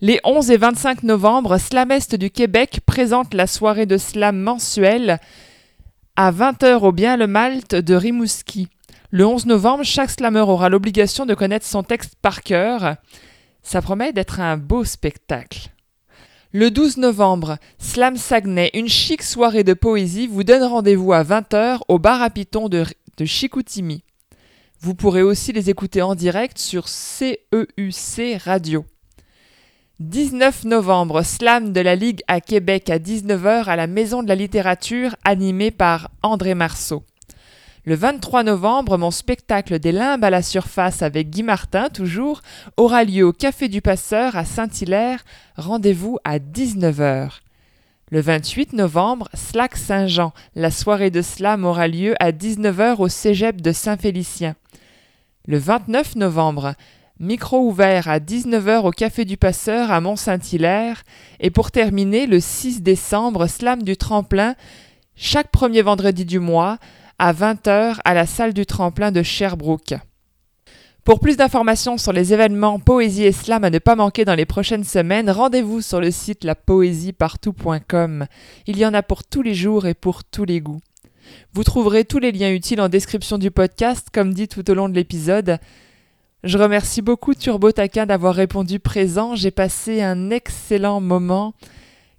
Les 0.03 0.21
11 0.23 0.51
et 0.51 0.59
25 0.59 1.03
novembre, 1.05 1.57
Slam 1.57 1.93
Est 1.93 2.17
du 2.17 2.31
Québec 2.31 2.81
présente 2.85 3.33
la 3.33 3.47
soirée 3.47 3.87
de 3.87 3.97
slam 3.97 4.37
mensuelle 4.37 5.19
à 6.15 6.31
20h 6.31 6.81
au 6.81 6.93
Bien 6.93 7.17
le 7.17 7.27
Malte 7.27 7.75
de 7.75 7.95
Rimouski. 7.95 8.69
Le 9.13 9.25
11 9.25 9.47
novembre, 9.47 9.83
chaque 9.83 10.11
slammer 10.11 10.41
aura 10.41 10.69
l'obligation 10.69 11.25
de 11.25 11.33
connaître 11.33 11.65
son 11.65 11.83
texte 11.83 12.17
par 12.21 12.43
cœur. 12.43 12.97
Ça 13.63 13.83
promet 13.83 14.13
d'être 14.13 14.41
un 14.41 14.57
beau 14.57 14.85
spectacle. 14.85 15.71
Le 16.53 16.73
12 16.73 16.97
novembre, 16.97 17.59
Slam 17.79 18.17
Saguenay, 18.17 18.71
une 18.75 18.89
chic 18.89 19.23
soirée 19.23 19.63
de 19.63 19.73
poésie, 19.73 20.27
vous 20.27 20.43
donne 20.43 20.65
rendez-vous 20.65 21.13
à 21.13 21.23
20h 21.23 21.79
au 21.87 22.01
bar 22.01 22.21
à 22.23 22.31
Piton 22.31 22.69
de, 22.69 22.85
Chicoutimi. 23.25 24.03
Vous 24.81 24.95
pourrez 24.95 25.23
aussi 25.23 25.53
les 25.53 25.71
écouter 25.71 26.03
en 26.03 26.15
direct 26.17 26.59
sur 26.59 26.89
CEUC 26.89 28.39
Radio. 28.43 28.85
19 30.01 30.65
novembre, 30.65 31.23
Slam 31.23 31.73
de 31.73 31.81
la 31.81 31.95
Ligue 31.95 32.23
à 32.27 32.41
Québec 32.41 32.91
à 32.91 32.99
19h 32.99 33.67
à 33.67 33.77
la 33.77 33.87
Maison 33.87 34.23
de 34.23 34.29
la 34.29 34.35
Littérature, 34.35 35.15
animé 35.23 35.71
par 35.71 36.11
André 36.23 36.55
Marceau. 36.55 37.05
Le 37.87 37.95
23 37.95 38.43
novembre, 38.43 38.99
mon 38.99 39.11
spectacle 39.11 39.79
des 39.79 39.91
limbes 39.91 40.23
à 40.23 40.29
la 40.29 40.43
surface 40.43 41.01
avec 41.01 41.31
Guy 41.31 41.43
Martin, 41.43 41.89
toujours, 41.89 42.43
aura 42.77 43.05
lieu 43.05 43.25
au 43.25 43.33
Café 43.33 43.69
du 43.69 43.81
Passeur 43.81 44.37
à 44.37 44.45
Saint-Hilaire. 44.45 45.25
Rendez-vous 45.57 46.19
à 46.23 46.39
19h. 46.39 47.31
Le 48.11 48.21
28 48.21 48.75
novembre, 48.75 49.31
Slack 49.33 49.79
Saint-Jean. 49.79 50.35
La 50.55 50.71
soirée 50.71 51.11
de 51.11 51.23
slam 51.23 51.65
aura 51.65 51.89
lieu 51.89 52.15
à 52.21 52.33
19h 52.33 52.97
au 52.99 53.09
cégep 53.09 53.63
de 53.63 53.73
Saint-Félicien. 53.73 54.57
Le 55.47 55.57
29 55.57 56.17
novembre, 56.17 56.75
micro 57.19 57.67
ouvert 57.67 58.09
à 58.09 58.19
19h 58.19 58.83
au 58.83 58.91
Café 58.91 59.25
du 59.25 59.39
Passeur 59.39 59.91
à 59.91 60.03
Mont-Saint-Hilaire. 60.03 61.03
Et 61.41 61.49
pour 61.49 61.71
terminer, 61.71 62.27
le 62.27 62.41
6 62.41 62.83
décembre, 62.83 63.47
slam 63.47 63.83
du 63.83 63.97
tremplin, 63.97 64.55
chaque 65.17 65.51
premier 65.51 65.81
vendredi 65.81 66.27
du 66.27 66.41
mois, 66.41 66.79
à 67.21 67.35
20h 67.35 67.99
à 68.03 68.15
la 68.15 68.25
salle 68.25 68.55
du 68.55 68.65
tremplin 68.65 69.13
de 69.13 69.23
Sherbrooke. 69.23 69.95
Pour 71.05 71.21
plus 71.21 71.37
d'informations 71.37 71.99
sur 71.99 72.15
les 72.15 72.33
événements 72.33 72.79
Poésie 72.79 73.25
et 73.25 73.33
Slam 73.33 73.63
à 73.63 73.69
ne 73.69 73.79
pas 73.79 73.95
manquer 73.95 74.25
dans 74.25 74.35
les 74.35 74.47
prochaines 74.47 74.85
semaines, 74.85 75.31
rendez-vous 75.31 75.83
sur 75.83 76.01
le 76.01 76.11
site 76.11 76.45
lapoésiepartout.com. 76.45 78.27
Il 78.67 78.79
y 78.79 78.87
en 78.87 78.95
a 78.95 79.03
pour 79.03 79.23
tous 79.25 79.43
les 79.43 79.55
jours 79.55 79.87
et 79.87 79.93
pour 79.93 80.25
tous 80.25 80.47
les 80.47 80.63
goûts. 80.63 80.81
Vous 81.53 81.63
trouverez 81.63 82.07
tous 82.07 82.21
les 82.21 82.33
liens 82.33 82.53
utiles 82.53 82.81
en 82.81 82.89
description 82.89 83.37
du 83.37 83.51
podcast, 83.51 84.09
comme 84.11 84.33
dit 84.33 84.49
tout 84.49 84.69
au 84.71 84.75
long 84.75 84.89
de 84.89 84.95
l'épisode. 84.95 85.59
Je 86.43 86.57
remercie 86.57 87.03
beaucoup 87.03 87.35
Turbo 87.35 87.71
Taquin 87.71 88.07
d'avoir 88.07 88.35
répondu 88.35 88.81
présent. 88.81 89.35
J'ai 89.35 89.51
passé 89.51 90.01
un 90.01 90.31
excellent 90.31 91.03
moment. 91.03 91.53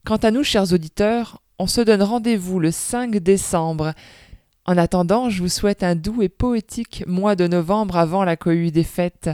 Quant 0.05 0.17
à 0.17 0.29
nous, 0.29 0.43
chers 0.43 0.71
auditeurs, 0.73 1.41
on 1.57 1.65
se 1.65 1.81
donne 1.81 2.03
rendez-vous 2.03 2.59
le 2.59 2.69
5 2.69 3.17
décembre. 3.17 3.93
En 4.71 4.77
attendant, 4.77 5.29
je 5.29 5.41
vous 5.41 5.49
souhaite 5.49 5.83
un 5.83 5.95
doux 5.95 6.21
et 6.21 6.29
poétique 6.29 7.03
mois 7.05 7.35
de 7.35 7.45
novembre 7.45 7.97
avant 7.97 8.23
la 8.23 8.37
cohue 8.37 8.71
des 8.71 8.85
fêtes. 8.85 9.29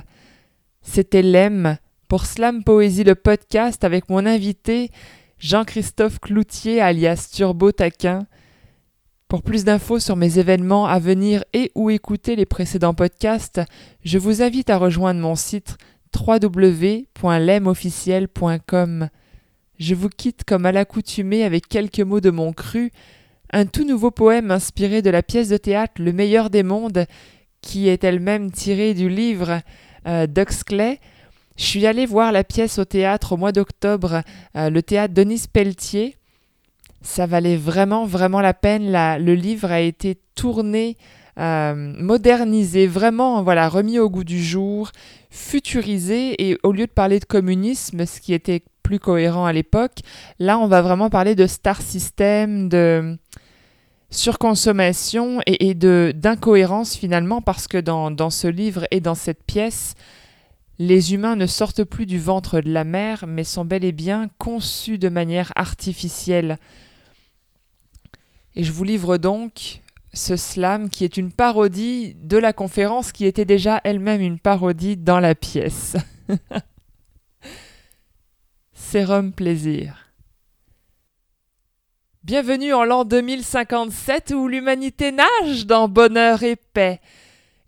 C'était 0.81 1.21
Lem 1.21 1.77
pour 2.07 2.25
Slam 2.25 2.63
Poésie 2.63 3.03
le 3.03 3.13
podcast 3.13 3.83
avec 3.83 4.09
mon 4.09 4.25
invité 4.25 4.89
Jean-Christophe 5.37 6.19
Cloutier 6.19 6.81
alias 6.81 7.29
Turbo 7.31 7.71
Taquin. 7.71 8.25
Pour 9.27 9.43
plus 9.43 9.63
d'infos 9.63 9.99
sur 9.99 10.15
mes 10.15 10.39
événements 10.39 10.87
à 10.87 10.97
venir 10.97 11.43
et 11.53 11.71
ou 11.75 11.91
écouter 11.91 12.35
les 12.35 12.47
précédents 12.47 12.95
podcasts, 12.95 13.61
je 14.03 14.17
vous 14.17 14.41
invite 14.41 14.71
à 14.71 14.79
rejoindre 14.79 15.19
mon 15.19 15.35
site 15.35 15.77
www.lemofficiel.com. 16.19 19.09
Je 19.77 19.93
vous 19.93 20.09
quitte 20.09 20.45
comme 20.45 20.65
à 20.65 20.71
l'accoutumée 20.71 21.43
avec 21.43 21.67
quelques 21.67 21.99
mots 21.99 22.21
de 22.21 22.31
mon 22.31 22.53
cru, 22.53 22.91
un 23.51 23.65
tout 23.65 23.85
nouveau 23.85 24.11
poème 24.11 24.51
inspiré 24.51 25.01
de 25.01 25.09
la 25.09 25.23
pièce 25.23 25.49
de 25.49 25.57
théâtre 25.57 26.01
Le 26.01 26.11
meilleur 26.11 26.49
des 26.49 26.63
mondes, 26.63 27.05
qui 27.61 27.89
est 27.89 28.03
elle-même 28.03 28.51
tirée 28.51 28.93
du 28.93 29.09
livre 29.09 29.61
euh, 30.07 30.27
d'Huxley. 30.27 30.99
Je 31.57 31.63
suis 31.63 31.87
allée 31.87 32.05
voir 32.05 32.31
la 32.31 32.43
pièce 32.43 32.77
au 32.77 32.85
théâtre 32.85 33.33
au 33.33 33.37
mois 33.37 33.51
d'octobre, 33.51 34.21
euh, 34.55 34.69
le 34.69 34.83
théâtre 34.83 35.13
Denis 35.13 35.45
Pelletier. 35.51 36.15
Ça 37.01 37.25
valait 37.25 37.57
vraiment, 37.57 38.05
vraiment 38.05 38.41
la 38.41 38.53
peine. 38.53 38.91
Le 38.91 39.33
livre 39.33 39.71
a 39.71 39.79
été 39.79 40.17
tourné, 40.35 40.97
euh, 41.39 41.73
modernisé, 41.73 42.85
vraiment, 42.85 43.43
voilà, 43.43 43.69
remis 43.69 43.97
au 43.99 44.09
goût 44.09 44.23
du 44.23 44.43
jour, 44.43 44.91
futurisé. 45.29 46.49
Et 46.49 46.57
au 46.63 46.71
lieu 46.71 46.85
de 46.85 46.91
parler 46.91 47.19
de 47.19 47.25
communisme, 47.25 48.05
ce 48.05 48.19
qui 48.19 48.33
était 48.33 48.63
plus 48.83 48.99
cohérent 48.99 49.45
à 49.45 49.53
l'époque, 49.53 49.99
là, 50.39 50.59
on 50.59 50.67
va 50.67 50.81
vraiment 50.81 51.09
parler 51.09 51.35
de 51.35 51.47
star 51.47 51.81
system, 51.81 52.69
de 52.69 53.17
surconsommation 54.09 55.41
et, 55.45 55.69
et 55.69 55.73
de 55.73 56.13
d'incohérence 56.15 56.95
finalement, 56.95 57.41
parce 57.41 57.67
que 57.67 57.77
dans, 57.77 58.11
dans 58.11 58.29
ce 58.29 58.47
livre 58.47 58.85
et 58.91 59.01
dans 59.01 59.15
cette 59.15 59.43
pièce, 59.43 59.95
les 60.79 61.13
humains 61.13 61.35
ne 61.35 61.47
sortent 61.47 61.83
plus 61.83 62.05
du 62.05 62.19
ventre 62.19 62.61
de 62.61 62.71
la 62.71 62.83
mer, 62.83 63.25
mais 63.27 63.43
sont 63.43 63.65
bel 63.65 63.83
et 63.83 63.91
bien 63.91 64.29
conçus 64.37 64.97
de 64.97 65.09
manière 65.09 65.51
artificielle. 65.55 66.57
Et 68.55 68.63
je 68.63 68.71
vous 68.71 68.83
livre 68.83 69.17
donc 69.17 69.81
ce 70.13 70.35
slam 70.35 70.89
qui 70.89 71.03
est 71.03 71.17
une 71.17 71.31
parodie 71.31 72.15
de 72.15 72.37
la 72.37 72.53
conférence 72.53 73.11
qui 73.11 73.25
était 73.25 73.45
déjà 73.45 73.81
elle-même 73.83 74.21
une 74.21 74.39
parodie 74.39 74.97
dans 74.97 75.19
la 75.19 75.35
pièce. 75.35 75.95
Sérum 78.73 79.31
plaisir. 79.31 80.06
Bienvenue 82.27 82.73
en 82.73 82.83
l'an 82.83 83.05
2057 83.05 84.33
où 84.35 84.49
l'humanité 84.49 85.13
nage 85.13 85.65
dans 85.65 85.87
bonheur 85.87 86.43
et 86.43 86.57
paix. 86.57 86.99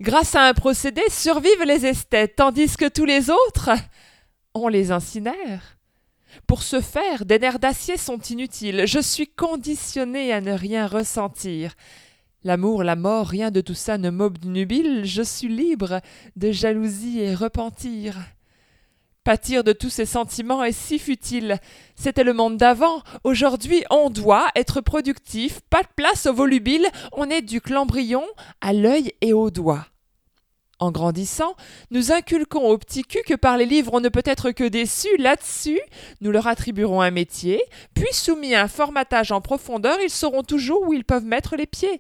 Grâce 0.02 0.36
à 0.36 0.50
un 0.50 0.54
procédé, 0.54 1.02
survivent 1.08 1.64
les 1.66 1.86
esthètes, 1.86 2.36
tandis 2.36 2.76
que 2.76 2.90
tous 2.90 3.06
les 3.06 3.30
autres, 3.30 3.70
on 4.54 4.68
les 4.68 4.92
incinère. 4.92 5.78
Pour 6.46 6.62
ce 6.62 6.82
faire, 6.82 7.24
des 7.24 7.40
nerfs 7.40 7.60
d'acier 7.60 7.96
sont 7.96 8.20
inutiles. 8.20 8.84
Je 8.86 9.00
suis 9.00 9.30
conditionné 9.30 10.34
à 10.34 10.42
ne 10.42 10.52
rien 10.52 10.88
ressentir. 10.88 11.76
L'amour, 12.44 12.84
la 12.84 12.98
mort, 12.98 13.28
rien 13.28 13.52
de 13.52 13.62
tout 13.62 13.76
ça 13.76 13.98
ne 13.98 14.10
m'obnubile. 14.10 15.06
Je 15.06 15.22
suis 15.22 15.48
libre 15.48 16.02
de 16.36 16.52
jalousie 16.52 17.22
et 17.22 17.34
repentir. 17.34 18.18
Pâtir 19.24 19.64
de 19.64 19.74
tous 19.74 19.90
ces 19.90 20.06
sentiments 20.06 20.64
est 20.64 20.72
si 20.72 20.98
futile. 20.98 21.60
C'était 21.96 22.24
le 22.24 22.34
monde 22.34 22.58
d'avant. 22.58 23.02
Aujourd'hui, 23.24 23.84
on 23.90 24.10
doit 24.10 24.48
être 24.56 24.82
productif, 24.82 25.60
pas 25.70 25.82
de 25.82 25.90
place 25.96 26.26
au 26.26 26.34
volubile. 26.34 26.88
On 27.12 27.30
éduque 27.30 27.70
l'embryon 27.70 28.24
à 28.62 28.74
l'œil 28.74 29.14
et 29.22 29.34
au 29.34 29.52
doigt. 29.52 29.86
En 30.80 30.92
grandissant, 30.92 31.56
nous 31.92 32.14
inculquons 32.14 32.70
aux 32.70 32.78
petits 32.78 33.04
culs 33.04 33.24
que 33.28 33.34
par 33.34 33.58
les 33.58 33.66
livres 33.66 33.94
on 33.94 34.00
ne 34.00 34.08
peut 34.08 34.24
être 34.24 34.52
que 34.52 34.64
déçu. 34.64 35.10
Là-dessus, 35.18 35.82
nous 36.22 36.32
leur 36.32 36.48
attribuerons 36.48 37.02
un 37.02 37.12
métier, 37.12 37.62
puis 37.94 38.08
soumis 38.14 38.56
à 38.56 38.64
un 38.64 38.68
formatage 38.70 39.34
en 39.34 39.42
profondeur, 39.42 39.98
ils 40.02 40.10
sauront 40.10 40.44
toujours 40.44 40.88
où 40.88 40.94
ils 40.94 41.04
peuvent 41.04 41.26
mettre 41.26 41.58
les 41.58 41.68
pieds. 41.68 42.00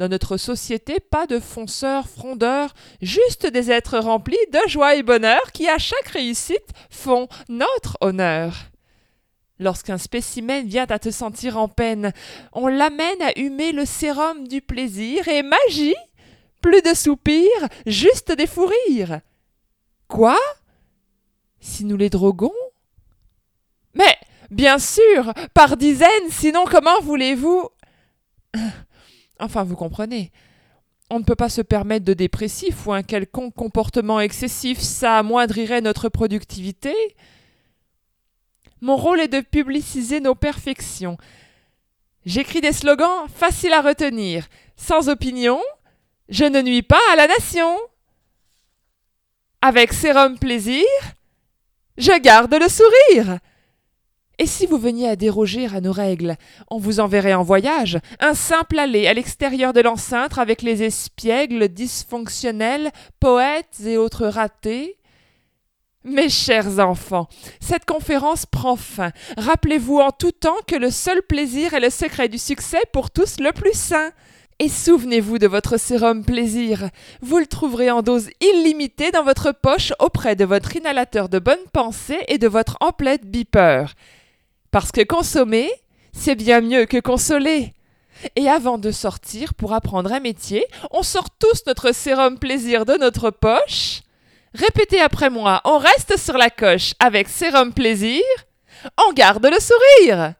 Dans 0.00 0.08
notre 0.08 0.38
société, 0.38 0.98
pas 0.98 1.26
de 1.26 1.38
fonceurs, 1.38 2.08
frondeurs, 2.08 2.72
juste 3.02 3.46
des 3.46 3.70
êtres 3.70 3.98
remplis 3.98 4.38
de 4.50 4.66
joie 4.66 4.94
et 4.94 5.02
bonheur 5.02 5.52
qui, 5.52 5.68
à 5.68 5.76
chaque 5.76 6.08
réussite, 6.08 6.68
font 6.88 7.28
notre 7.50 7.98
honneur. 8.00 8.70
Lorsqu'un 9.58 9.98
spécimen 9.98 10.66
vient 10.66 10.86
à 10.88 10.98
te 10.98 11.10
sentir 11.10 11.58
en 11.58 11.68
peine, 11.68 12.14
on 12.54 12.66
l'amène 12.66 13.20
à 13.20 13.38
humer 13.38 13.72
le 13.72 13.84
sérum 13.84 14.48
du 14.48 14.62
plaisir 14.62 15.28
et 15.28 15.42
magie 15.42 15.96
Plus 16.62 16.80
de 16.80 16.94
soupirs, 16.94 17.68
juste 17.84 18.32
des 18.32 18.46
fous 18.46 18.70
rires. 18.88 19.20
Quoi? 20.08 20.38
Si 21.60 21.84
nous 21.84 21.98
les 21.98 22.08
droguons? 22.08 22.54
Mais, 23.92 24.16
bien 24.50 24.78
sûr, 24.78 25.34
par 25.52 25.76
dizaines, 25.76 26.30
sinon 26.30 26.64
comment 26.64 27.02
voulez-vous? 27.02 27.68
Enfin, 29.40 29.64
vous 29.64 29.76
comprenez. 29.76 30.30
On 31.08 31.18
ne 31.18 31.24
peut 31.24 31.34
pas 31.34 31.48
se 31.48 31.62
permettre 31.62 32.04
de 32.04 32.14
dépressif 32.14 32.86
ou 32.86 32.92
un 32.92 33.02
quelconque 33.02 33.54
comportement 33.54 34.20
excessif, 34.20 34.78
ça 34.78 35.18
amoindrirait 35.18 35.80
notre 35.80 36.08
productivité. 36.08 36.94
Mon 38.80 38.96
rôle 38.96 39.20
est 39.20 39.28
de 39.28 39.40
publiciser 39.40 40.20
nos 40.20 40.34
perfections. 40.34 41.18
J'écris 42.24 42.60
des 42.60 42.72
slogans 42.72 43.26
faciles 43.34 43.72
à 43.72 43.80
retenir, 43.80 44.46
sans 44.76 45.08
opinion, 45.08 45.60
je 46.28 46.44
ne 46.44 46.62
nuis 46.62 46.82
pas 46.82 47.00
à 47.12 47.16
la 47.16 47.26
nation. 47.26 47.76
Avec 49.62 49.92
sérum 49.92 50.38
plaisir, 50.38 50.86
je 51.98 52.16
garde 52.18 52.54
le 52.54 52.68
sourire. 52.68 53.40
Et 54.40 54.46
si 54.46 54.64
vous 54.64 54.78
veniez 54.78 55.06
à 55.06 55.16
déroger 55.16 55.66
à 55.66 55.82
nos 55.82 55.92
règles, 55.92 56.34
on 56.70 56.78
vous 56.78 56.98
enverrait 56.98 57.34
en 57.34 57.42
voyage, 57.42 57.98
un 58.20 58.32
simple 58.32 58.78
aller 58.78 59.06
à 59.06 59.12
l'extérieur 59.12 59.74
de 59.74 59.82
l'enceinte 59.82 60.38
avec 60.38 60.62
les 60.62 60.82
espiègles 60.82 61.68
dysfonctionnels, 61.68 62.90
poètes 63.20 63.82
et 63.84 63.98
autres 63.98 64.26
ratés, 64.26 64.96
mes 66.04 66.30
chers 66.30 66.78
enfants, 66.78 67.28
cette 67.60 67.84
conférence 67.84 68.46
prend 68.46 68.76
fin. 68.76 69.10
Rappelez-vous 69.36 69.98
en 69.98 70.10
tout 70.10 70.32
temps 70.32 70.56
que 70.66 70.76
le 70.76 70.90
seul 70.90 71.20
plaisir 71.20 71.74
est 71.74 71.80
le 71.80 71.90
secret 71.90 72.30
du 72.30 72.38
succès 72.38 72.80
pour 72.94 73.10
tous 73.10 73.40
le 73.40 73.52
plus 73.52 73.74
sain. 73.74 74.10
Et 74.58 74.70
souvenez-vous 74.70 75.38
de 75.38 75.48
votre 75.48 75.78
sérum 75.78 76.24
plaisir. 76.24 76.88
Vous 77.20 77.38
le 77.38 77.46
trouverez 77.46 77.90
en 77.90 78.00
dose 78.00 78.30
illimitée 78.40 79.10
dans 79.10 79.24
votre 79.24 79.52
poche 79.52 79.92
auprès 79.98 80.34
de 80.34 80.46
votre 80.46 80.76
inhalateur 80.76 81.28
de 81.28 81.38
bonne 81.38 81.58
pensée 81.74 82.20
et 82.28 82.38
de 82.38 82.48
votre 82.48 82.78
emplette 82.80 83.30
beeper. 83.30 83.94
Parce 84.70 84.92
que 84.92 85.02
consommer, 85.02 85.70
c'est 86.12 86.34
bien 86.34 86.60
mieux 86.60 86.86
que 86.86 87.00
consoler. 87.00 87.74
Et 88.36 88.48
avant 88.48 88.78
de 88.78 88.90
sortir 88.90 89.54
pour 89.54 89.72
apprendre 89.72 90.12
un 90.12 90.20
métier, 90.20 90.66
on 90.90 91.02
sort 91.02 91.30
tous 91.30 91.64
notre 91.66 91.92
sérum 91.94 92.38
plaisir 92.38 92.84
de 92.84 92.94
notre 92.94 93.30
poche 93.30 94.02
Répétez 94.52 95.00
après 95.00 95.30
moi, 95.30 95.60
on 95.64 95.78
reste 95.78 96.16
sur 96.16 96.36
la 96.36 96.50
coche 96.50 96.94
avec 96.98 97.28
sérum 97.28 97.72
plaisir, 97.72 98.22
on 99.06 99.12
garde 99.12 99.46
le 99.46 99.60
sourire. 99.60 100.34